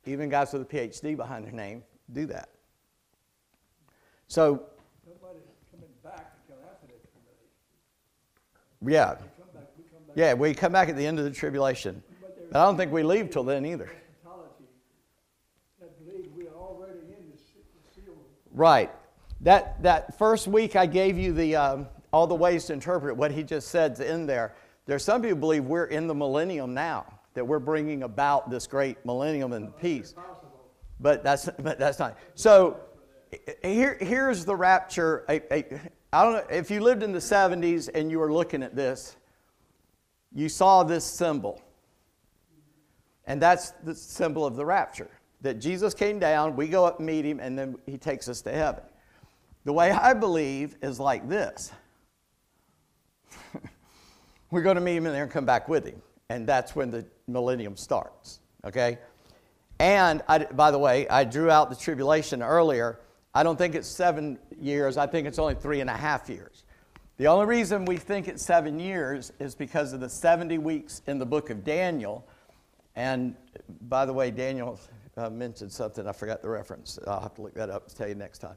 even 0.07 0.28
guys 0.28 0.53
with 0.53 0.62
a 0.62 0.64
PhD 0.64 1.16
behind 1.16 1.44
their 1.44 1.53
name, 1.53 1.82
do 2.12 2.26
that. 2.26 2.48
So, 4.28 4.62
Nobody's 5.07 5.42
coming 5.70 5.88
back 6.03 6.32
until 6.48 6.62
after 6.70 6.86
the 6.86 6.92
tribulation. 7.09 7.48
yeah, 8.82 9.14
We 9.20 9.28
come 9.38 9.48
back, 9.55 9.70
we 10.16 10.22
yeah, 10.22 10.34
we 10.34 10.55
come 10.55 10.72
back 10.72 10.88
at 10.88 10.96
the 10.96 11.07
end 11.07 11.18
of 11.18 11.24
the 11.24 11.30
tribulation. 11.30 12.03
But 12.20 12.53
But 12.53 12.61
I 12.61 12.64
don't 12.64 12.76
think 12.76 12.92
we 12.92 13.03
leave 13.03 13.30
till 13.30 13.44
then 13.44 13.66
either. 13.66 13.84
eschatology 13.86 14.64
that 15.80 16.05
believe 16.05 16.30
we 16.36 16.46
are 16.48 16.55
already 16.55 16.98
in 17.01 17.30
the 17.30 17.36
se- 17.36 17.66
the 17.94 18.03
seal. 18.03 18.14
Right. 18.53 18.90
That, 19.42 19.82
that 19.82 20.16
first 20.18 20.46
week 20.48 20.76
I 20.76 20.86
gave 20.86 21.18
you 21.18 21.32
the, 21.32 21.57
um, 21.57 21.88
all 22.12 22.26
the 22.26 22.34
ways 22.34 22.64
to 22.66 22.72
interpret 22.72 23.16
what 23.16 23.32
he 23.32 23.42
just 23.42 23.68
said 23.68 23.98
in 24.01 24.26
there. 24.26 24.55
There's 24.86 25.05
some 25.05 25.22
people 25.22 25.38
believe 25.38 25.64
we're 25.64 25.84
in 25.86 26.07
the 26.07 26.14
millennium 26.14 26.74
now, 26.74 27.07
that 27.35 27.47
we're 27.47 27.59
bringing 27.59 28.03
about 28.03 28.51
this 28.51 28.66
great 28.66 29.05
millennium 29.05 29.53
and 29.53 29.76
peace. 29.78 30.14
But 30.99 31.24
that's, 31.24 31.49
but 31.59 31.78
that's 31.78 31.99
not. 31.99 32.18
So 32.35 32.81
here, 33.62 33.97
here's 34.01 34.45
the 34.45 34.57
rapture. 34.57 35.24
I 35.28 35.43
a, 35.51 35.81
I 36.12 36.24
don't 36.24 36.33
know, 36.33 36.45
if 36.51 36.70
you 36.70 36.81
lived 36.81 37.03
in 37.03 37.12
the 37.12 37.20
70s 37.20 37.89
and 37.95 38.11
you 38.11 38.18
were 38.18 38.33
looking 38.33 38.62
at 38.62 38.74
this, 38.74 39.16
you 40.35 40.49
saw 40.49 40.83
this 40.83 41.05
symbol. 41.05 41.62
And 43.26 43.41
that's 43.41 43.70
the 43.85 43.95
symbol 43.95 44.45
of 44.45 44.57
the 44.57 44.64
rapture. 44.64 45.11
That 45.43 45.61
Jesus 45.61 45.95
came 45.95 46.18
down, 46.18 46.57
we 46.57 46.68
go 46.68 46.85
up 46.85 46.99
and 46.99 47.07
meet 47.07 47.24
him, 47.24 47.41
and 47.41 47.59
then 47.59 47.76
he 47.87 47.97
takes 47.97 48.28
us 48.28 48.43
to 48.43 48.53
heaven. 48.53 48.83
The 49.64 49.72
way 49.72 49.91
I 49.91 50.14
believe 50.14 50.76
is 50.83 50.99
like 50.99 51.28
this 51.28 51.72
we're 54.51 54.62
going 54.62 54.74
to 54.76 54.81
meet 54.81 54.97
him 54.97 55.07
in 55.07 55.12
there 55.12 55.22
and 55.22 55.33
come 55.33 55.45
back 55.45 55.68
with 55.68 55.87
him. 55.87 56.03
And 56.31 56.47
that's 56.47 56.76
when 56.76 56.93
the 56.93 57.05
millennium 57.26 57.76
starts. 57.76 58.39
Okay? 58.64 58.99
And 59.81 60.22
I, 60.28 60.39
by 60.39 60.70
the 60.70 60.78
way, 60.78 61.09
I 61.09 61.24
drew 61.24 61.51
out 61.51 61.70
the 61.70 61.76
tribulation 61.76 62.41
earlier. 62.41 63.01
I 63.35 63.43
don't 63.43 63.57
think 63.57 63.74
it's 63.74 63.89
seven 63.89 64.39
years, 64.61 64.97
I 64.97 65.07
think 65.07 65.26
it's 65.26 65.39
only 65.39 65.57
three 65.57 65.81
and 65.81 65.91
a 65.91 65.97
half 65.97 66.28
years. 66.28 66.64
The 67.16 67.26
only 67.26 67.47
reason 67.47 67.85
we 67.85 67.97
think 67.97 68.28
it's 68.28 68.45
seven 68.45 68.78
years 68.78 69.33
is 69.41 69.55
because 69.55 69.93
of 69.93 70.01
the 70.01 70.09
70 70.09 70.59
weeks 70.59 71.03
in 71.07 71.18
the 71.18 71.26
book 71.26 71.51
of 71.51 71.64
Daniel. 71.64 72.26
And 72.95 73.35
by 73.83 74.07
the 74.07 74.12
way, 74.12 74.31
Daniel 74.31 74.78
uh, 75.16 75.31
mentioned 75.31 75.72
something, 75.72 76.07
I 76.07 76.12
forgot 76.12 76.43
the 76.43 76.49
reference. 76.49 76.99
I'll 77.07 77.20
have 77.20 77.35
to 77.35 77.43
look 77.43 77.55
that 77.55 77.70
up 77.70 77.89
and 77.89 77.97
tell 77.97 78.09
you 78.09 78.14
next 78.14 78.39
time. 78.39 78.57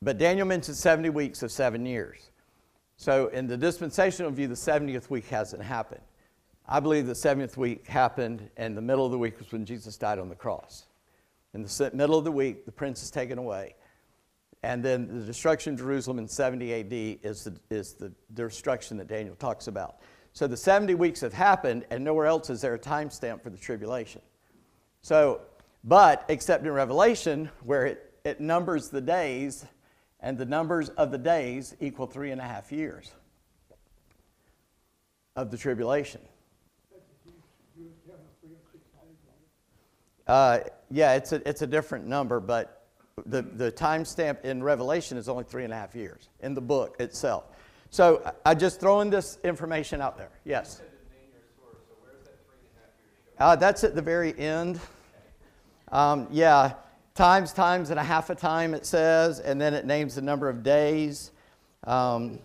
But 0.00 0.16
Daniel 0.18 0.46
mentioned 0.46 0.76
70 0.76 1.10
weeks 1.10 1.42
of 1.42 1.52
seven 1.52 1.84
years. 1.84 2.30
So, 2.96 3.26
in 3.28 3.46
the 3.46 3.58
dispensational 3.58 4.30
view, 4.30 4.48
the 4.48 4.54
70th 4.54 5.10
week 5.10 5.26
hasn't 5.26 5.62
happened. 5.62 6.00
I 6.68 6.80
believe 6.80 7.06
the 7.06 7.14
seventh 7.14 7.56
week 7.56 7.86
happened, 7.86 8.50
and 8.56 8.76
the 8.76 8.82
middle 8.82 9.04
of 9.04 9.12
the 9.12 9.18
week 9.18 9.38
was 9.38 9.52
when 9.52 9.64
Jesus 9.64 9.96
died 9.96 10.18
on 10.18 10.28
the 10.28 10.34
cross. 10.34 10.86
In 11.54 11.62
the 11.62 11.90
middle 11.94 12.18
of 12.18 12.24
the 12.24 12.32
week, 12.32 12.66
the 12.66 12.72
prince 12.72 13.02
is 13.02 13.10
taken 13.10 13.38
away. 13.38 13.76
And 14.62 14.84
then 14.84 15.06
the 15.20 15.24
destruction 15.24 15.74
of 15.74 15.78
Jerusalem 15.78 16.18
in 16.18 16.26
70 16.26 16.74
AD 16.74 16.92
is 17.22 17.44
the, 17.44 17.56
is 17.70 17.94
the 17.94 18.12
destruction 18.34 18.96
that 18.96 19.06
Daniel 19.06 19.36
talks 19.36 19.68
about. 19.68 20.00
So 20.32 20.48
the 20.48 20.56
70 20.56 20.96
weeks 20.96 21.20
have 21.20 21.32
happened, 21.32 21.86
and 21.90 22.02
nowhere 22.02 22.26
else 22.26 22.50
is 22.50 22.60
there 22.62 22.74
a 22.74 22.78
timestamp 22.78 23.42
for 23.42 23.50
the 23.50 23.56
tribulation. 23.56 24.22
So, 25.02 25.42
but 25.84 26.24
except 26.28 26.66
in 26.66 26.72
Revelation, 26.72 27.48
where 27.62 27.86
it, 27.86 28.12
it 28.24 28.40
numbers 28.40 28.90
the 28.90 29.00
days, 29.00 29.64
and 30.18 30.36
the 30.36 30.44
numbers 30.44 30.88
of 30.90 31.12
the 31.12 31.18
days 31.18 31.76
equal 31.78 32.08
three 32.08 32.32
and 32.32 32.40
a 32.40 32.44
half 32.44 32.72
years 32.72 33.12
of 35.36 35.52
the 35.52 35.56
tribulation. 35.56 36.20
Uh, 40.26 40.60
yeah, 40.90 41.14
it's 41.14 41.32
a, 41.32 41.48
it's 41.48 41.62
a 41.62 41.66
different 41.66 42.06
number, 42.06 42.40
but 42.40 42.86
the, 43.26 43.42
the 43.42 43.72
timestamp 43.72 44.44
in 44.44 44.62
Revelation 44.62 45.16
is 45.16 45.28
only 45.28 45.44
three 45.44 45.64
and 45.64 45.72
a 45.72 45.76
half 45.76 45.94
years 45.94 46.28
in 46.40 46.54
the 46.54 46.60
book 46.60 46.96
itself. 47.00 47.44
So 47.90 48.22
I 48.44 48.50
I 48.50 48.54
just 48.54 48.80
throwing 48.80 49.10
this 49.10 49.38
information 49.44 50.00
out 50.00 50.18
there. 50.18 50.30
Yes. 50.44 50.82
Uh, 53.38 53.54
that's 53.54 53.84
at 53.84 53.94
the 53.94 54.02
very 54.02 54.38
end. 54.38 54.80
Um, 55.92 56.26
yeah, 56.30 56.74
times, 57.14 57.52
times, 57.52 57.90
and 57.90 58.00
a 58.00 58.02
half 58.02 58.30
a 58.30 58.34
time 58.34 58.74
it 58.74 58.86
says, 58.86 59.40
and 59.40 59.60
then 59.60 59.74
it 59.74 59.86
names 59.86 60.14
the 60.14 60.22
number 60.22 60.48
of 60.48 60.62
days. 60.62 61.32
Um, 61.84 62.40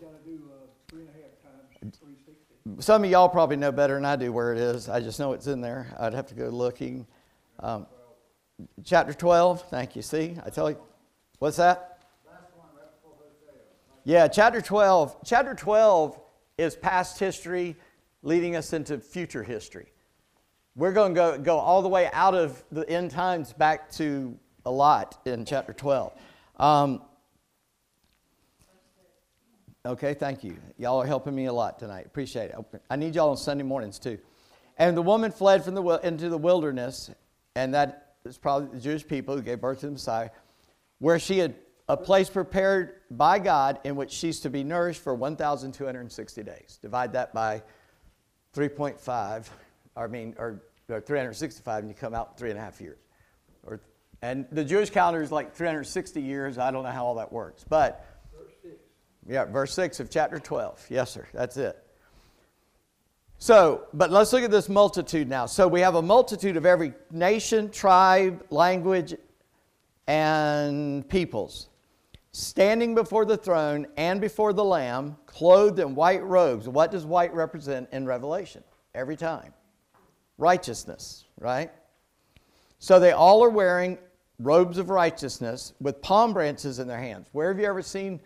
some 2.79 3.03
of 3.03 3.09
y'all 3.09 3.29
probably 3.29 3.55
know 3.55 3.71
better 3.71 3.95
than 3.95 4.05
I 4.05 4.15
do 4.15 4.32
where 4.32 4.53
it 4.53 4.59
is. 4.59 4.89
I 4.89 4.99
just 4.99 5.19
know 5.19 5.34
it's 5.34 5.47
in 5.47 5.61
there. 5.61 5.88
I'd 5.99 6.13
have 6.13 6.27
to 6.27 6.36
go 6.36 6.49
looking. 6.49 7.07
Um, 7.62 7.86
chapter 8.84 9.14
12, 9.14 9.70
thank 9.70 9.95
you. 9.95 10.01
See, 10.01 10.38
I 10.43 10.49
tell 10.49 10.70
you. 10.70 10.78
What's 11.38 11.57
that? 11.57 11.99
Yeah, 14.03 14.28
chapter 14.28 14.62
12. 14.62 15.18
Chapter 15.24 15.53
12 15.53 16.20
is 16.57 16.76
past 16.76 17.20
history 17.20 17.76
leading 18.24 18.55
us 18.55 18.74
into 18.74 18.97
future 18.97 19.43
history. 19.43 19.88
We're 20.76 20.93
going 20.93 21.14
to 21.14 21.16
go, 21.16 21.38
go 21.38 21.57
all 21.57 21.82
the 21.82 21.89
way 21.89 22.09
out 22.14 22.34
of 22.34 22.64
the 22.72 22.88
end 22.89 23.12
times 23.12 23.53
back 23.53 23.91
to 23.93 24.38
a 24.66 24.72
lot 24.72 25.20
in 25.26 25.45
chapter 25.45 25.74
12. 25.74 26.14
Um, 26.57 27.01
okay, 29.86 30.16
thank 30.16 30.43
you. 30.43 30.57
Y'all 30.78 31.01
are 31.01 31.05
helping 31.07 31.36
me 31.36 31.45
a 31.45 31.53
lot 31.53 31.78
tonight. 31.78 32.05
Appreciate 32.07 32.51
it. 32.51 32.82
I 32.89 32.95
need 32.95 33.14
y'all 33.14 33.30
on 33.30 33.38
Sunday 33.38 33.64
mornings 33.64 33.99
too. 33.99 34.18
And 34.78 34.97
the 34.97 35.01
woman 35.01 35.32
fled 35.32 35.64
from 35.64 35.76
the, 35.76 35.84
into 36.03 36.30
the 36.30 36.38
wilderness, 36.38 37.12
and 37.56 37.74
that 37.74 38.16
is 38.26 38.38
probably 38.38 38.70
the 38.78 38.82
Jewish 38.82 39.06
people 39.06 39.36
who 39.36 39.41
gave 39.41 39.62
birth 39.62 39.80
to 39.82 39.88
the 39.88 39.93
Messiah, 39.93 40.30
where 40.99 41.20
she 41.20 41.39
had 41.39 41.56
a 41.88 41.97
place 41.97 42.30
prepared 42.30 42.93
by 43.10 43.39
God 43.39 43.80
in 43.84 43.95
which 43.95 44.12
she's 44.12 44.39
to 44.41 44.49
be 44.49 44.64
nourished 44.64 45.02
for 45.02 45.14
1,260 45.14 46.43
days. 46.43 46.80
Divide 46.82 47.14
that 47.14 47.34
by 47.34 47.64
3.5, 48.56 49.45
I 49.97 50.08
mean, 50.08 50.36
or, 50.38 50.62
or 50.89 51.02
365, 51.02 51.80
and 51.80 51.89
you 51.89 51.95
come 51.95 52.14
out 52.14 52.38
three 52.38 52.49
and 52.49 52.60
a 52.60 52.62
half 52.62 52.80
years. 52.80 52.99
Or, 53.64 53.82
and 54.22 54.45
the 54.52 54.64
Jewish 54.64 54.89
calendar 54.89 55.22
is 55.22 55.32
like 55.32 55.54
360 55.54 56.22
years. 56.22 56.58
I 56.58 56.72
don't 56.72 56.84
know 56.84 56.91
how 56.91 57.06
all 57.06 57.16
that 57.16 57.32
works. 57.32 57.66
But, 57.68 58.06
yeah, 59.28 59.45
verse 59.45 59.74
6 59.74 59.99
of 59.99 60.10
chapter 60.10 60.39
12. 60.39 60.88
Yes, 60.89 61.12
sir, 61.12 61.28
that's 61.34 61.58
it. 61.58 61.78
So, 63.42 63.88
but 63.92 64.12
let's 64.12 64.32
look 64.34 64.44
at 64.44 64.52
this 64.52 64.70
multitude 64.70 65.28
now. 65.28 65.48
So 65.48 65.68
we 65.68 65.82
have 65.82 65.96
a 65.96 66.02
multitude 66.02 66.58
of 66.58 66.66
every 66.68 66.94
nation, 67.10 67.72
tribe, 67.72 68.46
language, 68.52 69.16
and 70.06 71.10
peoples 71.10 71.70
standing 72.34 72.94
before 72.94 73.26
the 73.26 73.36
throne 73.36 73.88
and 73.98 74.22
before 74.22 74.54
the 74.54 74.64
Lamb, 74.64 75.18
clothed 75.26 75.80
in 75.80 75.96
white 75.96 76.24
robes. 76.24 76.70
What 76.70 76.92
does 76.92 77.04
white 77.04 77.34
represent 77.34 77.89
in 77.92 78.06
Revelation? 78.06 78.64
Every 78.94 79.18
time. 79.18 79.56
Righteousness, 80.38 81.26
right? 81.39 81.72
So 82.78 83.00
they 83.00 83.12
all 83.12 83.44
are 83.44 83.50
wearing 83.50 83.98
robes 84.38 84.78
of 84.78 84.92
righteousness 84.92 85.74
with 85.82 86.00
palm 86.04 86.32
branches 86.32 86.78
in 86.78 86.88
their 86.88 87.00
hands. 87.00 87.28
Where 87.32 87.48
have 87.48 87.60
you 87.60 87.66
ever 87.66 87.82
seen 87.82 88.22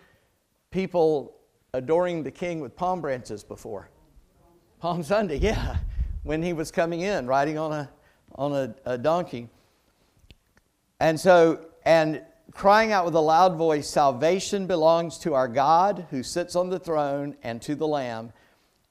people 0.71 1.37
adoring 1.73 2.21
the 2.21 2.31
king 2.31 2.59
with 2.59 2.75
palm 2.75 2.99
branches 2.99 3.45
before? 3.45 3.89
Palm 4.85 5.01
Sunday, 5.01 5.37
yeah, 5.37 5.77
when 6.21 6.43
he 6.43 6.53
was 6.53 6.69
coming 6.69 7.01
in 7.01 7.25
riding 7.25 7.57
on 7.57 7.71
a, 7.71 7.89
on 8.35 8.53
a, 8.53 8.75
a 8.85 8.99
donkey. 8.99 9.49
And 10.99 11.19
so, 11.19 11.59
and 11.85 12.21
crying 12.51 12.91
out 12.91 13.03
with 13.03 13.15
a 13.15 13.19
loud 13.19 13.55
voice, 13.55 13.89
Salvation 13.89 14.67
belongs 14.67 15.17
to 15.17 15.33
our 15.33 15.47
God 15.47 16.05
who 16.11 16.21
sits 16.21 16.55
on 16.55 16.69
the 16.69 16.77
throne 16.77 17.35
and 17.41 17.63
to 17.63 17.73
the 17.73 17.87
Lamb. 17.87 18.31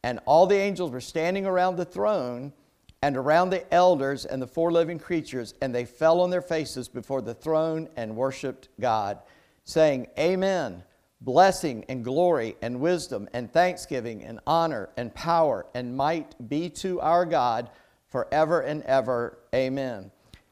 And 0.03 0.19
all 0.25 0.49
the 0.49 0.57
angels 0.57 0.91
were 0.91 1.01
standing 1.01 1.47
around 1.47 1.77
the 1.77 1.85
throne 1.85 2.53
and 3.01 3.17
around 3.17 3.51
the 3.51 3.73
elders 3.73 4.25
and 4.25 4.43
the 4.43 4.49
four 4.49 4.73
living 4.73 4.99
creatures, 4.99 5.55
and 5.63 5.73
they 5.73 5.85
fell 5.85 6.21
on 6.23 6.31
their 6.31 6.43
faces 6.43 6.89
before 6.89 7.23
the 7.23 7.35
throne 7.35 7.89
and 7.97 8.17
worshiped 8.17 8.69
God, 8.81 9.21
saying, 9.63 10.09
Amen. 10.19 10.83
Blessing 11.21 11.85
and 11.89 12.05
glory 12.05 12.57
and 12.61 12.81
wisdom 12.81 13.29
and 13.33 13.53
thanksgiving 13.53 14.23
and 14.23 14.41
honor 14.47 14.91
and 14.97 15.15
power 15.15 15.67
and 15.75 15.97
might 15.97 16.49
be 16.49 16.69
to 16.71 17.01
our 17.01 17.25
God 17.25 17.71
forever 18.09 18.61
and 18.61 18.83
ever. 18.83 19.39
Amen. 19.55 20.11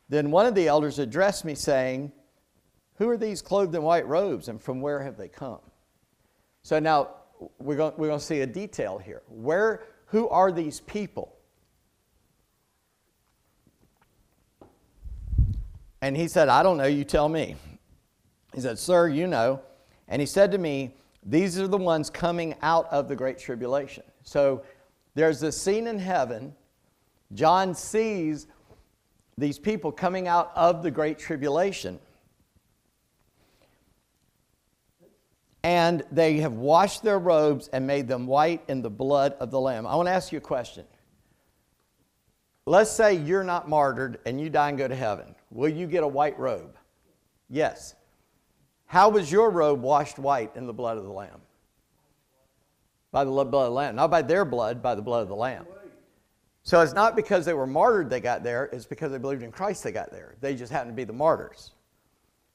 Then 0.09 0.31
one 0.31 0.47
of 0.47 0.55
the 0.55 0.69
elders 0.69 0.99
addressed 0.99 1.45
me, 1.45 1.55
saying, 1.55 2.13
Who 2.97 3.09
are 3.09 3.17
these 3.17 3.41
clothed 3.41 3.75
in 3.75 3.83
white 3.83 4.07
robes, 4.07 4.49
and 4.49 4.61
from 4.61 4.81
where 4.81 5.03
have 5.03 5.17
they 5.17 5.29
come? 5.29 5.61
So 6.63 6.79
now 6.79 7.09
we're 7.59 7.77
going, 7.77 7.95
we're 7.97 8.09
going 8.09 8.21
to 8.21 8.25
see 8.25 8.41
a 8.41 8.47
detail 8.47 8.99
here. 8.99 9.23
Where, 9.29 9.85
who 10.07 10.29
are 10.29 10.53
these 10.53 10.81
people? 10.81 11.35
And 16.01 16.17
he 16.17 16.29
said, 16.29 16.49
I 16.49 16.63
don't 16.63 16.79
know, 16.79 16.87
you 16.87 17.05
tell 17.05 17.29
me. 17.29 17.57
He 18.55 18.61
said, 18.61 18.79
Sir, 18.79 19.09
you 19.09 19.27
know. 19.27 19.63
And 20.13 20.21
he 20.21 20.27
said 20.27 20.53
to 20.53 20.59
me, 20.59 20.95
These 21.25 21.59
are 21.59 21.67
the 21.67 21.79
ones 21.79 22.11
coming 22.11 22.55
out 22.61 22.87
of 22.93 23.09
the 23.09 23.17
Great 23.17 23.39
Tribulation. 23.39 24.05
So 24.23 24.63
there's 25.15 25.41
this 25.41 25.61
scene 25.61 25.87
in 25.87 25.99
heaven. 25.99 26.55
John 27.33 27.75
sees 27.75 28.47
these 29.39 29.59
people 29.59 29.91
coming 29.91 30.29
out 30.29 30.53
of 30.55 30.83
the 30.83 30.91
Great 30.91 31.19
Tribulation. 31.19 31.99
And 35.63 36.03
they 36.13 36.39
have 36.41 36.53
washed 36.53 37.03
their 37.03 37.19
robes 37.19 37.69
and 37.69 37.87
made 37.87 38.07
them 38.07 38.27
white 38.27 38.63
in 38.69 38.83
the 38.83 38.91
blood 38.91 39.35
of 39.41 39.51
the 39.51 39.61
Lamb. 39.61 39.87
I 39.87 39.97
want 39.97 40.09
to 40.09 40.13
ask 40.13 40.31
you 40.31 40.39
a 40.39 40.43
question. 40.43 40.85
Let's 42.67 42.91
say 42.91 43.15
you're 43.15 43.45
not 43.45 43.67
martyred 43.67 44.19
and 44.27 44.39
you 44.39 44.51
die 44.51 44.69
and 44.69 44.77
go 44.77 44.89
to 44.89 44.95
heaven. 44.95 45.35
Will 45.51 45.71
you 45.71 45.87
get 45.87 46.03
a 46.03 46.09
white 46.09 46.39
robe? 46.39 46.77
Yes. 47.49 47.95
How 48.93 49.09
was 49.09 49.33
your 49.33 49.49
robe 49.49 49.81
washed 49.81 50.19
white 50.19 50.55
in 50.55 50.67
the 50.67 50.73
blood 50.75 50.99
of 50.99 51.05
the 51.05 51.11
Lamb? 51.11 51.41
By 53.11 53.25
the 53.25 53.31
blood 53.31 53.47
of 53.47 53.53
the 53.53 53.71
Lamb. 53.71 53.97
Not 53.97 54.11
by 54.11 54.21
their 54.21 54.45
blood, 54.45 54.83
by 54.83 54.95
the 54.95 55.01
blood 55.01 55.23
of 55.23 55.29
the 55.29 55.35
Lamb. 55.35 55.65
So 56.63 56.79
it's 56.83 56.93
not 56.93 57.17
because 57.17 57.47
they 57.47 57.55
were 57.55 57.67
martyred 57.67 58.11
they 58.11 58.21
got 58.21 58.43
there, 58.43 58.69
it's 58.71 58.85
because 58.85 59.11
they 59.11 59.17
believed 59.17 59.43
in 59.43 59.51
Christ 59.51 59.83
they 59.83 59.93
got 59.93 60.13
there. 60.13 60.35
They 60.43 60.55
just 60.55 60.71
happened 60.71 60.91
to 60.91 60.95
be 60.95 61.05
the 61.05 61.13
martyrs. 61.15 61.71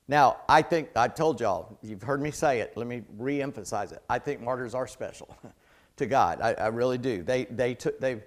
Now, 0.07 0.37
I 0.47 0.61
think, 0.61 0.89
I 0.95 1.07
told 1.07 1.41
y'all, 1.41 1.75
you've 1.81 2.03
heard 2.03 2.21
me 2.21 2.29
say 2.29 2.59
it, 2.59 2.73
let 2.75 2.85
me 2.85 3.01
re 3.17 3.41
emphasize 3.41 3.91
it. 3.91 4.03
I 4.07 4.19
think 4.19 4.39
martyrs 4.39 4.75
are 4.75 4.85
special 4.85 5.35
to 5.95 6.05
God. 6.05 6.39
I, 6.39 6.53
I, 6.53 6.67
really 6.67 6.99
do. 6.99 7.23
They, 7.23 7.45
they 7.45 7.73
took, 7.73 7.99
they, 7.99 8.21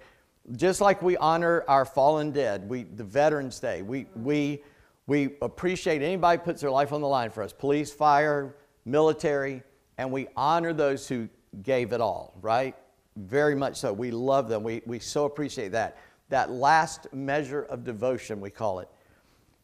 just 0.57 0.81
like 0.81 1.01
we 1.01 1.15
honor 1.15 1.63
our 1.69 1.85
fallen 1.85 2.31
dead, 2.31 2.67
we, 2.67 2.83
the 2.83 3.05
Veterans 3.05 3.57
Day, 3.61 3.83
we, 3.83 4.05
we, 4.17 4.63
we 5.11 5.31
appreciate 5.41 6.01
anybody 6.01 6.39
who 6.39 6.45
puts 6.45 6.61
their 6.61 6.71
life 6.71 6.93
on 6.93 7.01
the 7.01 7.07
line 7.07 7.31
for 7.31 7.43
us 7.43 7.51
police, 7.51 7.91
fire, 7.91 8.55
military, 8.85 9.61
and 9.97 10.09
we 10.09 10.29
honor 10.37 10.71
those 10.71 11.05
who 11.05 11.27
gave 11.63 11.91
it 11.91 11.99
all, 11.99 12.33
right? 12.41 12.77
Very 13.17 13.53
much 13.53 13.75
so. 13.75 13.91
We 13.91 14.09
love 14.09 14.47
them. 14.47 14.63
We, 14.63 14.81
we 14.85 14.99
so 14.99 15.25
appreciate 15.25 15.73
that. 15.73 15.97
That 16.29 16.49
last 16.49 17.13
measure 17.13 17.63
of 17.63 17.83
devotion, 17.83 18.39
we 18.39 18.51
call 18.51 18.79
it. 18.79 18.87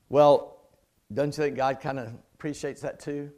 Well, 0.10 0.58
don't 1.14 1.28
you 1.28 1.44
think 1.46 1.56
God 1.56 1.80
kind 1.80 1.98
of 1.98 2.10
appreciates 2.34 2.82
that 2.82 3.00
too? 3.00 3.32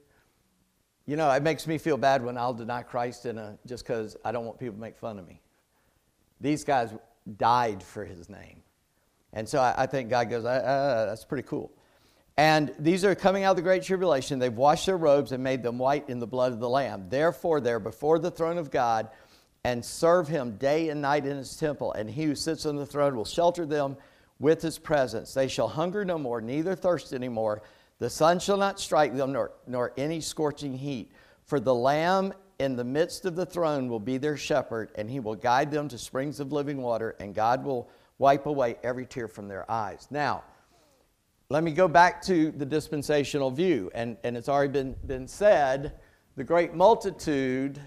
You 1.05 1.15
know, 1.15 1.29
it 1.29 1.43
makes 1.43 1.67
me 1.67 1.77
feel 1.77 1.97
bad 1.97 2.25
when 2.25 2.39
I'll 2.39 2.55
deny 2.55 2.81
Christ 2.81 3.27
in 3.27 3.37
a, 3.37 3.55
just 3.67 3.85
because 3.85 4.17
I 4.25 4.31
don't 4.31 4.45
want 4.45 4.57
people 4.57 4.73
to 4.73 4.81
make 4.81 4.97
fun 4.97 5.19
of 5.19 5.27
me. 5.27 5.41
These 6.41 6.63
guys 6.63 6.91
died 7.37 7.83
for 7.83 8.03
his 8.03 8.29
name. 8.29 8.63
And 9.31 9.47
so 9.47 9.61
I, 9.61 9.83
I 9.83 9.85
think 9.85 10.09
God 10.09 10.27
goes, 10.27 10.43
uh, 10.43 10.47
uh, 10.47 11.05
that's 11.05 11.23
pretty 11.23 11.47
cool. 11.47 11.71
And 12.39 12.73
these 12.79 13.03
are 13.03 13.15
coming 13.15 13.43
out 13.43 13.49
of 13.49 13.55
the 13.57 13.63
great 13.63 13.83
tribulation. 13.83 14.39
They've 14.39 14.55
washed 14.55 14.85
their 14.85 14.95
robes 14.95 15.33
and 15.33 15.43
made 15.43 15.61
them 15.61 15.77
white 15.77 16.07
in 16.07 16.19
the 16.19 16.25
blood 16.25 16.53
of 16.53 16.61
the 16.61 16.69
Lamb. 16.69 17.07
Therefore, 17.09 17.59
they're 17.59 17.81
before 17.81 18.17
the 18.17 18.31
throne 18.31 18.57
of 18.57 18.71
God 18.71 19.09
and 19.65 19.83
serve 19.83 20.29
him 20.29 20.55
day 20.55 20.87
and 20.87 21.01
night 21.01 21.25
in 21.25 21.35
his 21.35 21.57
temple. 21.57 21.91
And 21.91 22.09
he 22.09 22.23
who 22.23 22.35
sits 22.35 22.65
on 22.65 22.77
the 22.77 22.85
throne 22.85 23.17
will 23.17 23.25
shelter 23.25 23.65
them 23.65 23.97
with 24.39 24.61
his 24.61 24.79
presence. 24.79 25.33
They 25.33 25.49
shall 25.49 25.67
hunger 25.67 26.05
no 26.05 26.17
more, 26.17 26.39
neither 26.39 26.75
thirst 26.75 27.11
any 27.11 27.27
more. 27.27 27.61
The 27.97 28.09
sun 28.09 28.39
shall 28.39 28.55
not 28.55 28.79
strike 28.79 29.17
them, 29.17 29.33
nor, 29.33 29.51
nor 29.67 29.91
any 29.97 30.21
scorching 30.21 30.77
heat. 30.77 31.11
For 31.43 31.59
the 31.59 31.75
Lamb 31.75 32.33
in 32.57 32.77
the 32.77 32.85
midst 32.85 33.25
of 33.25 33.35
the 33.35 33.45
throne 33.45 33.89
will 33.89 33.99
be 33.99 34.17
their 34.17 34.37
shepherd, 34.37 34.91
and 34.95 35.09
he 35.09 35.19
will 35.19 35.35
guide 35.35 35.71
them 35.71 35.89
to 35.89 35.97
springs 35.97 36.39
of 36.39 36.53
living 36.53 36.81
water, 36.81 37.17
and 37.19 37.35
God 37.35 37.65
will 37.65 37.89
wipe 38.17 38.45
away 38.45 38.77
every 38.81 39.05
tear 39.05 39.27
from 39.27 39.49
their 39.49 39.69
eyes. 39.69 40.07
Now, 40.09 40.45
let 41.51 41.63
me 41.63 41.71
go 41.71 41.87
back 41.87 42.21
to 42.21 42.51
the 42.51 42.65
dispensational 42.65 43.49
view, 43.49 43.89
and, 43.95 44.17
and 44.23 44.37
it's 44.37 44.47
already 44.47 44.71
been, 44.71 44.95
been 45.07 45.27
said 45.27 45.93
the 46.35 46.43
great 46.43 46.75
multitude, 46.75 47.81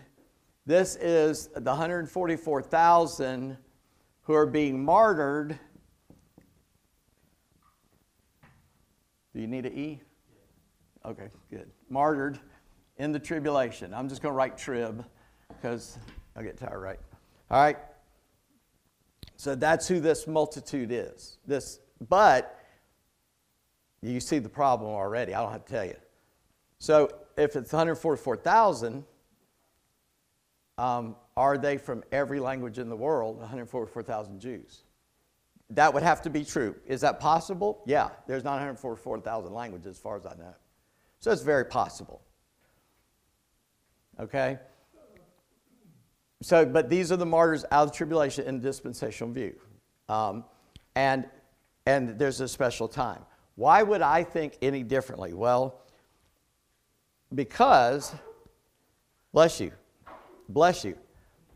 this 0.66 0.96
is 0.96 1.46
the 1.54 1.70
144,000 1.70 3.56
who 4.22 4.32
are 4.34 4.46
being 4.46 4.84
martyred. 4.84 5.58
Do 9.32 9.40
you 9.40 9.46
need 9.46 9.64
an 9.64 9.78
E? 9.78 10.00
Okay, 11.06 11.28
good. 11.48 11.70
Martyred 11.88 12.40
in 12.98 13.12
the 13.12 13.18
tribulation. 13.20 13.94
I'm 13.94 14.08
just 14.08 14.22
going 14.22 14.32
to 14.32 14.36
write 14.36 14.58
trib 14.58 15.04
because 15.48 15.98
I 16.34 16.42
get 16.42 16.58
tired, 16.58 16.80
right? 16.80 17.00
All 17.50 17.62
right. 17.62 17.78
So 19.36 19.54
that's 19.54 19.86
who 19.86 20.00
this 20.00 20.26
multitude 20.26 20.90
is. 20.90 21.38
This, 21.46 21.78
but 22.08 22.58
you 24.02 24.20
see 24.20 24.38
the 24.38 24.48
problem 24.48 24.90
already. 24.90 25.34
I 25.34 25.40
don't 25.40 25.52
have 25.52 25.64
to 25.64 25.72
tell 25.72 25.84
you. 25.84 25.96
So 26.78 27.08
if 27.36 27.54
it's 27.56 27.72
144,000, 27.72 29.04
um, 30.78 31.16
are 31.36 31.56
they 31.56 31.78
from 31.78 32.02
every 32.10 32.40
language 32.40 32.78
in 32.78 32.88
the 32.88 32.96
world? 32.96 33.38
144,000 33.38 34.40
Jews. 34.40 34.82
That 35.70 35.94
would 35.94 36.02
have 36.02 36.20
to 36.22 36.30
be 36.30 36.44
true. 36.44 36.74
Is 36.86 37.00
that 37.02 37.20
possible? 37.20 37.82
Yeah. 37.86 38.10
There's 38.26 38.44
not 38.44 38.52
144,000 38.52 39.52
languages 39.52 39.86
as 39.86 39.98
far 39.98 40.16
as 40.16 40.26
I 40.26 40.34
know. 40.34 40.54
So 41.20 41.30
it's 41.30 41.42
very 41.42 41.64
possible. 41.64 42.20
Okay? 44.18 44.58
So, 46.42 46.66
but 46.66 46.90
these 46.90 47.12
are 47.12 47.16
the 47.16 47.24
martyrs 47.24 47.64
out 47.70 47.88
of 47.88 47.92
tribulation 47.94 48.46
in 48.46 48.60
dispensational 48.60 49.32
view. 49.32 49.54
Um, 50.08 50.44
and, 50.96 51.26
and 51.86 52.18
there's 52.18 52.40
a 52.40 52.48
special 52.48 52.88
time. 52.88 53.24
Why 53.54 53.82
would 53.82 54.02
I 54.02 54.24
think 54.24 54.56
any 54.62 54.82
differently? 54.82 55.32
Well, 55.32 55.80
because, 57.34 58.14
bless 59.32 59.60
you, 59.60 59.72
bless 60.48 60.84
you, 60.84 60.96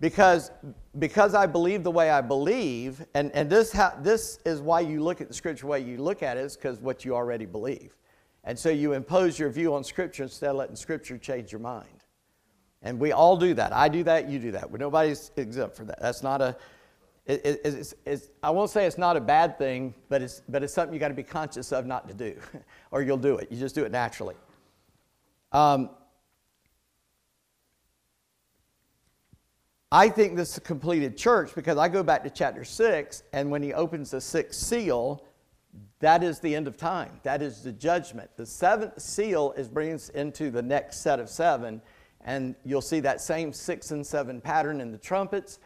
because, 0.00 0.50
because 0.98 1.34
I 1.34 1.46
believe 1.46 1.82
the 1.82 1.90
way 1.90 2.10
I 2.10 2.20
believe, 2.20 3.04
and, 3.14 3.32
and 3.32 3.48
this, 3.48 3.72
ha- 3.72 3.96
this 4.02 4.38
is 4.44 4.60
why 4.60 4.80
you 4.80 5.02
look 5.02 5.20
at 5.20 5.28
the 5.28 5.34
scripture 5.34 5.62
the 5.62 5.68
way 5.68 5.80
you 5.80 5.98
look 5.98 6.22
at 6.22 6.36
it, 6.36 6.40
is 6.40 6.56
because 6.56 6.80
what 6.80 7.04
you 7.04 7.14
already 7.14 7.46
believe. 7.46 7.96
And 8.44 8.58
so 8.58 8.68
you 8.68 8.92
impose 8.92 9.38
your 9.38 9.50
view 9.50 9.74
on 9.74 9.82
scripture 9.82 10.22
instead 10.22 10.50
of 10.50 10.56
letting 10.56 10.76
scripture 10.76 11.18
change 11.18 11.50
your 11.50 11.60
mind. 11.60 12.04
And 12.82 13.00
we 13.00 13.10
all 13.12 13.36
do 13.36 13.54
that. 13.54 13.72
I 13.72 13.88
do 13.88 14.04
that, 14.04 14.28
you 14.28 14.38
do 14.38 14.52
that. 14.52 14.72
Nobody's 14.72 15.32
exempt 15.36 15.76
for 15.76 15.84
that. 15.86 16.00
That's 16.00 16.22
not 16.22 16.40
a, 16.40 16.56
it, 17.26 17.44
it, 17.44 17.60
it's, 17.64 17.94
it's, 18.04 18.28
I 18.42 18.50
won't 18.50 18.70
say 18.70 18.86
it's 18.86 18.98
not 18.98 19.16
a 19.16 19.20
bad 19.20 19.58
thing, 19.58 19.94
but 20.08 20.22
it's, 20.22 20.42
but 20.48 20.62
it's 20.62 20.72
something 20.72 20.94
you 20.94 21.00
got 21.00 21.08
to 21.08 21.14
be 21.14 21.24
conscious 21.24 21.72
of 21.72 21.84
not 21.84 22.06
to 22.08 22.14
do, 22.14 22.36
or 22.90 23.02
you'll 23.02 23.16
do 23.16 23.36
it. 23.36 23.50
You 23.50 23.58
just 23.58 23.74
do 23.74 23.84
it 23.84 23.90
naturally. 23.90 24.36
Um, 25.50 25.90
I 29.90 30.08
think 30.08 30.36
this 30.36 30.50
is 30.50 30.58
a 30.58 30.60
completed 30.60 31.16
church 31.16 31.54
because 31.54 31.78
I 31.78 31.88
go 31.88 32.02
back 32.02 32.22
to 32.24 32.30
chapter 32.30 32.64
6, 32.64 33.22
and 33.32 33.50
when 33.50 33.62
he 33.62 33.72
opens 33.72 34.10
the 34.10 34.20
sixth 34.20 34.60
seal, 34.60 35.24
that 36.00 36.22
is 36.22 36.40
the 36.40 36.54
end 36.54 36.68
of 36.68 36.76
time. 36.76 37.20
That 37.22 37.42
is 37.42 37.62
the 37.62 37.72
judgment. 37.72 38.30
The 38.36 38.46
seventh 38.46 39.00
seal 39.00 39.52
is 39.56 39.68
bringing 39.68 39.94
us 39.94 40.10
into 40.10 40.50
the 40.50 40.62
next 40.62 40.98
set 40.98 41.18
of 41.18 41.28
seven, 41.28 41.80
and 42.24 42.54
you'll 42.64 42.82
see 42.82 43.00
that 43.00 43.20
same 43.20 43.52
six 43.52 43.90
and 43.90 44.06
seven 44.06 44.40
pattern 44.40 44.80
in 44.80 44.92
the 44.92 44.98
trumpets. 44.98 45.58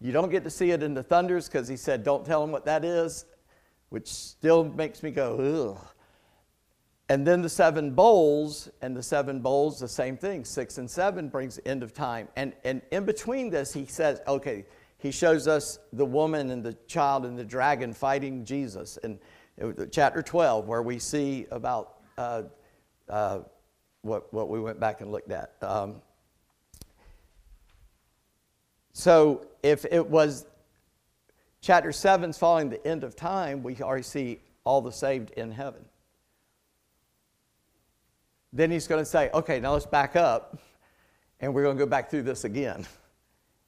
You 0.00 0.12
don't 0.12 0.30
get 0.30 0.44
to 0.44 0.50
see 0.50 0.70
it 0.70 0.82
in 0.82 0.94
the 0.94 1.02
thunders 1.02 1.48
because 1.48 1.66
he 1.66 1.76
said, 1.76 2.04
Don't 2.04 2.24
tell 2.24 2.40
them 2.40 2.52
what 2.52 2.64
that 2.66 2.84
is, 2.84 3.26
which 3.88 4.06
still 4.08 4.64
makes 4.64 5.02
me 5.02 5.10
go, 5.10 5.76
ugh. 5.76 5.86
And 7.10 7.26
then 7.26 7.40
the 7.40 7.48
seven 7.48 7.92
bowls, 7.92 8.68
and 8.82 8.94
the 8.94 9.02
seven 9.02 9.40
bowls, 9.40 9.80
the 9.80 9.88
same 9.88 10.16
thing. 10.16 10.44
Six 10.44 10.76
and 10.76 10.90
seven 10.90 11.28
brings 11.30 11.58
end 11.64 11.82
of 11.82 11.94
time. 11.94 12.28
And, 12.36 12.52
and 12.64 12.82
in 12.92 13.06
between 13.06 13.48
this, 13.48 13.72
he 13.72 13.86
says, 13.86 14.20
okay, 14.28 14.66
he 14.98 15.10
shows 15.10 15.48
us 15.48 15.78
the 15.92 16.04
woman 16.04 16.50
and 16.50 16.62
the 16.62 16.74
child 16.86 17.24
and 17.24 17.38
the 17.38 17.44
dragon 17.44 17.94
fighting 17.94 18.44
Jesus. 18.44 18.98
And 19.02 19.18
chapter 19.90 20.22
12, 20.22 20.66
where 20.66 20.82
we 20.82 20.98
see 20.98 21.46
about 21.50 21.94
uh, 22.18 22.42
uh, 23.08 23.40
what, 24.02 24.32
what 24.34 24.50
we 24.50 24.60
went 24.60 24.78
back 24.78 25.00
and 25.00 25.10
looked 25.10 25.30
at. 25.30 25.54
Um, 25.62 26.02
so 28.98 29.46
if 29.62 29.84
it 29.84 30.04
was 30.08 30.44
chapter 31.60 31.92
7 31.92 32.30
is 32.30 32.38
following 32.38 32.68
the 32.68 32.84
end 32.84 33.04
of 33.04 33.16
time. 33.16 33.62
We 33.62 33.76
already 33.76 34.02
see 34.02 34.40
all 34.64 34.80
the 34.80 34.90
saved 34.90 35.30
in 35.32 35.52
heaven. 35.52 35.84
Then 38.52 38.70
he's 38.70 38.86
going 38.86 39.00
to 39.02 39.08
say, 39.08 39.30
okay, 39.32 39.60
now 39.60 39.74
let's 39.74 39.86
back 39.86 40.16
up 40.16 40.58
and 41.40 41.54
we're 41.54 41.62
going 41.62 41.76
to 41.76 41.84
go 41.84 41.88
back 41.88 42.10
through 42.10 42.22
this 42.22 42.44
again. 42.44 42.86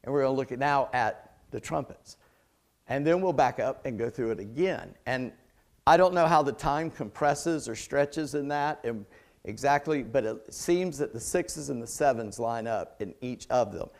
And 0.02 0.12
we're 0.12 0.22
going 0.22 0.32
to 0.32 0.36
look 0.36 0.50
at 0.50 0.58
now 0.58 0.88
at 0.92 1.36
the 1.50 1.60
trumpets. 1.60 2.16
And 2.88 3.06
then 3.06 3.20
we'll 3.20 3.32
back 3.32 3.60
up 3.60 3.84
and 3.84 3.98
go 3.98 4.10
through 4.10 4.32
it 4.32 4.40
again. 4.40 4.94
And 5.06 5.30
I 5.86 5.96
don't 5.96 6.14
know 6.14 6.26
how 6.26 6.42
the 6.42 6.52
time 6.52 6.90
compresses 6.90 7.68
or 7.68 7.76
stretches 7.76 8.34
in 8.34 8.48
that 8.48 8.84
exactly, 9.44 10.02
but 10.02 10.24
it 10.24 10.52
seems 10.52 10.98
that 10.98 11.12
the 11.12 11.20
sixes 11.20 11.70
and 11.70 11.82
the 11.82 11.86
sevens 11.86 12.38
line 12.38 12.66
up 12.66 13.00
in 13.00 13.14
each 13.20 13.46
of 13.50 13.72
them. 13.72 13.90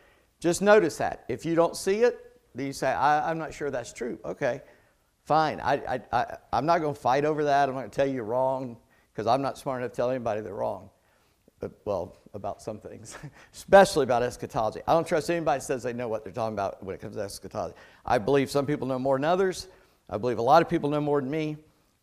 Just 0.41 0.61
notice 0.61 0.97
that. 0.97 1.23
If 1.29 1.45
you 1.45 1.55
don't 1.55 1.77
see 1.77 2.01
it, 2.01 2.19
then 2.55 2.65
you 2.65 2.73
say, 2.73 2.87
I, 2.87 3.29
am 3.29 3.37
not 3.37 3.53
sure 3.53 3.69
that's 3.69 3.93
true. 3.93 4.19
Okay, 4.25 4.61
fine. 5.23 5.61
I, 5.61 5.73
I, 5.73 6.01
I, 6.11 6.37
I'm 6.51 6.65
not 6.65 6.81
going 6.81 6.95
to 6.95 6.99
fight 6.99 7.23
over 7.23 7.45
that. 7.45 7.69
I'm 7.69 7.75
not 7.75 7.81
going 7.81 7.91
to 7.91 7.95
tell 7.95 8.07
you 8.07 8.15
you're 8.15 8.23
wrong 8.25 8.75
because 9.13 9.27
I'm 9.27 9.43
not 9.43 9.57
smart 9.57 9.81
enough 9.81 9.91
to 9.91 9.95
tell 9.95 10.09
anybody 10.09 10.41
they're 10.41 10.53
wrong. 10.53 10.89
But, 11.59 11.71
well, 11.85 12.17
about 12.33 12.59
some 12.59 12.79
things, 12.79 13.15
especially 13.53 14.03
about 14.03 14.23
eschatology. 14.23 14.81
I 14.87 14.93
don't 14.93 15.07
trust 15.07 15.29
anybody 15.29 15.59
that 15.59 15.65
says 15.65 15.83
they 15.83 15.93
know 15.93 16.07
what 16.07 16.23
they're 16.23 16.33
talking 16.33 16.55
about 16.55 16.83
when 16.83 16.95
it 16.95 17.01
comes 17.01 17.15
to 17.17 17.21
eschatology. 17.21 17.75
I 18.03 18.17
believe 18.17 18.49
some 18.49 18.65
people 18.65 18.87
know 18.87 18.97
more 18.97 19.17
than 19.17 19.25
others. 19.25 19.67
I 20.09 20.17
believe 20.17 20.39
a 20.39 20.41
lot 20.43 20.63
of 20.63 20.69
people 20.69 20.89
know 20.89 20.99
more 20.99 21.21
than 21.21 21.29
me, 21.29 21.57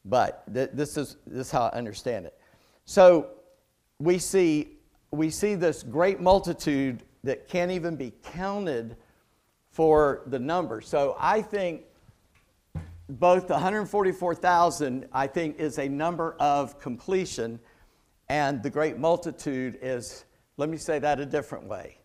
but 0.05 0.45
th- 0.55 0.71
this, 0.75 0.97
is, 0.97 1.17
this 1.27 1.49
is 1.49 1.51
how 1.51 1.63
I 1.65 1.77
understand 1.77 2.25
it. 2.25 2.39
So 2.85 3.31
we 3.99 4.19
see, 4.19 4.79
we 5.11 5.29
see 5.29 5.57
this 5.57 5.83
great 5.83 6.21
multitude 6.21 7.03
that 7.25 7.49
can't 7.49 7.71
even 7.71 7.97
be 7.97 8.13
counted 8.23 8.97
for 9.71 10.23
the 10.27 10.39
number. 10.39 10.81
So 10.81 11.17
I 11.19 11.43
think 11.43 11.83
both 13.09 13.47
the 13.47 13.55
144,000, 13.55 15.09
I 15.13 15.27
think, 15.27 15.59
is 15.59 15.79
a 15.79 15.89
number 15.89 16.37
of 16.39 16.79
completion, 16.79 17.59
and 18.29 18.63
the 18.63 18.71
great 18.71 18.99
multitude 18.99 19.79
is, 19.81 20.25
let 20.57 20.69
me 20.69 20.77
say 20.77 20.99
that 20.99 21.19
a 21.19 21.27
different 21.27 21.67
way. 21.67 21.99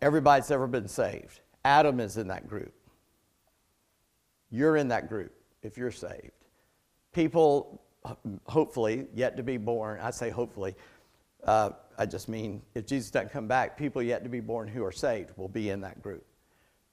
Everybody's 0.00 0.50
ever 0.50 0.68
been 0.68 0.86
saved. 0.86 1.40
Adam 1.64 1.98
is 1.98 2.16
in 2.16 2.28
that 2.28 2.48
group. 2.48 2.72
You're 4.50 4.76
in 4.76 4.88
that 4.88 5.08
group 5.08 5.32
if 5.62 5.76
you're 5.76 5.90
saved. 5.90 6.30
People, 7.12 7.82
hopefully, 8.46 9.06
yet 9.14 9.36
to 9.36 9.42
be 9.42 9.56
born, 9.56 9.98
I 10.00 10.10
say 10.10 10.30
hopefully, 10.30 10.76
uh, 11.44 11.70
I 11.98 12.06
just 12.06 12.28
mean 12.28 12.62
if 12.74 12.86
Jesus 12.86 13.10
doesn't 13.10 13.32
come 13.32 13.48
back, 13.48 13.76
people 13.76 14.00
yet 14.00 14.22
to 14.22 14.30
be 14.30 14.40
born 14.40 14.68
who 14.68 14.84
are 14.84 14.92
saved 14.92 15.32
will 15.36 15.48
be 15.48 15.70
in 15.70 15.80
that 15.80 16.00
group. 16.00 16.24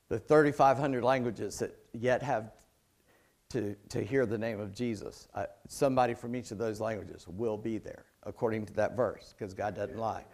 The 0.10 0.20
3,500 0.20 1.04
languages 1.04 1.60
that 1.60 1.76
yet 1.94 2.24
have 2.24 2.52
to, 3.52 3.76
to 3.90 4.04
hear 4.04 4.26
the 4.26 4.38
name 4.38 4.60
of 4.60 4.74
Jesus, 4.74 5.28
uh, 5.36 5.46
somebody 5.68 6.14
from 6.14 6.36
each 6.36 6.52
of 6.52 6.58
those 6.58 6.82
languages 6.82 7.28
will 7.28 7.58
be 7.58 7.78
there, 7.78 8.06
according 8.24 8.66
to 8.66 8.74
that 8.74 8.96
verse, 8.96 9.34
because 9.38 9.54
God 9.54 9.76
doesn't 9.76 9.98
lie. 9.98 10.26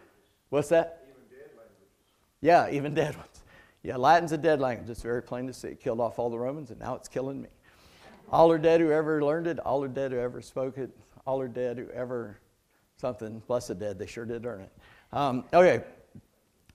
What's 0.49 0.69
that? 0.69 1.03
Even 1.07 1.29
dead 1.29 1.49
languages. 1.57 1.89
Yeah, 2.41 2.69
even 2.71 2.93
dead 2.93 3.15
ones. 3.17 3.43
Yeah, 3.83 3.97
Latin's 3.97 4.31
a 4.31 4.37
dead 4.37 4.59
language. 4.59 4.89
It's 4.89 5.01
very 5.01 5.21
plain 5.21 5.47
to 5.47 5.53
see. 5.53 5.69
It 5.69 5.79
killed 5.79 5.99
off 5.99 6.19
all 6.19 6.29
the 6.29 6.39
Romans, 6.39 6.71
and 6.71 6.79
now 6.79 6.95
it's 6.95 7.07
killing 7.07 7.41
me. 7.41 7.49
All 8.31 8.51
are 8.51 8.57
dead 8.57 8.79
who 8.79 8.91
ever 8.91 9.23
learned 9.23 9.47
it. 9.47 9.59
All 9.59 9.83
are 9.83 9.89
dead 9.89 10.11
who 10.11 10.19
ever 10.19 10.41
spoke 10.41 10.77
it. 10.77 10.91
All 11.25 11.41
are 11.41 11.47
dead 11.47 11.77
who 11.77 11.89
ever 11.89 12.40
something. 13.01 13.41
Blessed 13.47 13.79
dead. 13.79 13.99
They 13.99 14.05
sure 14.05 14.25
did 14.25 14.45
earn 14.45 14.61
it. 14.61 14.71
Um, 15.11 15.43
okay, 15.53 15.83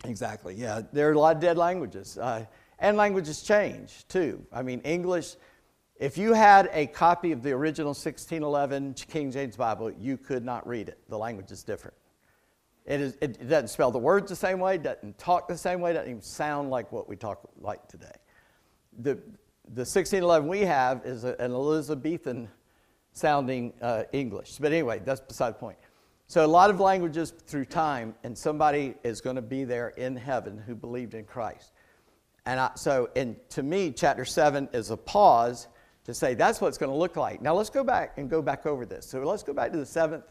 exactly. 0.05 0.55
Yeah, 0.55 0.83
there 0.93 1.09
are 1.09 1.13
a 1.13 1.19
lot 1.19 1.37
of 1.37 1.41
dead 1.41 1.57
languages. 1.57 2.19
Uh, 2.19 2.45
and 2.79 2.97
languages 2.97 3.43
change 3.43 4.07
too. 4.09 4.45
I 4.53 4.63
mean, 4.63 4.81
English, 4.81 5.37
if 5.99 6.19
you 6.19 6.35
had 6.35 6.69
a 6.73 6.87
copy 6.89 7.33
of 7.33 7.43
the 7.43 7.53
original 7.53 7.91
1611 7.91 8.95
King 9.09 9.31
James 9.31 9.57
Bible, 9.57 9.91
you 9.93 10.19
could 10.19 10.45
not 10.45 10.67
read 10.69 10.89
it. 10.89 10.99
The 11.09 11.17
language 11.17 11.51
is 11.51 11.63
different. 11.63 11.97
It, 12.85 13.01
is, 13.01 13.17
it 13.21 13.49
doesn't 13.49 13.69
spell 13.69 13.91
the 13.91 13.99
words 13.99 14.29
the 14.29 14.37
same 14.37 14.61
way, 14.61 14.79
doesn't 14.79 15.19
talk 15.19 15.49
the 15.49 15.57
same 15.57 15.81
way, 15.81 15.93
doesn't 15.93 16.09
even 16.09 16.23
sound 16.23 16.71
like 16.71 16.93
what 16.93 17.09
we 17.09 17.17
talk 17.17 17.41
like 17.61 17.89
today. 17.89 18.13
The, 18.99 19.15
the 19.65 19.83
1611 19.83 20.49
we 20.49 20.61
have 20.61 21.05
is 21.05 21.25
a, 21.25 21.35
an 21.41 21.53
Elizabethan 21.53 22.49
sounding 23.13 23.73
uh, 23.81 24.05
English. 24.13 24.59
But 24.61 24.73
anyway, 24.73 25.01
that's 25.05 25.21
beside 25.21 25.51
the 25.51 25.59
point. 25.59 25.79
So, 26.29 26.45
a 26.45 26.47
lot 26.47 26.71
of 26.71 26.81
languages 26.81 27.33
through 27.47 27.67
time, 27.67 28.13
and 28.25 28.37
somebody 28.37 28.95
is 29.05 29.21
going 29.21 29.37
to 29.37 29.43
be 29.43 29.63
there 29.63 29.91
in 29.91 30.17
heaven 30.17 30.59
who 30.59 30.75
believed 30.75 31.15
in 31.15 31.25
Christ. 31.25 31.71
And 32.47 32.59
I, 32.59 32.73
so, 32.75 33.11
and 33.15 33.37
to 33.51 33.63
me, 33.63 33.93
chapter 33.93 34.25
7 34.25 34.69
is 34.73 34.91
a 34.91 34.97
pause 34.97 35.69
to 36.05 36.13
say 36.13 36.35
that's 36.35 36.61
what 36.61 36.69
it's 36.69 36.79
going 36.79 36.91
to 36.91 36.99
look 36.99 37.17
like. 37.17 37.41
Now, 37.41 37.55
let's 37.55 37.71
go 37.71 37.85
back 37.85 38.19
and 38.19 38.29
go 38.29 38.43
back 38.43 38.67
over 38.67 38.85
this. 38.85 39.07
So, 39.07 39.21
let's 39.21 39.45
go 39.45 39.53
back 39.53 39.71
to 39.71 39.79
the 39.79 39.87
seventh, 39.87 40.25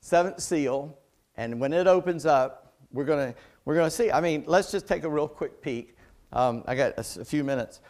seventh 0.00 0.40
seal. 0.40 0.96
And 1.36 1.60
when 1.60 1.74
it 1.74 1.86
opens 1.86 2.24
up, 2.24 2.74
we're 2.90 3.04
going 3.04 3.34
to, 3.34 3.38
we're 3.66 3.74
going 3.74 3.90
to 3.90 3.94
see. 3.94 4.10
I 4.10 4.22
mean, 4.22 4.44
let's 4.46 4.70
just 4.70 4.88
take 4.88 5.04
a 5.04 5.10
real 5.10 5.28
quick 5.28 5.60
peek. 5.60 5.98
Um, 6.32 6.64
I 6.66 6.74
got 6.74 6.94
a, 6.96 7.20
a 7.20 7.24
few 7.26 7.44
minutes. 7.44 7.82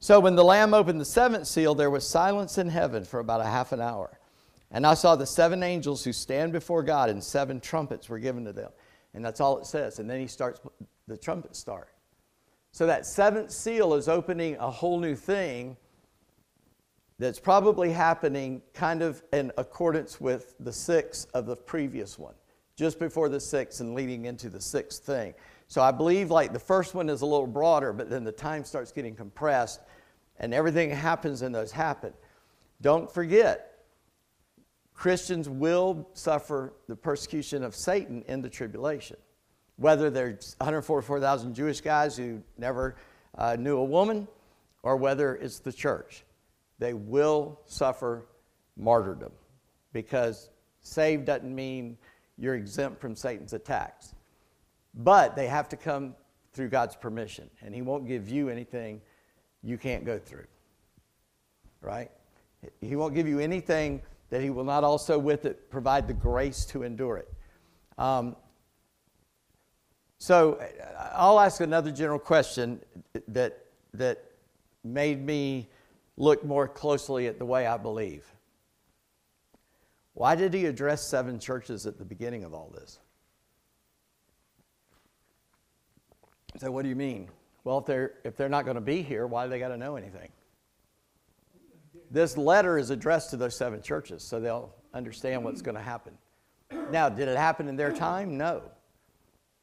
So, 0.00 0.18
when 0.18 0.34
the 0.34 0.44
Lamb 0.44 0.74
opened 0.74 1.00
the 1.00 1.04
seventh 1.04 1.46
seal, 1.46 1.76
there 1.76 1.90
was 1.90 2.04
silence 2.04 2.58
in 2.58 2.68
heaven 2.68 3.04
for 3.04 3.20
about 3.20 3.40
a 3.40 3.46
half 3.46 3.70
an 3.70 3.80
hour. 3.80 4.18
And 4.70 4.86
I 4.86 4.94
saw 4.94 5.16
the 5.16 5.26
seven 5.26 5.62
angels 5.62 6.04
who 6.04 6.12
stand 6.12 6.52
before 6.52 6.82
God, 6.82 7.08
and 7.08 7.22
seven 7.22 7.60
trumpets 7.60 8.08
were 8.08 8.18
given 8.18 8.44
to 8.44 8.52
them. 8.52 8.70
And 9.14 9.24
that's 9.24 9.40
all 9.40 9.58
it 9.58 9.66
says. 9.66 9.98
And 9.98 10.10
then 10.10 10.20
he 10.20 10.26
starts, 10.26 10.60
the 11.06 11.16
trumpets 11.16 11.58
start. 11.58 11.88
So 12.72 12.86
that 12.86 13.06
seventh 13.06 13.50
seal 13.50 13.94
is 13.94 14.08
opening 14.08 14.56
a 14.56 14.70
whole 14.70 15.00
new 15.00 15.14
thing 15.14 15.76
that's 17.18 17.40
probably 17.40 17.90
happening 17.90 18.60
kind 18.74 19.00
of 19.02 19.22
in 19.32 19.50
accordance 19.56 20.20
with 20.20 20.54
the 20.60 20.72
six 20.72 21.24
of 21.32 21.46
the 21.46 21.56
previous 21.56 22.18
one, 22.18 22.34
just 22.76 22.98
before 22.98 23.30
the 23.30 23.40
sixth 23.40 23.80
and 23.80 23.94
leading 23.94 24.26
into 24.26 24.50
the 24.50 24.60
sixth 24.60 25.04
thing. 25.04 25.32
So 25.68 25.80
I 25.80 25.90
believe 25.90 26.30
like 26.30 26.52
the 26.52 26.58
first 26.58 26.94
one 26.94 27.08
is 27.08 27.22
a 27.22 27.26
little 27.26 27.46
broader, 27.46 27.92
but 27.92 28.10
then 28.10 28.24
the 28.24 28.32
time 28.32 28.64
starts 28.64 28.92
getting 28.92 29.16
compressed 29.16 29.80
and 30.38 30.52
everything 30.52 30.90
happens 30.90 31.40
and 31.40 31.54
those 31.54 31.72
happen. 31.72 32.12
Don't 32.82 33.10
forget, 33.10 33.75
Christians 34.96 35.46
will 35.48 36.08
suffer 36.14 36.72
the 36.88 36.96
persecution 36.96 37.62
of 37.62 37.76
Satan 37.76 38.24
in 38.26 38.40
the 38.40 38.48
tribulation. 38.48 39.18
Whether 39.76 40.08
there's 40.08 40.56
144,000 40.58 41.54
Jewish 41.54 41.82
guys 41.82 42.16
who 42.16 42.42
never 42.56 42.96
uh, 43.36 43.56
knew 43.56 43.76
a 43.76 43.84
woman, 43.84 44.26
or 44.82 44.96
whether 44.96 45.36
it's 45.36 45.58
the 45.58 45.72
church, 45.72 46.24
they 46.78 46.94
will 46.94 47.60
suffer 47.66 48.26
martyrdom 48.78 49.32
because 49.92 50.48
saved 50.80 51.26
doesn't 51.26 51.54
mean 51.54 51.98
you're 52.38 52.54
exempt 52.54 53.00
from 53.00 53.14
Satan's 53.14 53.52
attacks. 53.52 54.14
But 54.94 55.36
they 55.36 55.46
have 55.46 55.68
to 55.70 55.76
come 55.76 56.14
through 56.54 56.70
God's 56.70 56.96
permission, 56.96 57.50
and 57.60 57.74
He 57.74 57.82
won't 57.82 58.06
give 58.06 58.30
you 58.30 58.48
anything 58.48 59.02
you 59.62 59.76
can't 59.76 60.06
go 60.06 60.18
through. 60.18 60.46
Right? 61.82 62.10
He 62.80 62.96
won't 62.96 63.14
give 63.14 63.28
you 63.28 63.40
anything 63.40 64.00
that 64.30 64.42
he 64.42 64.50
will 64.50 64.64
not 64.64 64.84
also 64.84 65.18
with 65.18 65.44
it 65.44 65.70
provide 65.70 66.08
the 66.08 66.14
grace 66.14 66.64
to 66.66 66.82
endure 66.82 67.16
it. 67.18 67.32
Um, 67.98 68.36
so 70.18 70.60
I'll 71.12 71.38
ask 71.38 71.60
another 71.60 71.90
general 71.90 72.18
question 72.18 72.80
that, 73.28 73.66
that 73.94 74.24
made 74.82 75.24
me 75.24 75.68
look 76.16 76.44
more 76.44 76.66
closely 76.66 77.26
at 77.26 77.38
the 77.38 77.44
way 77.44 77.66
I 77.66 77.76
believe. 77.76 78.24
Why 80.14 80.34
did 80.34 80.54
he 80.54 80.64
address 80.64 81.02
seven 81.06 81.38
churches 81.38 81.86
at 81.86 81.98
the 81.98 82.04
beginning 82.04 82.44
of 82.44 82.54
all 82.54 82.70
this? 82.74 82.98
So, 86.58 86.70
what 86.70 86.84
do 86.84 86.88
you 86.88 86.96
mean? 86.96 87.28
Well, 87.64 87.78
if 87.78 87.84
they're, 87.84 88.14
if 88.24 88.36
they're 88.36 88.48
not 88.48 88.64
going 88.64 88.76
to 88.76 88.80
be 88.80 89.02
here, 89.02 89.26
why 89.26 89.44
do 89.44 89.50
they 89.50 89.58
got 89.58 89.68
to 89.68 89.76
know 89.76 89.96
anything? 89.96 90.30
This 92.10 92.36
letter 92.36 92.78
is 92.78 92.90
addressed 92.90 93.30
to 93.30 93.36
those 93.36 93.56
seven 93.56 93.82
churches, 93.82 94.22
so 94.22 94.40
they'll 94.40 94.74
understand 94.94 95.44
what's 95.44 95.62
going 95.62 95.74
to 95.74 95.82
happen. 95.82 96.12
Now, 96.90 97.08
did 97.08 97.28
it 97.28 97.36
happen 97.36 97.68
in 97.68 97.76
their 97.76 97.92
time? 97.92 98.36
No. 98.36 98.62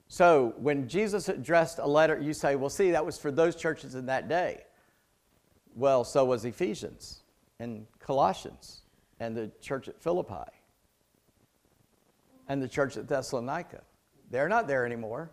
So, 0.08 0.54
when 0.58 0.88
Jesus 0.88 1.30
addressed 1.30 1.80
a 1.80 1.88
letter, 1.88 2.20
you 2.20 2.34
say, 2.34 2.56
well, 2.56 2.70
see, 2.70 2.92
that 2.92 3.06
was 3.06 3.18
for 3.18 3.32
those 3.32 3.56
churches 3.56 3.96
in 3.96 4.06
that 4.08 4.28
day. 4.28 4.64
Well, 5.76 6.04
so 6.04 6.24
was 6.26 6.46
Ephesians 6.46 7.24
and 7.60 7.88
Colossians 8.00 8.84
and 9.20 9.36
the 9.36 9.50
church 9.62 9.88
at 9.88 10.00
Philippi 10.02 10.52
and 12.48 12.62
the 12.62 12.68
church 12.68 12.98
at 12.98 13.08
Thessalonica. 13.08 13.82
They're 14.30 14.50
not 14.50 14.68
there 14.68 14.86
anymore. 14.86 15.32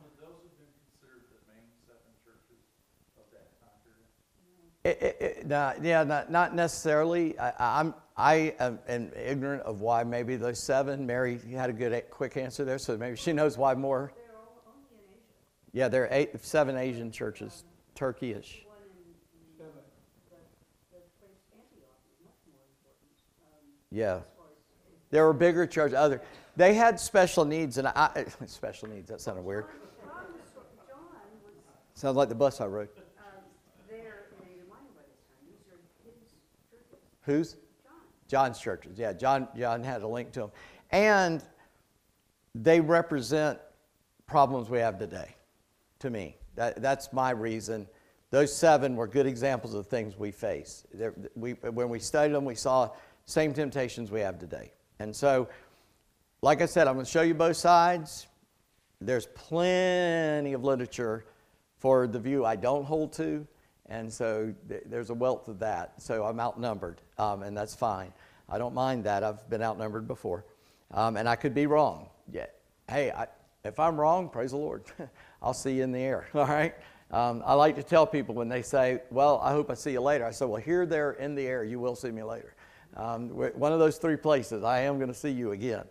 It, 4.83 5.03
it, 5.03 5.17
it, 5.21 5.47
nah, 5.47 5.75
yeah, 5.83 6.05
not, 6.05 6.31
not 6.31 6.55
necessarily. 6.55 7.39
I, 7.39 7.81
I'm, 7.81 7.95
I 8.17 8.55
am, 8.59 8.79
am 8.89 9.11
ignorant 9.15 9.63
of 9.63 9.81
why 9.81 10.05
maybe 10.05 10.37
those 10.37 10.59
seven. 10.59 11.07
Mary 11.07 11.39
had 11.53 11.69
a 11.69 11.73
good, 11.73 12.03
quick 12.11 12.37
answer 12.39 12.65
there, 12.65 12.79
so 12.79 12.97
maybe 12.97 13.17
she 13.17 13.33
knows 13.33 13.59
why 13.59 13.75
more. 13.75 14.13
Yeah, 15.73 15.89
there 15.89 16.05
are 16.05 16.09
eight, 16.11 16.31
seven 16.45 16.77
Asian 16.77 17.13
churches, 17.13 17.65
Turkish. 17.95 18.65
Yeah, 23.93 24.21
there 25.11 25.25
were 25.27 25.33
bigger 25.33 25.67
churches. 25.67 25.95
Other, 25.95 26.23
they 26.57 26.75
had 26.75 26.99
special 26.99 27.45
needs, 27.45 27.77
and 27.77 27.89
I 27.89 28.25
special 28.47 28.89
needs. 28.89 29.09
That 29.11 29.21
sounded 29.21 29.45
weird. 29.45 29.67
Sounds 31.95 32.17
like 32.17 32.29
the 32.29 32.35
bus 32.35 32.61
I 32.61 32.67
rode. 32.67 32.89
John's 38.29 38.59
churches. 38.59 38.99
Yeah, 38.99 39.13
John. 39.13 39.49
John 39.57 39.83
had 39.83 40.03
a 40.03 40.07
link 40.07 40.33
to 40.33 40.41
them, 40.41 40.51
and 40.91 41.43
they 42.55 42.81
represent 42.81 43.59
problems 44.27 44.71
we 44.71 44.79
have 44.79 44.99
today. 44.99 45.35
To 46.01 46.11
me, 46.11 46.37
that, 46.55 46.81
that's 46.81 47.13
my 47.13 47.31
reason. 47.31 47.87
Those 48.31 48.55
seven 48.55 48.97
were 48.97 49.09
good 49.09 49.27
examples 49.27 49.75
of 49.75 49.87
things 49.89 50.17
we 50.17 50.31
face. 50.31 50.87
We, 51.35 51.53
when 51.53 51.89
we 51.89 51.99
studied 51.99 52.35
them, 52.35 52.45
we 52.45 52.55
saw 52.55 52.91
same 53.27 53.53
temptations 53.53 54.11
we 54.11 54.21
have 54.21 54.39
today. 54.39 54.73
And 55.01 55.15
so, 55.15 55.49
like 56.43 56.63
I 56.63 56.67
said, 56.67 56.87
I'm 56.87 56.95
going 56.95 57.05
to 57.05 57.11
show 57.11 57.23
you 57.23 57.35
both 57.35 57.57
sides. 57.57 58.29
There's 59.01 59.27
plenty 59.27 60.53
of 60.53 60.63
literature 60.63 61.25
for 61.79 62.07
the 62.07 62.21
view 62.21 62.45
I 62.45 62.57
don't 62.57 62.85
hold 62.85 63.13
to, 63.15 63.47
and 63.91 64.11
so 64.11 64.55
th- 64.69 64.85
there's 64.87 65.11
a 65.11 65.15
wealth 65.15 65.49
of 65.49 65.59
that. 65.59 66.01
So 66.01 66.25
I'm 66.25 66.41
outnumbered, 66.41 67.03
um, 67.19 67.43
and 67.43 67.57
that's 67.57 67.75
fine. 67.75 68.13
I 68.49 68.57
don't 68.57 68.75
mind 68.75 69.05
that. 69.05 69.23
I've 69.23 69.49
been 69.51 69.63
outnumbered 69.63 70.09
before, 70.09 70.47
um, 70.93 71.17
and 71.17 71.29
I 71.29 71.37
could 71.37 71.55
be 71.55 71.67
wrong. 71.67 72.09
Yeah. 72.33 72.47
Hey, 72.89 73.11
I, 73.11 73.27
if 73.65 73.79
I'm 73.79 74.01
wrong, 74.01 74.29
praise 74.29 74.53
the 74.53 74.57
Lord. 74.57 74.85
I'll 75.43 75.55
see 75.55 75.75
you 75.75 75.83
in 75.83 75.93
the 75.93 76.01
air. 76.01 76.29
All 76.35 76.47
right. 76.47 76.75
Um, 77.11 77.43
I 77.45 77.55
like 77.55 77.75
to 77.75 77.83
tell 77.83 78.07
people 78.07 78.35
when 78.35 78.49
they 78.49 78.63
say, 78.63 79.03
"Well, 79.11 79.41
I 79.43 79.51
hope 79.51 79.71
I 79.71 79.75
see 79.75 79.91
you 79.91 80.01
later." 80.01 80.25
I 80.25 80.31
say, 80.31 80.47
"Well, 80.47 80.63
here, 80.63 80.87
there, 80.87 81.13
in 81.13 81.35
the 81.35 81.47
air, 81.47 81.65
you 81.65 81.81
will 81.81 81.97
see 81.97 82.11
me 82.11 82.23
later." 82.23 82.55
Um, 82.97 83.29
one 83.31 83.73
of 83.73 83.79
those 83.79 83.99
three 83.99 84.17
places, 84.17 84.65
I 84.65 84.81
am 84.81 84.99
going 84.99 85.09
to 85.09 85.15
see 85.15 85.31
you 85.31 85.53
again. 85.53 85.85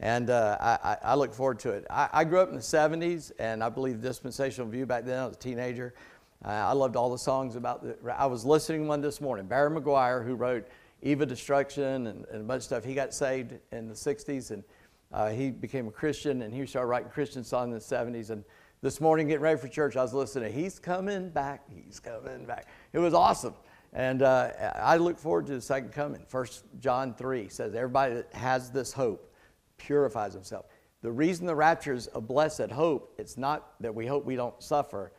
And 0.00 0.30
uh, 0.30 0.56
I, 0.60 0.96
I, 1.02 1.14
look 1.14 1.32
forward 1.32 1.60
to 1.60 1.70
it. 1.70 1.86
I, 1.88 2.08
I 2.12 2.24
grew 2.24 2.40
up 2.40 2.48
in 2.48 2.56
the 2.56 2.60
70s, 2.60 3.30
and 3.38 3.62
I 3.62 3.68
believe 3.68 4.02
dispensational 4.02 4.68
view 4.68 4.86
back 4.86 5.04
then. 5.04 5.18
I 5.20 5.26
was 5.26 5.36
a 5.36 5.38
teenager. 5.38 5.94
Uh, 6.42 6.48
I 6.48 6.72
loved 6.72 6.96
all 6.96 7.10
the 7.10 7.18
songs 7.18 7.56
about 7.56 7.82
the. 7.82 7.96
I 8.12 8.26
was 8.26 8.44
listening 8.44 8.86
one 8.86 9.00
this 9.00 9.20
morning. 9.20 9.46
Barry 9.46 9.70
McGuire, 9.70 10.24
who 10.24 10.34
wrote 10.34 10.66
Eve 11.02 11.20
of 11.20 11.28
Destruction 11.28 12.06
and, 12.06 12.24
and 12.30 12.40
a 12.40 12.44
bunch 12.44 12.60
of 12.60 12.64
stuff, 12.64 12.84
he 12.84 12.94
got 12.94 13.12
saved 13.12 13.54
in 13.72 13.88
the 13.88 13.94
60s, 13.94 14.50
and 14.50 14.64
uh, 15.12 15.30
he 15.30 15.50
became 15.50 15.88
a 15.88 15.90
Christian, 15.90 16.42
and 16.42 16.52
he 16.52 16.64
started 16.66 16.88
writing 16.88 17.10
Christian 17.10 17.44
songs 17.44 17.66
in 17.66 17.72
the 17.74 18.18
70s. 18.18 18.30
And 18.30 18.44
this 18.82 19.00
morning, 19.00 19.28
getting 19.28 19.42
ready 19.42 19.58
for 19.58 19.68
church, 19.68 19.96
I 19.96 20.02
was 20.02 20.12
listening 20.14 20.52
He's 20.52 20.78
Coming 20.78 21.30
Back, 21.30 21.62
He's 21.68 22.00
Coming 22.00 22.44
Back. 22.44 22.68
It 22.92 22.98
was 22.98 23.14
awesome. 23.14 23.54
And 23.94 24.22
uh, 24.22 24.50
I 24.74 24.96
look 24.96 25.18
forward 25.18 25.46
to 25.46 25.54
the 25.54 25.60
second 25.60 25.92
coming. 25.92 26.24
First 26.26 26.64
John 26.80 27.14
3 27.14 27.48
says, 27.48 27.74
Everybody 27.74 28.14
that 28.16 28.34
has 28.34 28.70
this 28.70 28.92
hope 28.92 29.32
purifies 29.76 30.34
himself. 30.34 30.66
The 31.02 31.12
reason 31.12 31.46
the 31.46 31.54
rapture 31.54 31.92
is 31.92 32.08
a 32.14 32.20
blessed 32.20 32.70
hope, 32.70 33.14
it's 33.18 33.36
not 33.36 33.74
that 33.80 33.94
we 33.94 34.06
hope 34.06 34.24
we 34.24 34.36
don't 34.36 34.60
suffer, 34.62 35.12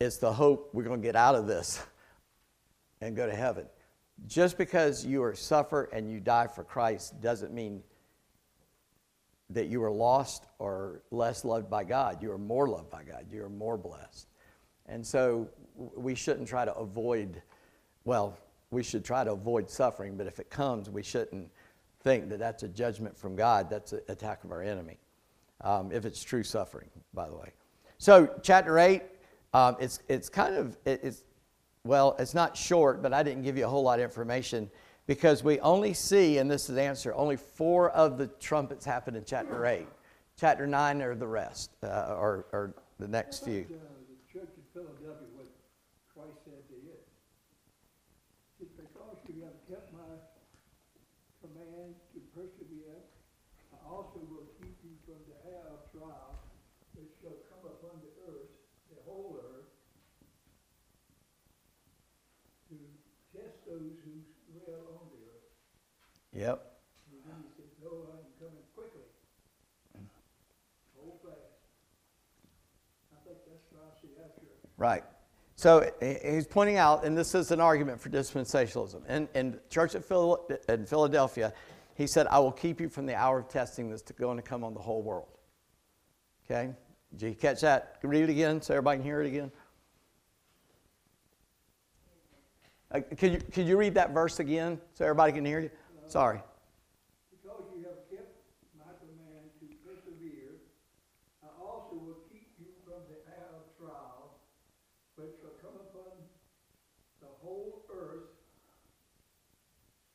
it's 0.00 0.18
the 0.18 0.32
hope 0.32 0.70
we're 0.72 0.82
going 0.82 1.00
to 1.00 1.06
get 1.06 1.16
out 1.16 1.34
of 1.34 1.46
this 1.46 1.82
and 3.00 3.16
go 3.16 3.26
to 3.26 3.34
heaven. 3.34 3.66
Just 4.26 4.58
because 4.58 5.04
you 5.04 5.22
are 5.22 5.34
suffer 5.34 5.88
and 5.92 6.10
you 6.10 6.20
die 6.20 6.46
for 6.46 6.64
Christ 6.64 7.20
doesn't 7.20 7.52
mean 7.52 7.82
that 9.50 9.66
you 9.66 9.82
are 9.82 9.90
lost 9.90 10.46
or 10.58 11.02
less 11.10 11.44
loved 11.44 11.70
by 11.70 11.84
God. 11.84 12.22
You 12.22 12.32
are 12.32 12.38
more 12.38 12.68
loved 12.68 12.90
by 12.90 13.04
God. 13.04 13.26
You 13.30 13.44
are 13.44 13.50
more 13.50 13.76
blessed. 13.76 14.28
And 14.86 15.06
so 15.06 15.48
we 15.76 16.14
shouldn't 16.14 16.48
try 16.48 16.64
to 16.64 16.74
avoid, 16.74 17.42
well, 18.04 18.36
we 18.70 18.82
should 18.82 19.04
try 19.04 19.24
to 19.24 19.32
avoid 19.32 19.70
suffering, 19.70 20.16
but 20.16 20.26
if 20.26 20.40
it 20.40 20.50
comes, 20.50 20.90
we 20.90 21.02
shouldn't 21.02 21.50
think 22.02 22.28
that 22.30 22.38
that's 22.38 22.62
a 22.62 22.68
judgment 22.68 23.16
from 23.16 23.36
God. 23.36 23.70
That's 23.70 23.92
an 23.92 24.00
attack 24.08 24.44
of 24.44 24.50
our 24.50 24.62
enemy. 24.62 24.98
Um, 25.62 25.92
if 25.92 26.04
it's 26.04 26.22
true 26.22 26.42
suffering, 26.42 26.88
by 27.14 27.28
the 27.28 27.36
way. 27.36 27.52
So, 27.98 28.30
chapter 28.42 28.78
8, 28.78 29.02
um, 29.56 29.76
it's, 29.80 30.00
it's 30.06 30.28
kind 30.28 30.54
of, 30.54 30.76
it, 30.84 31.00
it's, 31.02 31.24
well, 31.84 32.14
it's 32.18 32.34
not 32.34 32.54
short, 32.54 33.00
but 33.00 33.14
I 33.14 33.22
didn't 33.22 33.42
give 33.42 33.56
you 33.56 33.64
a 33.64 33.68
whole 33.68 33.82
lot 33.82 33.98
of 33.98 34.04
information 34.04 34.70
because 35.06 35.42
we 35.42 35.58
only 35.60 35.94
see, 35.94 36.36
and 36.36 36.50
this 36.50 36.68
is 36.68 36.74
the 36.74 36.82
answer, 36.82 37.14
only 37.14 37.36
four 37.36 37.88
of 37.90 38.18
the 38.18 38.26
trumpets 38.26 38.84
happen 38.84 39.16
in 39.16 39.24
chapter 39.24 39.64
8. 39.64 39.86
Chapter 40.38 40.66
9 40.66 41.00
are 41.00 41.14
the 41.14 41.26
rest, 41.26 41.70
uh, 41.82 42.14
or, 42.18 42.44
or 42.52 42.74
the 42.98 43.08
next 43.08 43.44
few. 43.44 43.64
Uh, 43.70 43.80
The 44.12 44.40
church 44.40 44.52
in 44.56 44.64
Philadelphia, 44.74 45.24
what 45.32 45.48
Christ 46.12 46.36
said 46.44 46.60
to 46.68 46.76
it. 46.92 47.08
It's 48.60 48.76
because 48.76 49.16
you 49.32 49.40
have 49.40 49.56
kept 49.70 49.88
my 49.94 50.20
command 51.40 51.94
to 52.12 52.20
persevere, 52.36 53.00
I 53.72 53.88
also 53.88 54.20
will 54.28 54.52
keep 54.60 54.76
you 54.84 54.92
from 55.06 55.24
the 55.24 55.36
hour 55.48 55.80
of 55.80 55.80
trial 55.96 56.36
which 56.96 57.12
shall 57.20 57.36
come 57.48 57.64
upon 57.64 58.00
the 58.00 58.12
earth, 58.28 58.48
the 58.88 59.00
whole 59.04 59.36
earth, 59.36 59.68
to 62.68 62.76
test 63.36 63.60
those 63.68 64.00
who 64.04 64.24
dwell 64.48 64.96
on 64.96 65.06
the 65.12 65.20
earth. 65.28 65.52
Yep. 66.36 66.62
Right. 74.76 75.04
So 75.54 75.90
he's 76.02 76.46
pointing 76.46 76.76
out, 76.76 77.06
and 77.06 77.16
this 77.16 77.34
is 77.34 77.50
an 77.50 77.60
argument 77.62 77.98
for 77.98 78.10
dispensationalism. 78.10 79.06
In, 79.08 79.26
in 79.34 79.58
church 79.70 79.94
at 79.94 80.04
Phil, 80.04 80.46
in 80.68 80.84
Philadelphia, 80.84 81.54
he 81.94 82.06
said, 82.06 82.26
I 82.26 82.38
will 82.38 82.52
keep 82.52 82.82
you 82.82 82.90
from 82.90 83.06
the 83.06 83.14
hour 83.14 83.38
of 83.38 83.48
testing 83.48 83.88
that's 83.88 84.02
going 84.02 84.36
to 84.36 84.42
come 84.42 84.62
on 84.62 84.74
the 84.74 84.80
whole 84.80 85.02
world. 85.02 85.38
Okay? 86.44 86.74
Did 87.16 87.28
you 87.30 87.34
catch 87.34 87.62
that? 87.62 87.96
Read 88.02 88.24
it 88.24 88.30
again 88.30 88.60
so 88.60 88.74
everybody 88.74 88.98
can 88.98 89.06
hear 89.06 89.22
it 89.22 89.28
again. 89.28 89.50
Uh, 92.92 93.00
could, 93.16 93.32
you, 93.32 93.38
could 93.52 93.66
you 93.66 93.78
read 93.78 93.94
that 93.94 94.12
verse 94.12 94.38
again 94.38 94.78
so 94.92 95.06
everybody 95.06 95.32
can 95.32 95.44
hear 95.46 95.60
you? 95.60 95.70
Sorry. 96.08 96.40
Because 97.30 97.64
you 97.74 97.84
have 97.84 98.08
kept 98.10 98.38
my 98.78 98.92
command 99.02 99.50
to 99.60 99.66
persevere, 99.82 100.62
I 101.42 101.48
also 101.60 101.96
will 101.96 102.22
keep 102.30 102.48
you 102.58 102.66
from 102.84 103.02
the 103.10 103.18
hour 103.34 103.58
of 103.58 103.66
trial, 103.76 104.38
which 105.16 105.34
shall 105.40 105.58
come 105.60 105.74
upon 105.90 106.14
the 107.20 107.26
whole 107.42 107.82
earth, 107.92 108.30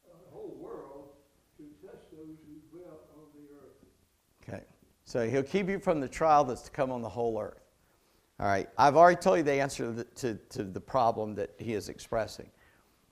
uh, 0.07 0.15
the 0.25 0.31
whole 0.31 0.55
world, 0.59 1.09
to 1.57 1.63
test 1.85 2.09
those 2.11 2.39
who 2.47 2.77
dwell 2.77 2.99
on 3.17 3.27
the 3.35 3.51
earth. 3.53 3.83
Okay. 4.47 4.63
So 5.03 5.29
he'll 5.29 5.43
keep 5.43 5.67
you 5.67 5.77
from 5.77 5.99
the 5.99 6.07
trial 6.07 6.45
that's 6.45 6.61
to 6.63 6.71
come 6.71 6.91
on 6.91 7.01
the 7.01 7.09
whole 7.09 7.39
earth. 7.39 7.59
All 8.39 8.47
right. 8.47 8.69
I've 8.77 8.95
already 8.95 9.19
told 9.19 9.37
you 9.37 9.43
the 9.43 9.53
answer 9.53 9.85
to 9.85 9.91
the, 9.91 10.03
to, 10.05 10.35
to 10.49 10.63
the 10.63 10.79
problem 10.79 11.35
that 11.35 11.51
he 11.57 11.73
is 11.73 11.89
expressing. 11.89 12.49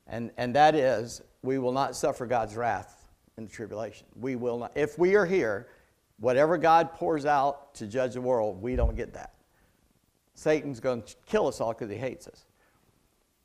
And, 0.07 0.31
and 0.37 0.55
that 0.55 0.73
is, 0.73 1.21
we 1.43 1.57
will 1.57 1.71
not 1.71 1.95
suffer 1.95 2.25
God's 2.25 2.55
wrath 2.55 3.09
in 3.37 3.45
the 3.45 3.51
tribulation. 3.51 4.05
We 4.15 4.35
will 4.35 4.59
not. 4.59 4.71
If 4.75 4.99
we 4.99 5.15
are 5.15 5.25
here, 5.25 5.67
whatever 6.19 6.57
God 6.57 6.93
pours 6.93 7.25
out 7.25 7.73
to 7.75 7.87
judge 7.87 8.13
the 8.13 8.21
world, 8.21 8.61
we 8.61 8.75
don't 8.75 8.95
get 8.95 9.13
that. 9.13 9.33
Satan's 10.33 10.79
going 10.79 11.03
to 11.03 11.15
kill 11.25 11.47
us 11.47 11.59
all 11.59 11.73
because 11.73 11.89
he 11.89 11.97
hates 11.97 12.27
us. 12.27 12.45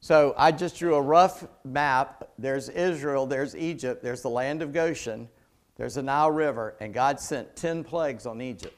So 0.01 0.35
I 0.37 0.53
just 0.53 0.79
drew 0.79 0.97
a 0.97 1.01
rough 1.01 1.47
map. 1.65 2.29
There's 2.39 2.69
Israel, 2.69 3.27
there's 3.27 3.57
Egypt, 3.57 4.03
there's 4.03 4.23
the 4.23 4.29
land 4.29 4.61
of 4.61 4.73
Goshen, 4.73 5.29
there's 5.77 5.95
the 5.95 6.03
Nile 6.03 6.31
River, 6.31 6.77
and 6.81 6.93
God 6.93 7.19
sent 7.19 7.57
10 7.57 7.85
plagues 7.85 8.27
on 8.27 8.41
Egypt. 8.41 8.77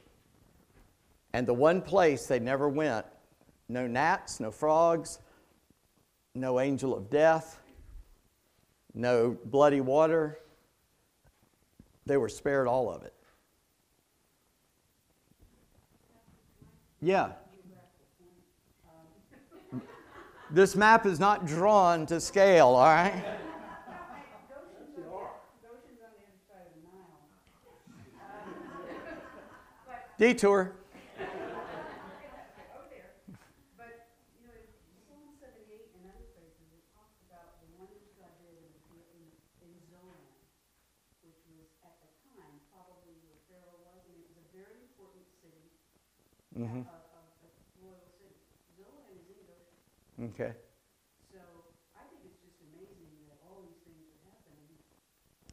And 1.32 1.46
the 1.46 1.54
one 1.54 1.82
place 1.82 2.26
they 2.26 2.38
never 2.38 2.68
went 2.68 3.06
no 3.68 3.86
gnats, 3.86 4.38
no 4.38 4.52
frogs, 4.52 5.18
no 6.34 6.60
angel 6.60 6.96
of 6.96 7.10
death, 7.10 7.58
no 8.96 9.38
bloody 9.44 9.80
water. 9.80 10.40
They 12.06 12.16
were 12.16 12.28
spared 12.28 12.66
all 12.66 12.90
of 12.90 13.04
it. 13.04 13.14
Yeah. 17.00 17.34
This 20.50 20.74
map 20.76 21.06
is 21.06 21.18
not 21.18 21.44
drawn 21.44 22.06
to 22.06 22.20
scale, 22.20 22.68
all 22.68 22.86
right? 22.86 23.24
Goshen's 25.58 25.98
on 25.98 26.06
the 26.06 26.06
other 26.06 26.30
side 26.46 26.70
of 26.70 26.78
the 26.78 26.86
Nile. 26.86 27.26
Detour. 30.16 30.70
Over 30.70 30.78
there. 32.88 33.10
But, 33.74 34.06
you 34.38 34.46
know, 34.46 34.54
in 34.54 34.70
Psalm 35.10 35.34
seventy-eight 35.42 35.98
and 35.98 36.14
other 36.14 36.30
places, 36.38 36.62
it 36.78 36.86
talks 36.94 37.18
about 37.26 37.58
the 37.58 37.66
wonders 37.74 38.06
God 38.14 38.30
did 38.38 38.54
in, 38.54 38.70
in, 39.18 39.26
in 39.66 39.74
Zoan, 39.90 40.22
which 41.26 41.42
was 41.52 41.66
at 41.82 41.98
the 42.00 42.06
time 42.38 42.54
probably 42.70 43.18
where 43.26 43.42
Pharaoh 43.50 43.82
was, 43.82 44.06
and 44.06 44.14
it 44.14 44.30
was 44.30 44.38
a 44.40 44.46
very 44.54 44.78
important 44.86 45.26
city, 45.42 45.74
Mhm. 46.56 46.62
a 46.62 46.90
royal 47.82 48.00
city. 48.16 48.32
Is 48.32 48.80
Goshen. 48.80 50.30
Okay. 50.32 50.54
So 51.32 51.38
I 51.94 52.02
think 52.08 52.24
it's 52.24 52.40
just 52.40 52.56
amazing 52.72 53.12
that 53.28 53.38
all 53.44 53.60
these 53.68 53.80
things 53.84 54.00
are 54.08 54.24
happening. 54.32 54.72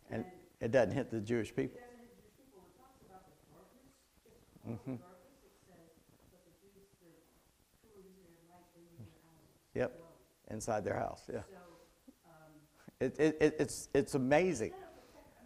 And- 0.10 0.26
It 0.62 0.72
doesn't 0.72 0.94
hit 0.96 1.12
the 1.12 1.20
Jewish 1.20 1.54
people. 1.54 1.76
It 1.78 1.84
doesn't 1.84 2.00
hit 2.00 2.16
the 2.16 2.24
Jewish 2.24 2.40
people, 2.40 2.64
it 2.64 2.72
talks 2.80 3.02
about 3.04 3.28
the 3.28 3.36
darkness, 3.52 3.92
just 4.24 4.40
all 4.64 4.72
Mhm. 4.80 4.96
darkness, 5.04 5.44
it 5.44 5.52
says, 5.68 5.92
but 6.32 6.40
the 6.48 6.56
Jews, 6.64 6.88
the 7.04 7.12
true 7.84 8.00
Israelite 8.00 8.72
in 8.80 8.88
their 8.96 9.12
houses. 9.28 9.52
Yep. 9.76 9.92
Inside 10.56 10.84
their 10.86 10.96
house, 10.96 11.28
yeah. 11.28 11.44
So, 11.44 11.60
um, 12.32 12.54
It, 13.02 13.20
it, 13.20 13.38
it, 13.42 13.56
it's, 13.60 13.90
it's 13.94 14.16
amazing. 14.16 14.74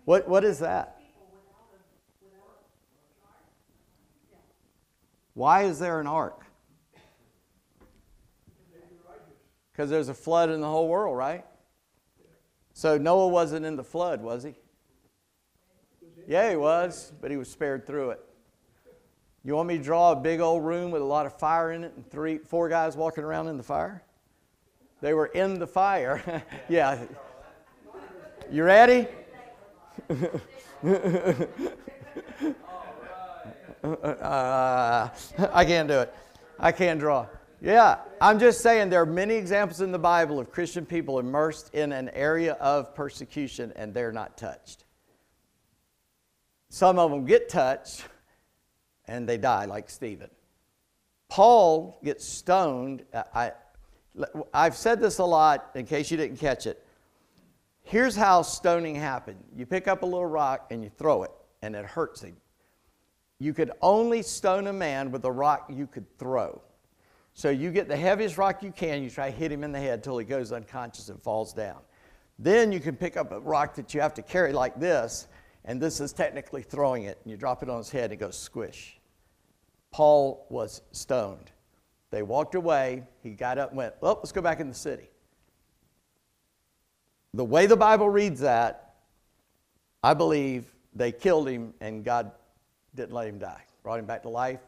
What, 0.05 0.28
what 0.30 0.43
is 0.45 0.60
that? 0.60 0.99
people 1.01 1.26
without 1.34 1.74
a, 1.74 1.82
without 2.24 2.62
an 2.62 3.26
ark, 3.26 3.49
yeah. 4.32 4.38
Why 5.38 5.66
is 5.66 5.78
there 5.78 6.00
an 6.00 6.08
ark? 6.08 6.48
Because 9.72 9.88
there's 9.88 10.10
a 10.10 10.14
flood 10.16 10.50
in 10.50 10.62
the 10.62 10.68
whole 10.68 10.88
world, 10.88 11.16
right? 11.16 11.46
So 12.74 12.98
Noah 12.98 13.28
wasn't 13.28 13.64
in 13.64 13.76
the 13.76 13.84
flood, 13.84 14.24
was 14.24 14.42
he? 14.42 14.56
Yeah, 16.28 16.50
he 16.50 16.56
was, 16.56 17.14
but 17.22 17.30
he 17.30 17.38
was 17.38 17.52
spared 17.52 17.86
through 17.86 18.10
it. 18.10 18.20
You 19.44 19.54
want 19.54 19.68
me 19.68 19.78
to 19.78 19.84
draw 19.84 20.14
a 20.14 20.16
big 20.16 20.40
old 20.40 20.66
room 20.66 20.90
with 20.90 21.04
a 21.04 21.06
lot 21.06 21.28
of 21.28 21.38
fire 21.38 21.72
in 21.72 21.84
it 21.84 21.94
and 21.96 22.10
three, 22.10 22.40
four 22.40 22.68
guys 22.68 22.98
walking 22.98 23.24
around 23.24 23.48
in 23.48 23.58
the 23.58 23.64
fire? 23.64 24.02
They 25.02 25.14
were 25.14 25.28
in 25.28 25.60
the 25.60 25.68
fire. 25.68 26.44
yeah. 26.68 26.98
You 28.50 28.64
ready? 28.64 29.08
Uh, 33.94 35.10
I 35.54 35.66
can't 35.66 35.88
do 35.88 36.00
it. 36.00 36.14
I 36.60 36.72
can't 36.72 37.00
draw. 37.00 37.28
Yeah, 37.62 37.98
I'm 38.22 38.38
just 38.38 38.62
saying 38.62 38.90
there 38.90 39.02
are 39.02 39.06
many 39.06 39.36
examples 39.36 39.82
in 39.82 39.92
the 39.92 40.00
Bible 40.00 40.40
of 40.40 40.52
Christian 40.52 40.86
people 40.86 41.20
immersed 41.20 41.74
in 41.74 41.92
an 41.92 42.10
area 42.10 42.54
of 42.54 42.94
persecution 42.94 43.74
and 43.76 43.94
they're 43.94 44.12
not 44.12 44.38
touched. 44.38 44.86
Some 46.70 47.00
of 47.00 47.10
them 47.10 47.26
get 47.26 47.50
touched 47.50 48.04
and 49.08 49.28
they 49.28 49.38
die, 49.38 49.66
like 49.66 49.90
Stephen. 49.90 50.30
Paul 51.30 52.00
gets 52.04 52.26
stoned. 52.28 53.04
I, 53.34 53.54
I've 54.54 54.76
said 54.76 55.00
this 55.00 55.18
a 55.18 55.26
lot 55.26 55.72
in 55.76 55.86
case 55.86 56.12
you 56.12 56.18
didn't 56.18 56.38
catch 56.38 56.68
it. 56.68 56.84
Here's 57.84 58.16
how 58.16 58.42
stoning 58.42 58.96
happened 58.96 59.44
you 59.56 59.66
pick 59.66 59.88
up 59.88 60.04
a 60.04 60.06
little 60.06 60.26
rock 60.26 60.68
and 60.72 60.84
you 60.84 60.90
throw 60.90 61.24
it, 61.24 61.32
and 61.62 61.76
it 61.76 61.86
hurts 61.86 62.22
him. 62.22 62.36
You 63.40 63.54
could 63.54 63.72
only 63.82 64.22
stone 64.22 64.68
a 64.68 64.74
man 64.74 65.12
with 65.12 65.24
a 65.26 65.32
rock 65.32 65.70
you 65.74 65.88
could 65.88 66.06
throw. 66.18 66.62
So 67.34 67.50
you 67.50 67.72
get 67.72 67.88
the 67.88 67.96
heaviest 67.96 68.38
rock 68.38 68.64
you 68.64 68.72
can, 68.72 69.04
you 69.04 69.12
try 69.12 69.30
to 69.30 69.36
hit 69.36 69.52
him 69.52 69.64
in 69.64 69.72
the 69.72 69.80
head 69.80 70.00
until 70.00 70.18
he 70.18 70.26
goes 70.26 70.52
unconscious 70.52 71.10
and 71.10 71.22
falls 71.22 71.54
down. 71.54 71.78
Then 72.40 72.72
you 72.72 72.80
can 72.80 72.96
pick 72.96 73.16
up 73.16 73.32
a 73.32 73.40
rock 73.40 73.76
that 73.76 73.94
you 73.94 74.02
have 74.02 74.16
to 74.16 74.24
carry 74.24 74.54
like 74.54 74.80
this, 74.80 75.28
and 75.66 75.80
this 75.80 76.00
is 76.00 76.14
technically 76.14 76.64
throwing 76.64 77.04
it, 77.04 77.20
and 77.24 77.32
you 77.32 77.38
drop 77.38 77.62
it 77.62 77.70
on 77.70 77.78
his 77.78 77.92
head 77.92 78.06
and 78.06 78.14
it 78.14 78.18
goes 78.18 78.38
squish. 78.38 79.00
Paul 79.92 80.48
was 80.50 80.82
stoned. 80.92 81.52
They 82.10 82.24
walked 82.24 82.56
away. 82.56 83.04
He 83.22 83.32
got 83.32 83.58
up 83.58 83.70
and 83.70 83.78
went, 83.78 83.94
Well, 84.02 84.16
let's 84.18 84.32
go 84.32 84.42
back 84.42 84.60
in 84.60 84.70
the 84.70 84.76
city. 84.76 85.10
The 87.34 87.46
way 87.46 87.68
the 87.68 87.78
Bible 87.78 88.10
reads 88.10 88.40
that, 88.40 88.96
I 90.04 90.14
believe 90.14 90.74
they 90.96 91.12
killed 91.12 91.48
him 91.48 91.74
and 91.82 92.04
God 92.04 92.32
didn't 92.98 93.14
let 93.14 93.28
him 93.28 93.39
die, 93.39 93.64
brought 93.84 94.00
him 94.00 94.06
back 94.06 94.24
to 94.24 94.30
life. 94.30 94.60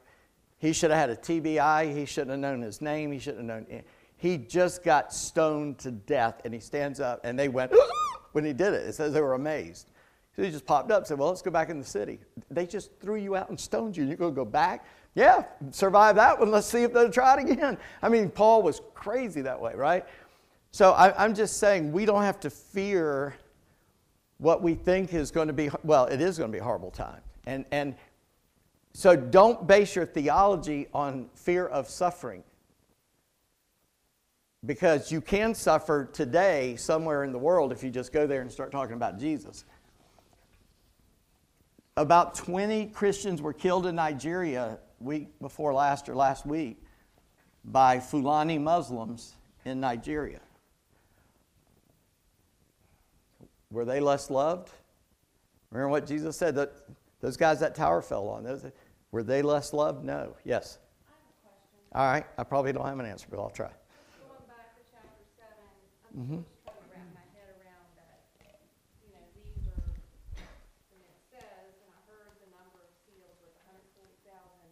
He 0.60 0.72
should 0.72 0.92
have 0.92 1.00
had 1.00 1.10
a 1.10 1.16
TBI. 1.16 1.96
He 1.96 2.06
shouldn't 2.06 2.32
have 2.32 2.40
known 2.40 2.62
his 2.62 2.82
name. 2.82 3.12
He 3.12 3.20
shouldn't 3.20 3.50
have 3.50 3.68
known. 3.68 3.84
He 4.18 4.38
just 4.38 4.84
got 4.84 5.14
stoned 5.14 5.80
to 5.80 5.92
death, 5.92 6.42
and 6.46 6.54
he 6.54 6.60
stands 6.60 7.00
up, 7.00 7.22
and 7.24 7.38
they 7.38 7.48
went 7.48 7.74
when 8.34 8.46
he 8.46 8.54
did 8.54 8.74
it. 8.74 8.86
It 8.88 8.94
says 8.94 9.14
they 9.14 9.22
were 9.22 9.34
amazed. 9.34 9.92
So 10.36 10.44
he 10.44 10.52
just 10.52 10.66
popped 10.66 10.92
up, 10.92 11.00
and 11.00 11.08
said, 11.08 11.18
"Well, 11.18 11.30
let's 11.30 11.42
go 11.42 11.52
back 11.52 11.70
in 11.70 11.80
the 11.80 11.86
city." 11.86 12.20
They 12.52 12.66
just 12.66 12.92
threw 13.00 13.16
you 13.16 13.36
out 13.36 13.50
and 13.50 13.60
stoned 13.60 13.98
you. 13.98 14.06
You're 14.06 14.18
to 14.18 14.32
go 14.32 14.46
back? 14.46 14.86
Yeah, 15.16 15.44
survive 15.72 16.16
that 16.18 16.40
one. 16.40 16.52
Let's 16.52 16.68
see 16.68 16.84
if 16.84 16.94
they'll 16.94 17.10
try 17.10 17.40
it 17.40 17.50
again. 17.50 17.78
I 18.02 18.10
mean, 18.10 18.30
Paul 18.30 18.62
was 18.62 18.82
crazy 18.94 19.42
that 19.42 19.60
way, 19.60 19.74
right? 19.74 20.06
So 20.72 20.92
I, 20.92 21.24
I'm 21.24 21.34
just 21.34 21.58
saying 21.58 21.92
we 21.92 22.06
don't 22.06 22.22
have 22.22 22.40
to 22.42 22.50
fear 22.50 23.36
what 24.38 24.62
we 24.62 24.76
think 24.76 25.14
is 25.14 25.32
going 25.32 25.48
to 25.48 25.54
be. 25.54 25.70
Well, 25.84 26.06
it 26.06 26.22
is 26.22 26.38
going 26.38 26.52
to 26.52 26.56
be 26.56 26.60
a 26.60 26.64
horrible 26.64 26.92
time, 26.92 27.22
and 27.46 27.66
and 27.72 27.96
so 28.94 29.16
don't 29.16 29.68
base 29.68 29.96
your 29.96 30.06
theology 30.06 30.88
on 30.94 31.30
fear 31.36 31.66
of 31.66 31.90
suffering. 31.90 32.44
Because 34.66 35.12
you 35.12 35.22
can 35.22 35.56
suffer 35.56 36.10
today 36.12 36.76
somewhere 36.76 37.24
in 37.24 37.32
the 37.32 37.38
world 37.38 37.72
if 37.72 37.84
you 37.84 37.90
just 37.90 38.12
go 38.12 38.28
there 38.28 38.42
and 38.42 38.52
start 38.52 38.72
talking 38.72 38.96
about 38.96 39.18
Jesus. 39.18 39.64
About 41.96 42.36
20 42.36 42.88
Christians 42.88 43.42
were 43.42 43.54
killed 43.54 43.86
in 43.86 43.96
Nigeria 43.96 44.80
week 45.00 45.40
before 45.40 45.74
last 45.74 46.10
or 46.10 46.16
last 46.16 46.46
week 46.46 46.82
by 47.64 48.00
Fulani 48.00 48.58
Muslims 48.58 49.36
in 49.66 49.80
Nigeria. 49.80 50.42
Were 53.72 53.86
they 53.86 54.00
less 54.00 54.30
loved? 54.30 54.72
Remember 55.72 55.90
what 55.90 56.08
Jesus 56.08 56.36
said 56.36 56.56
that 56.56 56.74
those 57.22 57.38
guys 57.38 57.60
that 57.60 57.76
tower 57.76 58.02
fell 58.02 58.28
on, 58.30 58.44
those, 58.44 58.66
were 59.12 59.24
they 59.24 59.42
less 59.42 59.74
loved? 59.74 60.04
No. 60.06 60.36
Yes. 60.46 60.78
I 60.80 61.12
have 61.12 61.18
a 61.20 61.34
question. 61.44 61.80
All 61.96 62.08
right. 62.08 62.26
I 62.38 62.44
probably 62.44 62.72
don't 62.74 62.86
have 62.86 63.00
an 63.00 63.06
answer, 63.06 63.28
but 63.30 63.40
I'll 63.40 63.50
try. 63.50 63.68
Going 64.24 64.46
back 64.48 64.76
to 64.78 64.82
chapter 64.90 65.24
seven, 65.36 65.68
Mhm. 66.16 66.40
I'm 66.40 66.46
just 66.48 66.64
trying 66.64 66.80
to 66.80 66.88
wrap 66.94 67.10
my 67.14 67.26
head 67.36 67.50
around 67.60 67.88
that, 68.00 68.20
you 69.04 69.10
know, 69.12 69.24
these 69.36 69.60
are, 69.68 69.92
and 70.96 71.02
it 71.04 71.18
says, 71.34 71.72
and 71.84 71.90
I 71.92 72.00
heard 72.08 72.32
the 72.40 72.50
number 72.56 72.80
of 72.88 72.92
seals 73.04 73.36
was 73.44 73.54
hundred 73.68 73.84
forty 73.98 74.16
thousand 74.24 74.70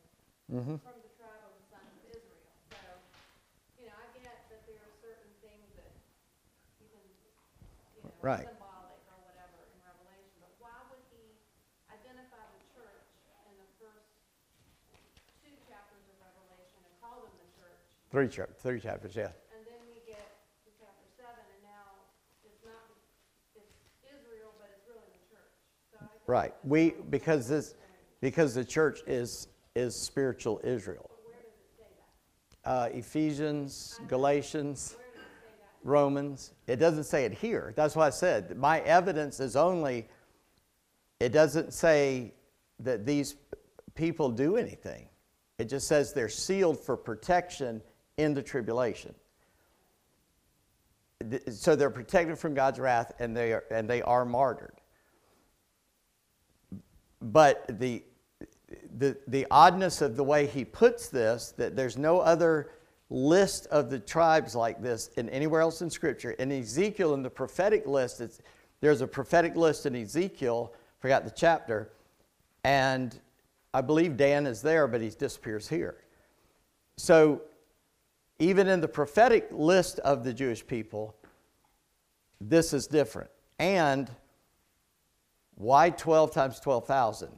Mm-hmm. 0.48 0.78
from 0.80 0.95
the 1.04 1.12
tribe 1.20 1.43
of 1.43 1.52
the 1.60 1.66
sons 1.68 1.91
of 2.00 2.04
Israel. 2.08 2.48
So, 2.72 2.80
you 3.82 3.91
know, 3.91 3.95
I 4.00 4.08
get 4.16 4.48
that 4.48 4.64
there 4.64 4.80
are 4.80 4.95
certain 5.04 5.28
things 5.43 5.68
that 5.76 5.91
you 6.80 6.88
can, 6.88 7.04
you 7.98 8.02
know, 8.08 8.16
Right. 8.24 8.48
symbolic 8.48 8.95
or 9.12 9.18
whatever 9.28 9.68
in 9.76 9.78
Revelation, 9.84 10.32
but 10.39 10.56
why 10.64 10.72
would 10.88 11.04
he 11.12 11.36
identify 11.91 12.39
the 12.56 12.64
church 12.72 13.12
in 13.52 13.54
the 13.60 13.68
first 13.76 14.08
two 15.43 15.52
chapters 15.68 16.04
of 16.08 16.16
Revelation 16.24 16.80
and 16.88 16.95
call 17.04 17.28
them 17.28 17.36
the 17.43 17.50
church? 17.60 17.84
Three, 18.18 18.28
chap- 18.30 18.57
three 18.57 18.80
chapters, 18.80 19.15
yeah. 19.15 19.26
And 19.26 19.63
then 19.68 19.78
we 19.88 20.01
get 20.11 20.18
to 20.65 20.72
chapter 20.80 21.05
seven, 21.15 21.38
and 21.53 21.61
now 21.61 22.01
it's 22.43 22.65
not, 22.65 22.74
it's 23.55 23.76
Israel, 24.01 24.55
but 24.57 24.72
it's 24.76 24.88
really 24.88 25.05
the 25.05 25.22
church. 25.30 25.53
So 25.91 25.97
I 26.01 26.05
guess 26.05 26.24
Right. 26.26 26.53
We 26.63 26.95
because 27.11 27.47
this 27.47 27.76
because 28.20 28.55
the 28.55 28.65
church 28.65 29.01
is 29.05 29.49
is 29.76 29.95
spiritual 29.95 30.59
Israel. 30.63 31.11
But 31.11 31.26
where 31.26 31.43
does 31.43 31.59
it 31.59 31.70
say 31.78 31.86
that? 32.63 32.72
Uh, 32.72 32.97
Ephesians, 32.97 33.99
Galatians, 34.07 34.95
Where 34.97 35.05
does 35.05 35.22
it 35.22 35.28
say 35.28 35.51
that? 35.59 35.88
Romans. 35.88 36.53
It 36.65 36.78
doesn't 36.78 37.03
say 37.03 37.26
it 37.26 37.34
here. 37.34 37.72
That's 37.76 37.95
why 37.95 38.07
I 38.07 38.09
said 38.09 38.57
my 38.57 38.80
evidence 38.80 39.39
is 39.39 39.55
only. 39.55 40.09
It 41.20 41.34
doesn't 41.34 41.72
say 41.72 42.34
that 42.80 43.05
these 43.05 43.36
people 43.93 44.32
do 44.32 44.57
anything. 44.57 45.07
It 45.59 45.70
just 45.70 45.88
says 45.88 46.13
they're 46.13 46.30
sealed 46.30 46.80
for 46.80 46.97
protection 46.97 47.84
in 48.18 48.34
the 48.34 48.43
tribulation. 48.43 49.13
So 51.49 51.76
they're 51.76 51.89
protected 51.89 52.38
from 52.38 52.53
God's 52.53 52.80
wrath, 52.80 53.13
and 53.20 53.36
they 53.36 53.53
are, 53.53 53.63
and 53.72 53.89
they 53.89 54.01
are 54.01 54.26
martyred. 54.26 54.76
But 57.22 57.80
the, 57.80 58.03
the, 58.97 59.18
the 59.28 59.47
oddness 59.49 60.01
of 60.01 60.15
the 60.15 60.24
way 60.24 60.45
he 60.45 60.63
puts 60.63 61.09
this, 61.09 61.53
that 61.57 61.76
there's 61.76 61.97
no 61.97 62.20
other 62.20 62.72
list 63.09 63.68
of 63.68 63.89
the 63.89 63.99
tribes 63.99 64.53
like 64.55 64.82
this 64.82 65.09
in 65.18 65.30
anywhere 65.30 65.61
else 65.61 65.82
in 65.82 65.89
Scripture. 65.89 66.32
In 66.32 66.51
Ezekiel, 66.51 67.13
in 67.13 67.24
the 67.24 67.30
prophetic 67.30 67.88
list, 67.88 68.22
there's 68.82 69.01
a 69.01 69.07
prophetic 69.07 69.55
list 69.55 69.86
in 69.86 69.95
Ezekiel, 69.95 70.74
forgot 70.99 71.24
the 71.24 71.32
chapter, 71.32 71.91
and 72.63 73.20
I 73.74 73.82
believe 73.82 74.18
Dan 74.18 74.45
is 74.45 74.61
there, 74.61 74.88
but 74.88 75.01
he 75.01 75.09
disappears 75.09 75.68
here. 75.68 75.97
So 76.97 77.41
even 78.40 78.68
in 78.68 78.82
the 78.82 78.88
prophetic 78.88 79.48
list 79.52 80.00
of 80.00 80.24
the 80.24 80.34
Jewish 80.34 80.66
people, 80.66 81.16
this 82.40 82.74
is 82.74 82.88
different. 82.88 83.30
And 83.60 84.10
why 85.56 85.90
12 85.90 86.32
times 86.32 86.60
12,000? 86.60 87.30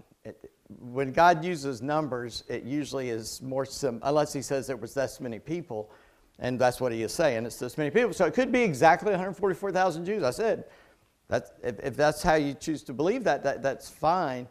When 0.80 1.12
God 1.14 1.44
uses 1.44 1.82
numbers, 1.82 2.44
it 2.50 2.64
usually 2.64 3.10
is 3.10 3.42
more 3.42 3.66
sim, 3.66 4.00
unless 4.04 4.34
He 4.34 4.42
says 4.42 4.68
there 4.68 4.78
was 4.78 4.94
this 4.94 5.20
many 5.20 5.40
people, 5.40 5.90
and 6.38 6.60
that's 6.60 6.82
what 6.82 6.92
He 6.92 7.02
is 7.02 7.14
saying. 7.14 7.46
It's 7.46 7.58
this 7.58 7.78
many 7.78 7.90
people. 7.90 8.14
So 8.14 8.26
it 8.26 8.34
could 8.34 8.52
be 8.52 8.62
exactly 8.62 9.12
144,000 9.12 10.06
Jews. 10.06 10.24
I 10.24 10.32
said, 10.32 10.66
that's, 11.30 11.52
if, 11.64 11.80
if 11.80 11.96
that's 11.96 12.22
how 12.22 12.36
you 12.36 12.54
choose 12.54 12.84
to 12.84 12.94
believe 12.94 13.24
that, 13.24 13.44
that, 13.44 13.64
that's 13.64 13.90
fine. 13.90 14.48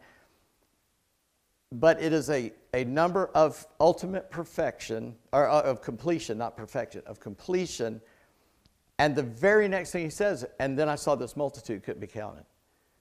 But 1.71 2.01
it 2.01 2.13
is 2.13 2.29
a, 2.29 2.51
a 2.73 2.83
number 2.83 3.27
of 3.35 3.65
ultimate 3.79 4.31
perfection, 4.31 5.15
or 5.31 5.47
uh, 5.47 5.61
of 5.61 5.81
completion, 5.81 6.37
not 6.37 6.57
perfection, 6.57 7.03
of 7.05 7.19
completion. 7.19 8.01
And 8.97 9.15
the 9.15 9.23
very 9.23 9.67
next 9.67 9.91
thing 9.91 10.03
he 10.03 10.09
says, 10.09 10.45
and 10.59 10.77
then 10.77 10.89
I 10.89 10.95
saw 10.95 11.15
this 11.15 11.37
multitude 11.37 11.83
couldn't 11.83 12.01
be 12.01 12.07
counted. 12.07 12.45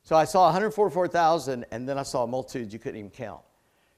So 0.03 0.16
I 0.16 0.25
saw 0.25 0.45
144,000, 0.45 1.66
and 1.71 1.89
then 1.89 1.99
I 1.99 2.03
saw 2.03 2.25
a 2.25 2.27
multitude 2.27 2.73
you 2.73 2.79
couldn't 2.79 2.99
even 2.99 3.11
count. 3.11 3.41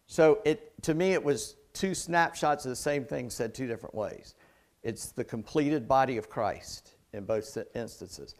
So 0.06 0.40
it, 0.44 0.72
to 0.82 0.94
me, 0.94 1.12
it 1.12 1.22
was 1.22 1.56
two 1.72 1.94
snapshots 1.94 2.64
of 2.64 2.70
the 2.70 2.76
same 2.76 3.04
thing 3.04 3.30
said 3.30 3.54
two 3.54 3.66
different 3.66 3.94
ways. 3.94 4.34
It's 4.82 5.12
the 5.12 5.24
completed 5.24 5.86
body 5.86 6.16
of 6.16 6.28
Christ 6.28 6.94
in 7.12 7.24
both 7.24 7.56
instances. 7.74 8.34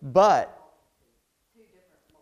But 0.00 0.58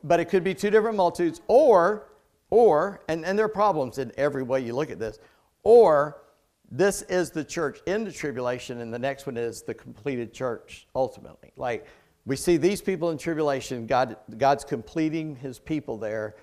but 0.03 0.21
it 0.21 0.27
could 0.27 0.45
be 0.45 0.55
two 0.55 0.71
different 0.71 0.97
multitudes, 0.97 1.41
or, 1.47 2.09
or, 2.51 3.01
and, 3.09 3.25
and 3.25 3.39
there 3.39 3.47
are 3.47 3.49
problems 3.49 3.99
in 3.99 4.13
every 4.17 4.43
way 4.43 4.61
you 4.61 4.75
look 4.75 4.91
at 4.91 4.99
this, 4.99 5.19
or 5.63 6.23
this 6.71 7.03
is 7.03 7.31
the 7.31 7.45
church 7.45 7.81
in 7.87 8.05
the 8.05 8.13
tribulation, 8.13 8.81
and 8.81 8.93
the 8.93 8.99
next 8.99 9.27
one 9.27 9.37
is 9.37 9.63
the 9.63 9.75
completed 9.75 10.33
church 10.33 10.87
ultimately. 10.95 11.53
Like 11.57 11.87
we 12.27 12.37
see 12.37 12.57
these 12.57 12.81
people 12.81 13.11
in 13.11 13.19
tribulation, 13.19 13.87
God, 13.87 14.17
God's 14.39 14.65
completing 14.65 15.37
his 15.37 15.59
people 15.59 15.97
there, 15.97 16.37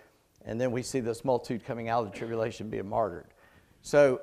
and 0.45 0.59
then 0.59 0.71
we 0.71 0.81
see 0.81 0.99
this 0.99 1.23
multitude 1.23 1.65
coming 1.65 1.89
out 1.89 2.05
of 2.05 2.11
the 2.11 2.17
tribulation 2.17 2.69
being 2.69 2.89
martyred. 2.89 3.27
So 3.81 4.21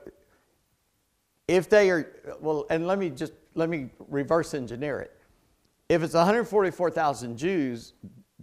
if 1.49 1.69
they 1.69 1.91
are, 1.91 2.11
well, 2.41 2.67
and 2.71 2.87
let 2.87 2.99
me 2.99 3.11
just, 3.11 3.33
let 3.55 3.69
me 3.69 3.91
reverse 4.09 4.55
engineer 4.55 5.01
it. 5.01 5.13
If 5.89 6.03
it's 6.03 6.15
144,000 6.15 7.37
Jews, 7.37 7.93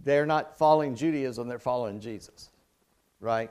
they're 0.03 0.27
not 0.27 0.57
following 0.57 0.95
Judaism, 0.95 1.47
they're 1.47 1.59
following 1.59 1.99
Jesus, 1.99 2.50
right? 3.21 3.49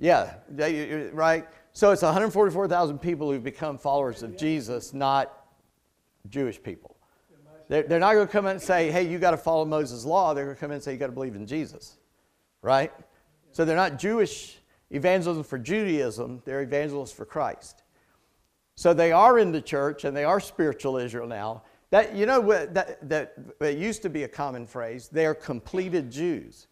Yeah, 0.00 0.34
they, 0.48 1.10
right? 1.12 1.46
So 1.72 1.92
it's 1.92 2.02
144,000 2.02 2.98
people 2.98 3.30
who've 3.30 3.44
become 3.44 3.78
followers 3.78 4.22
of 4.22 4.36
Jesus, 4.36 4.92
not 4.92 5.46
Jewish 6.28 6.60
people. 6.60 6.96
They're, 7.68 7.84
they're 7.84 8.00
not 8.00 8.14
going 8.14 8.26
to 8.26 8.32
come 8.32 8.46
in 8.46 8.52
and 8.52 8.62
say, 8.62 8.90
hey, 8.90 9.06
you 9.06 9.18
got 9.18 9.30
to 9.30 9.36
follow 9.36 9.64
Moses' 9.64 10.04
law. 10.04 10.34
They're 10.34 10.44
going 10.44 10.56
to 10.56 10.60
come 10.60 10.72
in 10.72 10.76
and 10.76 10.82
say, 10.82 10.92
you 10.92 10.98
got 10.98 11.06
to 11.06 11.12
believe 11.12 11.36
in 11.36 11.46
Jesus, 11.46 11.98
right? 12.62 12.92
So 13.52 13.64
they're 13.64 13.76
not 13.76 13.98
Jewish 13.98 14.56
evangelism 14.90 15.44
for 15.44 15.58
Judaism, 15.58 16.42
they're 16.44 16.62
evangelists 16.62 17.12
for 17.12 17.24
Christ. 17.24 17.84
So 18.74 18.92
they 18.92 19.12
are 19.12 19.38
in 19.38 19.52
the 19.52 19.60
church 19.60 20.04
and 20.04 20.16
they 20.16 20.24
are 20.24 20.40
spiritual 20.40 20.96
Israel 20.96 21.28
now. 21.28 21.62
That, 21.90 22.14
you 22.14 22.24
know, 22.26 22.40
that, 22.66 23.08
that 23.08 23.34
it 23.60 23.78
used 23.78 24.02
to 24.02 24.08
be 24.08 24.22
a 24.22 24.28
common 24.28 24.66
phrase. 24.66 25.08
They 25.08 25.26
are 25.26 25.34
completed 25.34 26.10
Jews 26.10 26.66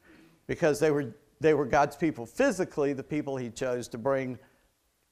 because 0.49 0.81
they 0.81 0.91
were, 0.91 1.15
they 1.41 1.55
were 1.55 1.65
God's 1.65 1.97
people 1.97 2.27
physically, 2.27 2.93
the 2.93 3.05
people 3.05 3.37
He 3.37 3.51
chose 3.51 3.87
to 3.89 3.99
bring 3.99 4.39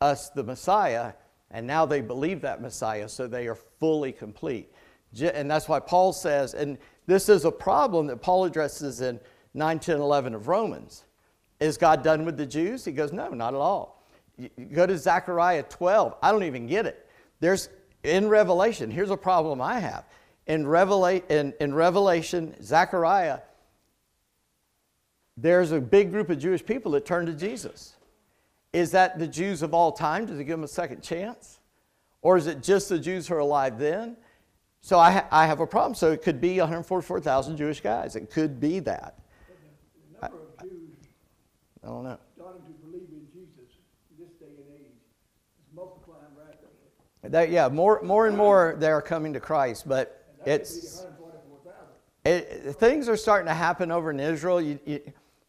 us 0.01 0.31
the 0.31 0.43
Messiah. 0.43 1.13
And 1.53 1.65
now 1.65 1.87
they 1.87 2.01
believe 2.01 2.41
that 2.41 2.61
Messiah, 2.61 3.09
so 3.09 3.29
they 3.29 3.47
are 3.47 3.55
fully 3.55 4.11
complete. 4.11 4.73
And 5.21 5.49
that's 5.49 5.69
why 5.69 5.79
Paul 5.79 6.13
says, 6.13 6.55
and 6.55 6.77
this 7.07 7.29
is 7.29 7.45
a 7.45 7.53
problem 7.53 8.09
that 8.09 8.17
Paul 8.17 8.45
addresses 8.45 9.01
in 9.01 9.21
9, 9.55 9.79
10, 9.79 10.01
11 10.01 10.35
of 10.35 10.49
Romans. 10.49 11.05
Is 11.61 11.79
God 11.79 12.03
done 12.03 12.25
with 12.25 12.37
the 12.37 12.45
Jews? 12.45 12.85
He 12.85 12.93
goes, 12.93 13.13
No, 13.13 13.29
not 13.31 13.55
at 13.55 13.61
all. 13.61 14.05
You 14.37 14.51
go 14.73 14.87
to 14.87 14.99
Zechariah 14.99 15.63
12. 15.63 16.17
I 16.21 16.33
don't 16.33 16.43
even 16.43 16.67
get 16.67 16.85
it. 16.85 17.09
There's 17.41 17.71
in 18.03 18.29
Revelation, 18.29 18.91
here's 18.91 19.11
a 19.11 19.17
problem 19.17 19.61
I 19.61 19.81
have. 19.81 20.05
In, 20.47 20.65
Revela- 20.65 21.29
in, 21.29 21.53
in 21.61 21.75
Revelation, 21.75 22.55
Zechariah, 22.63 23.41
there's 25.37 25.73
a 25.73 25.81
big 25.81 26.11
group 26.11 26.31
of 26.31 26.39
Jewish 26.39 26.65
people 26.65 26.93
that 26.93 27.05
turn 27.05 27.27
to 27.27 27.33
Jesus. 27.33 27.97
Is 28.73 28.91
that 28.93 29.19
the 29.19 29.27
Jews 29.27 29.63
of 29.63 29.75
all 29.75 29.93
time? 29.93 30.27
Does 30.27 30.39
he 30.39 30.45
give 30.45 30.59
them 30.59 30.65
a 30.65 30.69
second 30.69 31.03
chance? 31.03 31.61
Or 32.23 32.37
is 32.37 32.47
it 32.47 32.63
just 32.63 32.89
the 32.89 32.99
Jews 32.99 33.29
who 33.29 33.35
are 33.35 33.41
alive 33.41 33.79
then? 33.79 34.17
So 34.81 34.99
I, 34.99 35.11
ha- 35.11 35.29
I 35.31 35.47
have 35.47 35.61
a 35.61 35.67
problem. 35.67 35.95
So 35.95 36.13
it 36.13 36.23
could 36.23 36.41
be 36.41 36.59
144,000 36.59 37.57
Jewish 37.57 37.81
guys. 37.81 38.17
It 38.17 38.31
could 38.31 38.61
be 38.61 38.81
that. 38.81 39.19
The 39.49 40.21
number 40.23 40.39
of 40.59 40.69
Jews 40.69 40.91
I 41.83 41.87
don't 41.87 42.05
know. 42.05 42.19
starting 42.37 42.63
to 42.63 42.73
believe 42.85 43.09
in 43.13 43.27
Jesus 43.33 43.77
in 44.11 44.25
this 44.25 44.33
day 44.35 44.47
and 44.47 44.75
age 44.75 44.87
is 44.91 45.75
multiplying 45.75 46.25
rapidly. 46.37 46.69
They, 47.23 47.51
yeah, 47.53 47.69
more, 47.69 48.01
more 48.03 48.27
and 48.27 48.37
more 48.37 48.77
they 48.79 48.91
are 48.91 49.03
coming 49.03 49.33
to 49.35 49.41
Christ, 49.41 49.89
but 49.89 50.25
And 50.45 50.53
that 50.53 50.67
could 50.67 50.75
be 50.75 50.81
it's 50.81 51.07
it, 52.27 52.73
things 52.73 53.09
are 53.09 53.17
starting 53.17 53.47
to 53.47 53.55
happen 53.55 53.93
over 53.93 54.11
in 54.11 54.19
Israel. 54.19 54.61
You, 54.61 54.79
you, 54.85 55.01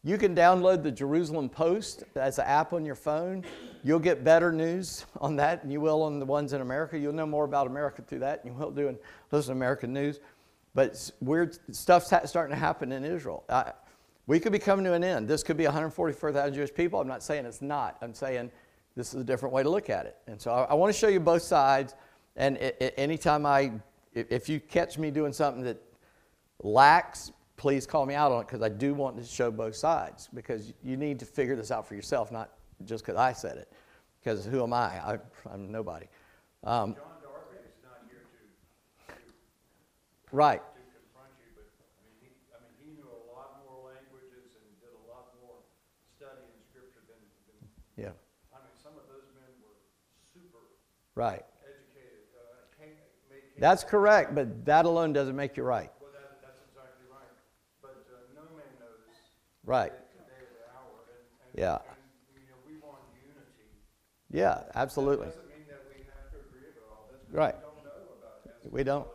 you 0.08 0.16
can 0.16 0.34
download 0.34 0.82
the 0.82 0.90
Jerusalem 0.90 1.50
Post 1.50 2.04
as 2.14 2.38
an 2.38 2.46
app 2.46 2.72
on 2.72 2.84
your 2.84 2.94
phone. 2.94 3.44
You'll 3.84 3.98
get 3.98 4.24
better 4.24 4.50
news 4.52 5.04
on 5.20 5.36
that 5.36 5.62
than 5.62 5.70
you 5.70 5.80
will 5.80 6.02
on 6.02 6.18
the 6.18 6.24
ones 6.24 6.54
in 6.54 6.62
America. 6.62 6.98
You'll 6.98 7.12
know 7.12 7.26
more 7.26 7.44
about 7.44 7.66
America 7.66 8.02
through 8.02 8.20
that 8.20 8.42
than 8.42 8.52
you 8.52 8.58
will 8.58 8.70
doing 8.70 8.98
listen 9.30 9.52
to 9.52 9.56
American 9.56 9.92
news. 9.92 10.20
But 10.74 11.10
weird 11.20 11.58
stuff's 11.74 12.06
starting 12.06 12.54
to 12.54 12.58
happen 12.58 12.92
in 12.92 13.04
Israel. 13.04 13.44
I, 13.48 13.72
we 14.26 14.40
could 14.40 14.52
be 14.52 14.58
coming 14.58 14.84
to 14.84 14.94
an 14.94 15.04
end. 15.04 15.28
This 15.28 15.42
could 15.42 15.56
be 15.56 15.64
144,000 15.64 16.54
Jewish 16.54 16.72
people. 16.72 17.00
I'm 17.00 17.08
not 17.08 17.22
saying 17.22 17.44
it's 17.44 17.62
not. 17.62 17.98
I'm 18.00 18.14
saying 18.14 18.50
this 18.96 19.14
is 19.14 19.20
a 19.20 19.24
different 19.24 19.54
way 19.54 19.62
to 19.62 19.70
look 19.70 19.90
at 19.90 20.06
it. 20.06 20.16
And 20.26 20.40
so 20.40 20.52
I, 20.52 20.64
I 20.64 20.74
want 20.74 20.92
to 20.92 20.98
show 20.98 21.08
you 21.08 21.20
both 21.20 21.42
sides. 21.42 21.94
And 22.36 22.56
i 22.62 22.72
i 22.80 22.84
anytime 22.96 23.44
I, 23.44 23.72
if 24.14 24.48
you 24.48 24.60
catch 24.60 24.96
me 24.96 25.10
doing 25.10 25.32
something 25.32 25.62
that 25.64 25.82
lacks, 26.62 27.32
please 27.58 27.86
call 27.86 28.06
me 28.06 28.14
out 28.14 28.30
on 28.32 28.40
it 28.40 28.46
because 28.46 28.62
I 28.62 28.68
do 28.70 28.94
want 28.94 29.18
to 29.18 29.24
show 29.24 29.50
both 29.50 29.74
sides 29.74 30.30
because 30.32 30.72
you 30.82 30.96
need 30.96 31.18
to 31.18 31.26
figure 31.26 31.56
this 31.56 31.70
out 31.70 31.86
for 31.86 31.94
yourself, 31.96 32.30
not 32.32 32.52
just 32.86 33.04
because 33.04 33.18
I 33.18 33.32
said 33.32 33.58
it. 33.58 33.70
Because 34.22 34.46
who 34.46 34.62
am 34.62 34.72
I? 34.72 34.94
I 35.02 35.18
I'm 35.52 35.70
nobody. 35.70 36.06
Um, 36.64 36.94
John 36.94 37.18
Darby 37.20 37.58
is 37.66 37.74
not 37.82 38.06
here 38.08 38.22
to, 38.22 39.12
to, 39.12 39.20
right. 40.32 40.62
to 40.62 40.82
confront 41.02 41.34
you, 41.42 41.50
but, 41.54 41.66
I 41.82 42.02
mean, 42.06 42.14
he, 42.22 42.28
I 42.54 42.58
mean, 42.62 42.74
he 42.78 42.86
knew 42.94 43.10
a 43.10 43.22
lot 43.34 43.58
more 43.66 43.90
languages 43.90 44.54
and 44.54 44.66
did 44.78 44.94
a 44.94 45.04
lot 45.10 45.34
more 45.42 45.58
study 46.14 46.46
in 46.46 46.58
scripture 46.62 47.02
than, 47.10 47.18
than, 47.50 47.58
Yeah. 47.98 48.14
I 48.54 48.62
mean, 48.62 48.74
some 48.78 48.94
of 48.94 49.06
those 49.10 49.26
men 49.34 49.50
were 49.62 49.74
super 50.22 50.62
Right. 51.14 51.42
educated, 51.66 52.22
uh, 52.38 52.70
came, 52.78 52.94
made. 53.30 53.42
came- 53.50 53.58
That's 53.58 53.82
correct, 53.82 54.34
but 54.34 54.64
that 54.66 54.86
alone 54.86 55.12
doesn't 55.12 55.34
make 55.34 55.56
you 55.58 55.62
right. 55.66 55.90
Agree 59.68 61.62
Yeah. 61.62 61.78
Yeah, 64.30 64.62
absolutely. 64.74 65.28
Right. 67.30 67.54
we 68.70 68.82
don't. 68.82 69.06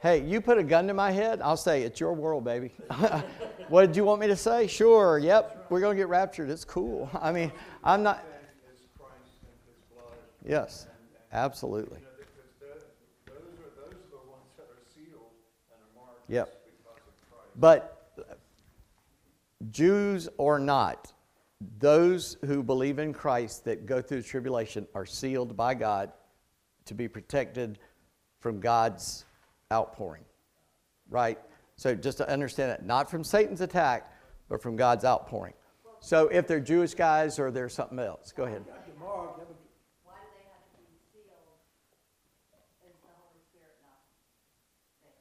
Hey, 0.00 0.20
you 0.24 0.40
put 0.40 0.58
a 0.58 0.64
gun 0.64 0.88
to 0.88 0.94
my 0.94 1.12
head, 1.12 1.40
I'll 1.40 1.56
say, 1.56 1.82
it's 1.82 2.00
your 2.00 2.12
world, 2.12 2.44
baby. 2.44 2.72
what 3.68 3.86
did 3.86 3.96
you 3.96 4.04
want 4.04 4.20
me 4.20 4.26
to 4.26 4.36
say? 4.36 4.66
Sure, 4.66 5.18
yep, 5.18 5.66
we're 5.70 5.78
going 5.78 5.96
to 5.96 6.00
get 6.00 6.08
raptured. 6.08 6.50
It's 6.50 6.64
cool. 6.64 7.08
I 7.20 7.30
mean, 7.30 7.52
I'm 7.84 8.02
not, 8.02 8.24
yes, 10.44 10.88
absolutely. 11.32 12.00
Yep. 16.28 16.52
But 17.56 18.01
Jews 19.70 20.28
or 20.38 20.58
not, 20.58 21.12
those 21.78 22.36
who 22.44 22.62
believe 22.62 22.98
in 22.98 23.12
Christ 23.12 23.64
that 23.64 23.86
go 23.86 24.02
through 24.02 24.22
tribulation 24.22 24.86
are 24.94 25.06
sealed 25.06 25.56
by 25.56 25.74
God 25.74 26.12
to 26.86 26.94
be 26.94 27.08
protected 27.08 27.78
from 28.40 28.60
God's 28.60 29.24
outpouring. 29.72 30.24
Right? 31.08 31.38
So 31.76 31.94
just 31.94 32.18
to 32.18 32.28
understand 32.28 32.70
that, 32.70 32.84
not 32.84 33.10
from 33.10 33.22
Satan's 33.24 33.60
attack, 33.60 34.12
but 34.48 34.60
from 34.62 34.76
God's 34.76 35.04
outpouring. 35.04 35.54
So 36.00 36.26
if 36.28 36.48
they're 36.48 36.60
Jewish 36.60 36.94
guys 36.94 37.38
or 37.38 37.50
they're 37.52 37.68
something 37.68 37.98
else, 37.98 38.32
go 38.32 38.42
ahead. 38.44 38.66
Dr. 38.66 38.98
Mark, 38.98 39.38
that 39.38 39.46
was, 39.46 39.56
Why 40.02 40.18
do 40.18 40.26
they 40.34 40.42
have 40.50 40.66
to 40.74 40.78
be 40.82 40.98
sealed? 41.14 41.54
Is 42.82 42.98
the 43.06 43.14
Holy 43.14 43.38
Spirit 43.46 43.78
not 43.86 44.02
there? 44.98 45.14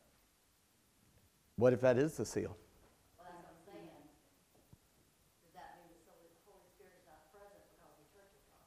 What 1.57 1.73
if 1.73 1.81
that 1.81 2.01
is 2.01 2.17
the 2.17 2.25
seal? 2.25 2.57
Well, 3.13 3.29
that's 3.29 3.45
what 3.45 3.53
I'm 3.53 3.61
saying. 3.69 3.93
Does 5.45 5.53
that 5.53 5.77
mean 5.77 5.93
the 5.93 6.01
Holy 6.09 6.33
Holy 6.49 6.65
Spirit's 6.73 7.05
not 7.05 7.29
present 7.29 7.61
because 7.77 7.93
the 8.01 8.09
church 8.09 8.33
is 8.33 8.41
not? 8.49 8.65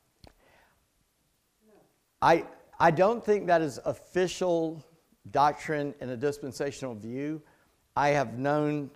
I, 2.25 2.47
I 2.81 2.91
don't 2.91 3.23
think 3.23 3.47
that 3.49 3.61
is 3.61 3.79
official 3.85 4.83
doctrine 5.31 5.95
in 6.01 6.09
a 6.09 6.17
dispensational 6.17 6.95
view. 6.95 7.43
I 7.97 8.09
have 8.09 8.39
known 8.39 8.91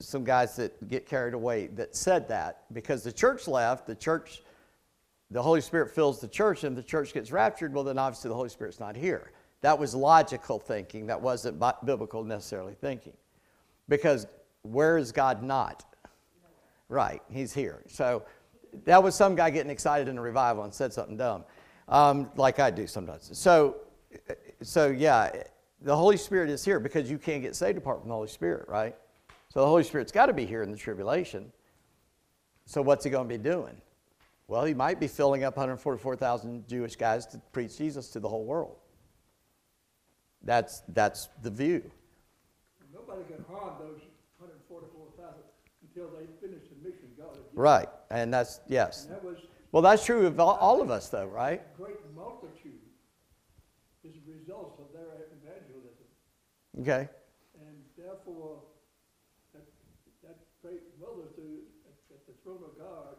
some 0.00 0.24
guys 0.24 0.56
that 0.56 0.88
get 0.88 1.06
carried 1.06 1.34
away 1.34 1.68
that 1.68 1.94
said 1.94 2.26
that 2.28 2.64
because 2.72 3.04
the 3.04 3.12
church 3.12 3.46
left, 3.46 3.86
the 3.86 3.94
church, 3.94 4.42
the 5.30 5.40
Holy 5.40 5.60
Spirit 5.60 5.94
fills 5.94 6.20
the 6.20 6.26
church, 6.26 6.64
and 6.64 6.76
the 6.76 6.82
church 6.82 7.14
gets 7.14 7.30
raptured, 7.30 7.72
well, 7.72 7.84
then 7.84 7.96
obviously 7.96 8.28
the 8.28 8.34
Holy 8.34 8.48
Spirit's 8.48 8.80
not 8.80 8.96
here. 8.96 9.30
That 9.60 9.78
was 9.78 9.94
logical 9.94 10.58
thinking, 10.58 11.06
that 11.06 11.22
wasn't 11.22 11.60
bi- 11.60 11.74
biblical 11.84 12.24
necessarily 12.24 12.74
thinking. 12.74 13.14
Because 13.88 14.26
where 14.62 14.98
is 14.98 15.12
God 15.12 15.44
not? 15.44 15.84
Right, 16.88 17.22
he's 17.30 17.54
here. 17.54 17.84
So 17.86 18.24
that 18.84 19.00
was 19.00 19.14
some 19.14 19.36
guy 19.36 19.50
getting 19.50 19.70
excited 19.70 20.08
in 20.08 20.18
a 20.18 20.22
revival 20.22 20.64
and 20.64 20.74
said 20.74 20.92
something 20.92 21.16
dumb, 21.16 21.44
um, 21.88 22.30
like 22.36 22.58
I 22.58 22.70
do 22.70 22.86
sometimes. 22.86 23.30
So, 23.36 23.76
so 24.62 24.88
yeah, 24.88 25.30
the 25.82 25.96
Holy 25.96 26.16
Spirit 26.16 26.50
is 26.50 26.64
here 26.64 26.80
because 26.80 27.10
you 27.10 27.18
can't 27.18 27.42
get 27.42 27.56
saved 27.56 27.78
apart 27.78 28.00
from 28.00 28.08
the 28.08 28.14
Holy 28.14 28.28
Spirit, 28.28 28.68
right? 28.68 28.94
So 29.48 29.60
the 29.60 29.66
Holy 29.66 29.84
Spirit's 29.84 30.12
got 30.12 30.26
to 30.26 30.32
be 30.32 30.44
here 30.44 30.62
in 30.62 30.70
the 30.70 30.76
tribulation. 30.76 31.50
So 32.66 32.82
what's 32.82 33.04
he 33.04 33.10
going 33.10 33.28
to 33.28 33.38
be 33.38 33.42
doing? 33.42 33.80
Well, 34.46 34.64
he 34.64 34.74
might 34.74 34.98
be 34.98 35.08
filling 35.08 35.44
up 35.44 35.56
144,000 35.56 36.66
Jewish 36.68 36.96
guys 36.96 37.26
to 37.26 37.38
preach 37.52 37.78
Jesus 37.78 38.08
to 38.10 38.20
the 38.20 38.28
whole 38.28 38.44
world. 38.44 38.76
That's, 40.42 40.82
that's 40.88 41.28
the 41.42 41.50
view. 41.50 41.90
Nobody 42.92 43.22
can 43.24 43.44
harm 43.50 43.74
those 43.78 44.00
hundred 44.38 44.54
and 44.54 44.62
forty-four 44.68 45.06
thousand 45.18 45.42
until 45.82 46.08
they 46.10 46.26
finish 46.40 46.62
the 46.68 46.88
mission 46.88 47.08
God. 47.18 47.36
Right. 47.52 47.88
And 48.10 48.32
that's, 48.32 48.60
yes. 48.68 49.04
And 49.04 49.14
that 49.14 49.24
was 49.24 49.38
Well, 49.70 49.82
that's 49.82 50.04
true 50.04 50.26
of 50.26 50.40
all, 50.40 50.56
all 50.56 50.80
of 50.80 50.90
us, 50.90 51.10
though, 51.10 51.26
right? 51.26 51.60
a 51.60 51.76
great 51.76 52.00
multitude 52.16 52.80
is 54.02 54.14
a 54.16 54.32
result 54.32 54.80
of 54.80 54.92
their 54.92 55.28
evangelism. 55.28 56.08
Okay. 56.80 57.08
And 57.60 57.76
therefore, 57.96 58.62
that, 59.52 59.64
that 60.22 60.38
great 60.62 60.80
multitude 60.98 61.68
at, 61.84 62.14
at 62.14 62.26
the 62.26 62.32
throne 62.42 62.62
of 62.64 62.78
God, 62.78 63.16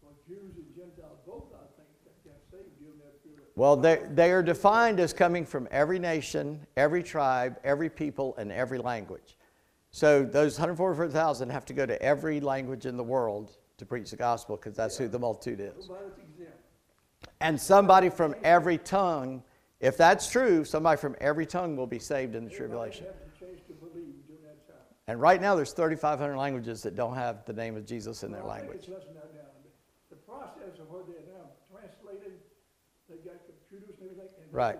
for 0.00 0.12
Jews 0.26 0.56
and 0.56 0.74
Gentiles 0.74 1.18
both, 1.26 1.52
I 1.52 1.68
think, 1.76 1.88
that 2.04 2.24
got 2.24 2.40
saved 2.50 2.78
during 2.80 2.98
that 3.00 3.22
period. 3.22 3.42
Well, 3.54 3.76
they, 3.76 4.00
they 4.14 4.32
are 4.32 4.42
defined 4.42 4.98
as 4.98 5.12
coming 5.12 5.44
from 5.44 5.68
every 5.70 5.98
nation, 5.98 6.66
every 6.78 7.02
tribe, 7.02 7.58
every 7.64 7.90
people, 7.90 8.34
and 8.38 8.50
every 8.50 8.78
language. 8.78 9.36
So 9.90 10.24
those 10.24 10.58
144,000 10.58 11.50
have 11.50 11.66
to 11.66 11.74
go 11.74 11.84
to 11.84 12.00
every 12.00 12.40
language 12.40 12.86
in 12.86 12.96
the 12.96 13.04
world 13.04 13.57
to 13.78 13.86
preach 13.86 14.10
the 14.10 14.16
gospel 14.16 14.56
because 14.56 14.76
that's 14.76 14.96
who 14.98 15.08
the 15.08 15.18
multitude 15.18 15.60
is. 15.60 15.88
And 17.40 17.60
somebody 17.60 18.10
from 18.10 18.34
every 18.44 18.78
tongue, 18.78 19.42
if 19.80 19.96
that's 19.96 20.28
true, 20.28 20.64
somebody 20.64 20.98
from 21.00 21.14
every 21.20 21.46
tongue 21.46 21.76
will 21.76 21.86
be 21.86 21.98
saved 21.98 22.34
in 22.34 22.44
the 22.44 22.50
tribulation. 22.50 23.06
Everybody 23.06 23.30
has 23.30 23.34
a 23.34 23.44
chance 23.46 23.60
to 23.68 23.74
believe 23.74 24.14
during 24.26 24.42
that 24.42 24.66
time. 24.66 24.82
And 25.06 25.20
right 25.20 25.40
now, 25.40 25.54
there's 25.54 25.72
3,500 25.72 26.36
languages 26.36 26.82
that 26.82 26.94
don't 26.96 27.14
have 27.14 27.44
the 27.46 27.52
name 27.52 27.76
of 27.76 27.86
Jesus 27.86 28.22
in 28.24 28.32
their 28.32 28.42
Well, 28.42 28.50
language. 28.58 28.78
it's 28.78 28.88
less 28.88 29.04
than 29.06 29.14
that 29.14 29.32
now. 29.34 29.46
The 30.10 30.16
process 30.16 30.78
of 30.80 30.90
what 30.90 31.06
they're 31.06 31.26
now 31.32 31.46
translating, 31.70 32.38
they 33.08 33.16
got 33.22 33.38
computers 33.46 33.96
and 34.00 34.10
everything. 34.10 34.42
and 34.44 34.52
Right. 34.54 34.76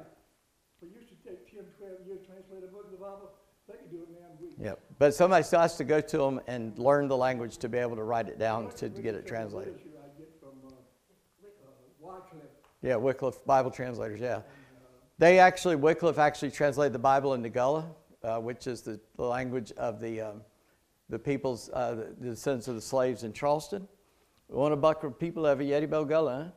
can- 0.80 0.88
It 0.88 0.94
used 0.94 1.08
to 1.10 1.16
take 1.28 1.50
10, 1.50 1.64
12 1.78 2.06
years 2.06 2.20
to 2.22 2.26
translate 2.26 2.62
a 2.64 2.68
book 2.68 2.86
of 2.86 2.92
the 2.92 2.98
Bible. 2.98 3.30
They 3.66 3.74
can 3.76 3.88
do 3.90 4.02
it 4.02 4.10
now 4.10 4.26
in 4.30 4.38
a 4.38 4.40
week. 4.42 4.47
Yep. 4.60 4.80
But 4.98 5.14
somebody 5.14 5.44
still 5.44 5.60
has 5.60 5.76
to 5.76 5.84
go 5.84 6.00
to 6.00 6.18
them 6.18 6.40
and 6.46 6.76
learn 6.78 7.08
the 7.08 7.16
language 7.16 7.58
to 7.58 7.68
be 7.68 7.78
able 7.78 7.96
to 7.96 8.02
write 8.02 8.28
it 8.28 8.38
down 8.38 8.70
to 8.72 8.88
get 8.88 9.14
it 9.14 9.26
translated. 9.26 9.74
Literature 9.74 9.98
I 10.02 10.18
get 10.18 10.30
from 10.40 10.50
uh, 12.04 12.08
uh. 12.08 12.36
Yeah, 12.82 12.96
Wycliffe 12.96 13.44
Bible 13.44 13.70
translators, 13.70 14.20
yeah. 14.20 14.40
They 15.18 15.38
actually, 15.38 15.76
Wycliffe 15.76 16.18
actually 16.18 16.50
translated 16.50 16.92
the 16.92 16.98
Bible 17.00 17.34
into 17.34 17.48
Gullah, 17.48 17.86
uh, 18.22 18.38
which 18.38 18.66
is 18.66 18.82
the, 18.82 19.00
the 19.16 19.24
language 19.24 19.72
of 19.72 20.00
the, 20.00 20.20
um, 20.20 20.42
the 21.08 21.18
peoples, 21.18 21.70
uh, 21.72 21.94
the, 21.94 22.14
the 22.20 22.30
descendants 22.30 22.68
of 22.68 22.74
the 22.74 22.80
slaves 22.80 23.24
in 23.24 23.32
Charleston. 23.32 23.86
We 24.48 24.56
want 24.56 24.72
a 24.72 24.76
buck 24.76 25.04
of 25.04 25.18
people 25.18 25.46
ever 25.46 25.62
Yeti 25.62 25.90
Bell 25.90 26.04
Gullah, 26.04 26.44
huh? 26.44 26.50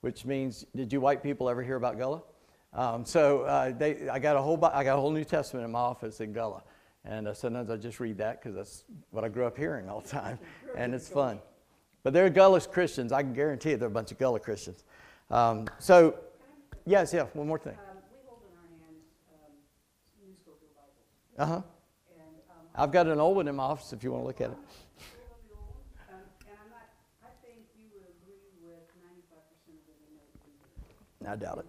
which 0.00 0.24
means, 0.24 0.64
did 0.74 0.92
you 0.92 1.00
white 1.00 1.22
people 1.22 1.48
ever 1.48 1.62
hear 1.62 1.76
about 1.76 1.98
Gullah? 1.98 2.22
Um, 2.72 3.04
so 3.04 3.42
uh, 3.42 3.72
they, 3.72 4.08
I, 4.08 4.18
got 4.18 4.36
a 4.36 4.42
whole, 4.42 4.62
I 4.64 4.84
got 4.84 4.98
a 4.98 5.00
whole 5.00 5.10
New 5.10 5.24
Testament 5.24 5.64
in 5.64 5.72
my 5.72 5.78
office 5.78 6.20
in 6.20 6.32
Gullah. 6.32 6.62
And 7.08 7.28
uh, 7.28 7.34
sometimes 7.34 7.70
I 7.70 7.76
just 7.76 8.00
read 8.00 8.18
that 8.18 8.40
because 8.42 8.56
that's 8.56 8.84
what 9.10 9.22
I 9.24 9.28
grew 9.28 9.46
up 9.46 9.56
hearing 9.56 9.88
all 9.88 10.00
the 10.00 10.08
time. 10.08 10.38
And 10.76 10.94
it's 10.94 11.08
fun. 11.08 11.38
But 12.02 12.12
they're 12.12 12.28
Gullah 12.28 12.60
Christians. 12.60 13.10
I 13.10 13.22
can 13.22 13.32
guarantee 13.32 13.70
you 13.70 13.76
they're 13.78 13.88
a 13.88 13.90
bunch 13.90 14.12
of 14.12 14.18
Gullah 14.18 14.40
Christians. 14.40 14.84
Um, 15.30 15.66
so, 15.78 16.16
yes, 16.84 17.14
yeah, 17.14 17.24
one 17.32 17.48
more 17.48 17.58
thing. 17.58 17.72
Um, 17.72 17.96
we 18.12 18.18
hold 18.28 18.40
in 18.44 18.52
our 18.58 18.68
hands, 18.76 19.06
um, 19.32 19.52
New 20.22 20.34
Scofield 20.36 20.70
Bibles, 20.76 21.38
Uh 21.38 21.46
huh. 21.46 21.54
um, 21.56 21.62
I've 22.74 22.92
got 22.92 23.06
an 23.06 23.18
old 23.20 23.36
one 23.36 23.48
in 23.48 23.56
my 23.56 23.62
office 23.62 23.92
if 23.94 24.04
you 24.04 24.12
want 24.12 24.24
to 24.24 24.26
look 24.26 24.40
at 24.42 24.50
it. 24.50 24.56
I 25.96 26.12
doubt 26.44 26.68
not, 26.68 26.86
I 27.24 27.28
think 27.40 27.64
you 27.78 27.88
would 27.94 28.04
agree 28.04 28.44
with 28.60 28.84
ninety-five 29.00 29.44
percent 29.48 29.80
of 29.80 29.96
every 29.96 30.12
note 30.12 30.28
in 30.44 30.52
here. 30.52 31.32
I 31.32 31.36
doubt 31.40 31.58
it. 31.64 31.68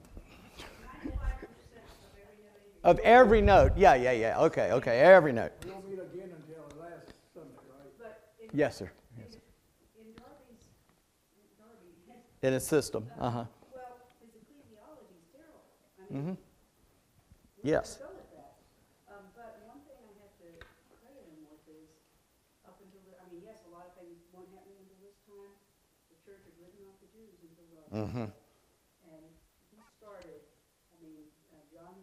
Ninety-five 0.83 1.39
percent 1.39 1.88
of 1.88 2.11
every 2.19 2.43
note 2.43 2.59
in 2.59 2.75
here. 2.75 2.76
Of 2.88 2.99
every 3.03 3.41
note. 3.43 3.75
Yeah, 3.75 3.95
yeah, 3.99 4.15
yeah. 4.15 4.39
Okay, 4.47 4.71
okay. 4.71 5.03
Every 5.03 5.33
note. 5.35 5.51
We 5.67 5.71
won't 5.75 5.83
meet 5.91 5.99
again 5.99 6.31
until 6.31 6.63
last 6.79 7.11
Sunday, 7.35 7.51
right? 7.67 7.91
But 7.99 8.31
in, 8.39 8.47
Yes, 8.55 8.79
sir. 8.79 8.88
in 9.19 10.07
Darby's, 10.15 10.63
in 11.35 11.43
Darby, 11.59 12.47
In 12.47 12.53
a 12.55 12.63
system. 12.63 13.03
Uh 13.19 13.29
huh. 13.29 13.45
well, 13.75 13.99
his 14.23 14.31
ecclesiology 14.39 15.19
is 15.19 15.27
terrible. 15.35 15.67
I 15.99 16.15
mean, 16.15 16.15
Mm-hmm. 16.15 16.35
we 17.59 17.75
have 17.75 17.83
Yes. 17.83 17.99
to 17.99 18.07
go 18.07 18.11
with 18.15 18.31
that. 18.39 18.55
Um, 19.11 19.23
but 19.35 19.51
one 19.67 19.83
thing 19.83 19.99
I 20.07 20.15
have 20.23 20.31
to 20.47 20.49
credit 21.03 21.27
him 21.27 21.43
with 21.43 21.67
is, 21.67 21.91
up 22.63 22.79
until, 22.79 23.03
the- 23.03 23.19
I 23.19 23.27
mean, 23.35 23.43
yes, 23.43 23.67
a 23.67 23.71
lot 23.75 23.83
of 23.91 23.99
things 23.99 24.15
weren't 24.31 24.47
happening 24.55 24.79
until 24.79 25.03
this 25.03 25.19
time. 25.27 25.51
The 26.07 26.15
church 26.23 26.39
had 26.47 26.55
written 26.55 26.88
off 26.88 27.03
the 27.03 27.11
Jews 27.11 27.35
until 27.43 27.67
Darby. 27.67 27.91
Mm-hmm. 27.99 28.27
And 29.11 29.27
he 29.75 29.83
started, 29.99 30.39
I 30.95 30.95
mean, 31.03 31.27
uh, 31.51 31.59
John, 31.67 31.99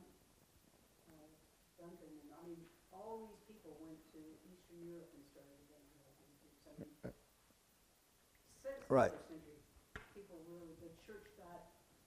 uh, 1.09 1.28
Duncan, 1.80 2.09
and, 2.20 2.30
I 2.37 2.41
mean, 2.49 2.61
all 2.93 3.28
these 3.28 3.41
people 3.49 3.76
went 3.80 4.01
to 4.16 4.20
Eastern 4.49 4.80
Europe 4.85 5.12
and 5.12 5.24
started 5.32 5.57
evangelizing 5.68 6.32
too. 6.41 6.53
So, 6.64 6.68
I 6.72 6.80
mean, 6.80 6.93
Since 8.64 8.80
the 8.80 8.84
Right. 8.95 9.11
people 10.14 10.36
really, 10.49 10.68
the 10.80 10.86
church 11.05 11.24
got, 11.36 11.64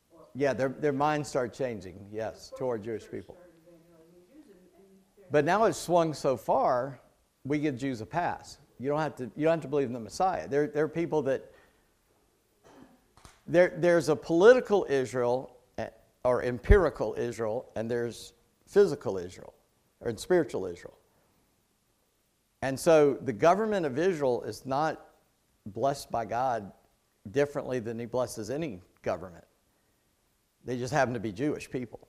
or. 0.09 0.21
Yeah, 0.35 0.53
their, 0.53 0.69
their 0.69 0.93
minds 0.93 1.27
start 1.27 1.53
changing, 1.53 1.99
yes, 2.13 2.53
toward 2.57 2.81
Jewish 2.81 3.03
people. 3.11 3.35
started 3.35 3.51
evangelizing 3.67 4.23
Jews 4.33 4.45
and- 4.47 4.85
and 4.85 4.85
they're- 5.17 5.25
But 5.29 5.43
now 5.43 5.65
it's 5.65 5.77
swung 5.77 6.13
so 6.13 6.38
far, 6.38 7.01
we 7.43 7.59
give 7.59 7.75
Jews 7.75 7.99
a 7.99 8.05
pass. 8.05 8.59
You 8.79 8.88
don't 8.88 8.99
have 9.01 9.15
to, 9.17 9.29
you 9.35 9.43
don't 9.43 9.55
have 9.55 9.61
to 9.63 9.67
believe 9.67 9.88
in 9.88 9.93
the 9.93 9.99
Messiah. 9.99 10.47
There, 10.47 10.67
there 10.67 10.85
are 10.85 10.89
people 10.89 11.21
that, 11.23 11.51
there, 13.47 13.73
there's 13.75 14.07
a 14.07 14.15
political 14.15 14.85
Israel 14.89 15.57
eh, 15.77 15.89
or 16.23 16.41
empirical 16.41 17.15
Israel, 17.17 17.69
and 17.75 17.91
there's 17.91 18.31
physical 18.65 19.17
Israel 19.17 19.53
or 19.99 20.15
spiritual 20.15 20.65
Israel. 20.65 20.97
And 22.61 22.79
so 22.79 23.15
the 23.15 23.33
government 23.33 23.85
of 23.85 23.99
Israel 23.99 24.43
is 24.43 24.65
not 24.65 25.03
blessed 25.65 26.09
by 26.09 26.23
God 26.23 26.71
differently 27.32 27.80
than 27.80 27.99
he 27.99 28.05
blesses 28.05 28.49
any 28.49 28.82
government. 29.01 29.45
They 30.66 30.78
just 30.78 30.93
happen 30.93 31.13
to 31.13 31.20
be 31.20 31.32
Jewish 31.32 31.70
people. 31.70 32.08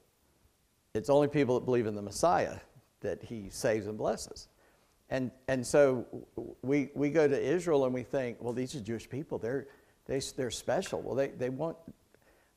It's 0.94 1.10
only 1.10 1.28
people 1.28 1.58
that 1.58 1.64
believe 1.64 1.86
in 1.86 1.94
the 1.94 2.02
Messiah 2.02 2.56
that 3.00 3.22
he 3.22 3.48
saves 3.50 3.86
and 3.86 3.96
blesses. 3.96 4.48
And, 5.10 5.30
and 5.46 5.66
so 5.66 6.06
we, 6.62 6.90
we 6.94 7.10
go 7.10 7.28
to 7.28 7.40
Israel 7.40 7.84
and 7.84 7.94
we 7.94 8.02
think, 8.02 8.38
well, 8.40 8.52
these 8.52 8.74
are 8.74 8.80
Jewish 8.80 9.08
people. 9.08 9.38
They're, 9.38 9.68
they, 10.06 10.20
they're 10.36 10.50
special. 10.50 11.00
Well, 11.00 11.14
they, 11.14 11.28
they 11.28 11.50
want, 11.50 11.76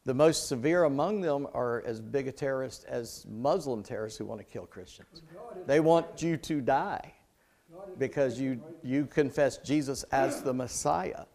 the 0.04 0.14
most 0.14 0.48
severe 0.48 0.86
among 0.86 1.22
them 1.22 1.48
are 1.54 1.84
as 1.86 2.02
big 2.02 2.28
a 2.28 2.32
terrorist 2.32 2.86
as 2.88 3.26
Muslim 3.30 3.84
terrorists 3.84 4.18
who 4.18 4.26
want 4.26 4.40
to 4.40 4.46
kill 4.46 4.66
Christians. 4.66 5.22
They 5.68 5.80
want 5.80 6.22
you 6.22 6.38
to 6.38 6.62
die 6.62 7.14
because 7.98 8.40
you, 8.40 8.62
you 8.84 9.06
confess 9.06 9.58
Jesus 9.60 10.04
as 10.12 10.42
the 10.42 10.54
Messiah. 10.54 11.26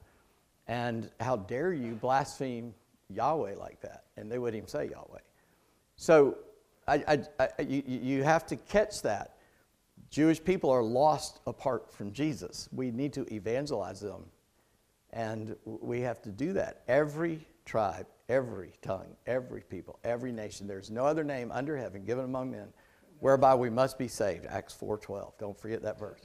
And 0.69 1.11
how 1.21 1.37
dare 1.37 1.73
you 1.73 1.93
blaspheme 1.95 2.75
Yahweh 3.09 3.55
like 3.57 3.81
that? 3.83 4.05
And 4.17 4.31
they 4.31 4.39
wouldn't 4.39 4.57
even 4.57 4.69
say 4.69 4.89
Yahweh. 4.89 5.21
So 5.97 6.39
I, 6.89 7.03
I, 7.07 7.49
I, 7.59 7.63
you, 7.63 7.83
you 7.87 8.23
have 8.23 8.47
to 8.47 8.57
catch 8.57 9.03
that. 9.03 9.37
Jewish 10.11 10.43
people 10.43 10.71
are 10.71 10.83
lost 10.83 11.41
apart 11.47 11.93
from 11.93 12.13
Jesus. 12.13 12.69
We 12.73 12.91
need 12.91 13.13
to 13.15 13.33
evangelize 13.33 14.01
them. 14.01 14.25
And 15.13 15.57
we 15.65 16.01
have 16.01 16.21
to 16.23 16.31
do 16.31 16.53
that. 16.55 16.83
Every 16.89 17.47
tribe, 17.65 18.07
every 18.29 18.73
tongue, 18.83 19.17
every 19.27 19.63
people, 19.63 19.99
every 20.05 20.33
nation. 20.33 20.67
There's 20.67 20.91
no 20.91 21.05
other 21.05 21.25
name 21.25 21.51
under 21.53 21.77
heaven 21.77 22.05
given 22.05 22.25
among 22.25 22.51
men 22.51 22.69
whereby 23.21 23.55
we 23.55 23.71
must 23.71 23.99
be 23.99 24.09
saved. 24.09 24.47
Acts 24.47 24.77
4.12. 24.81 25.33
Don't 25.39 25.59
forget 25.59 25.83
that 25.83 25.99
verse. 25.99 26.21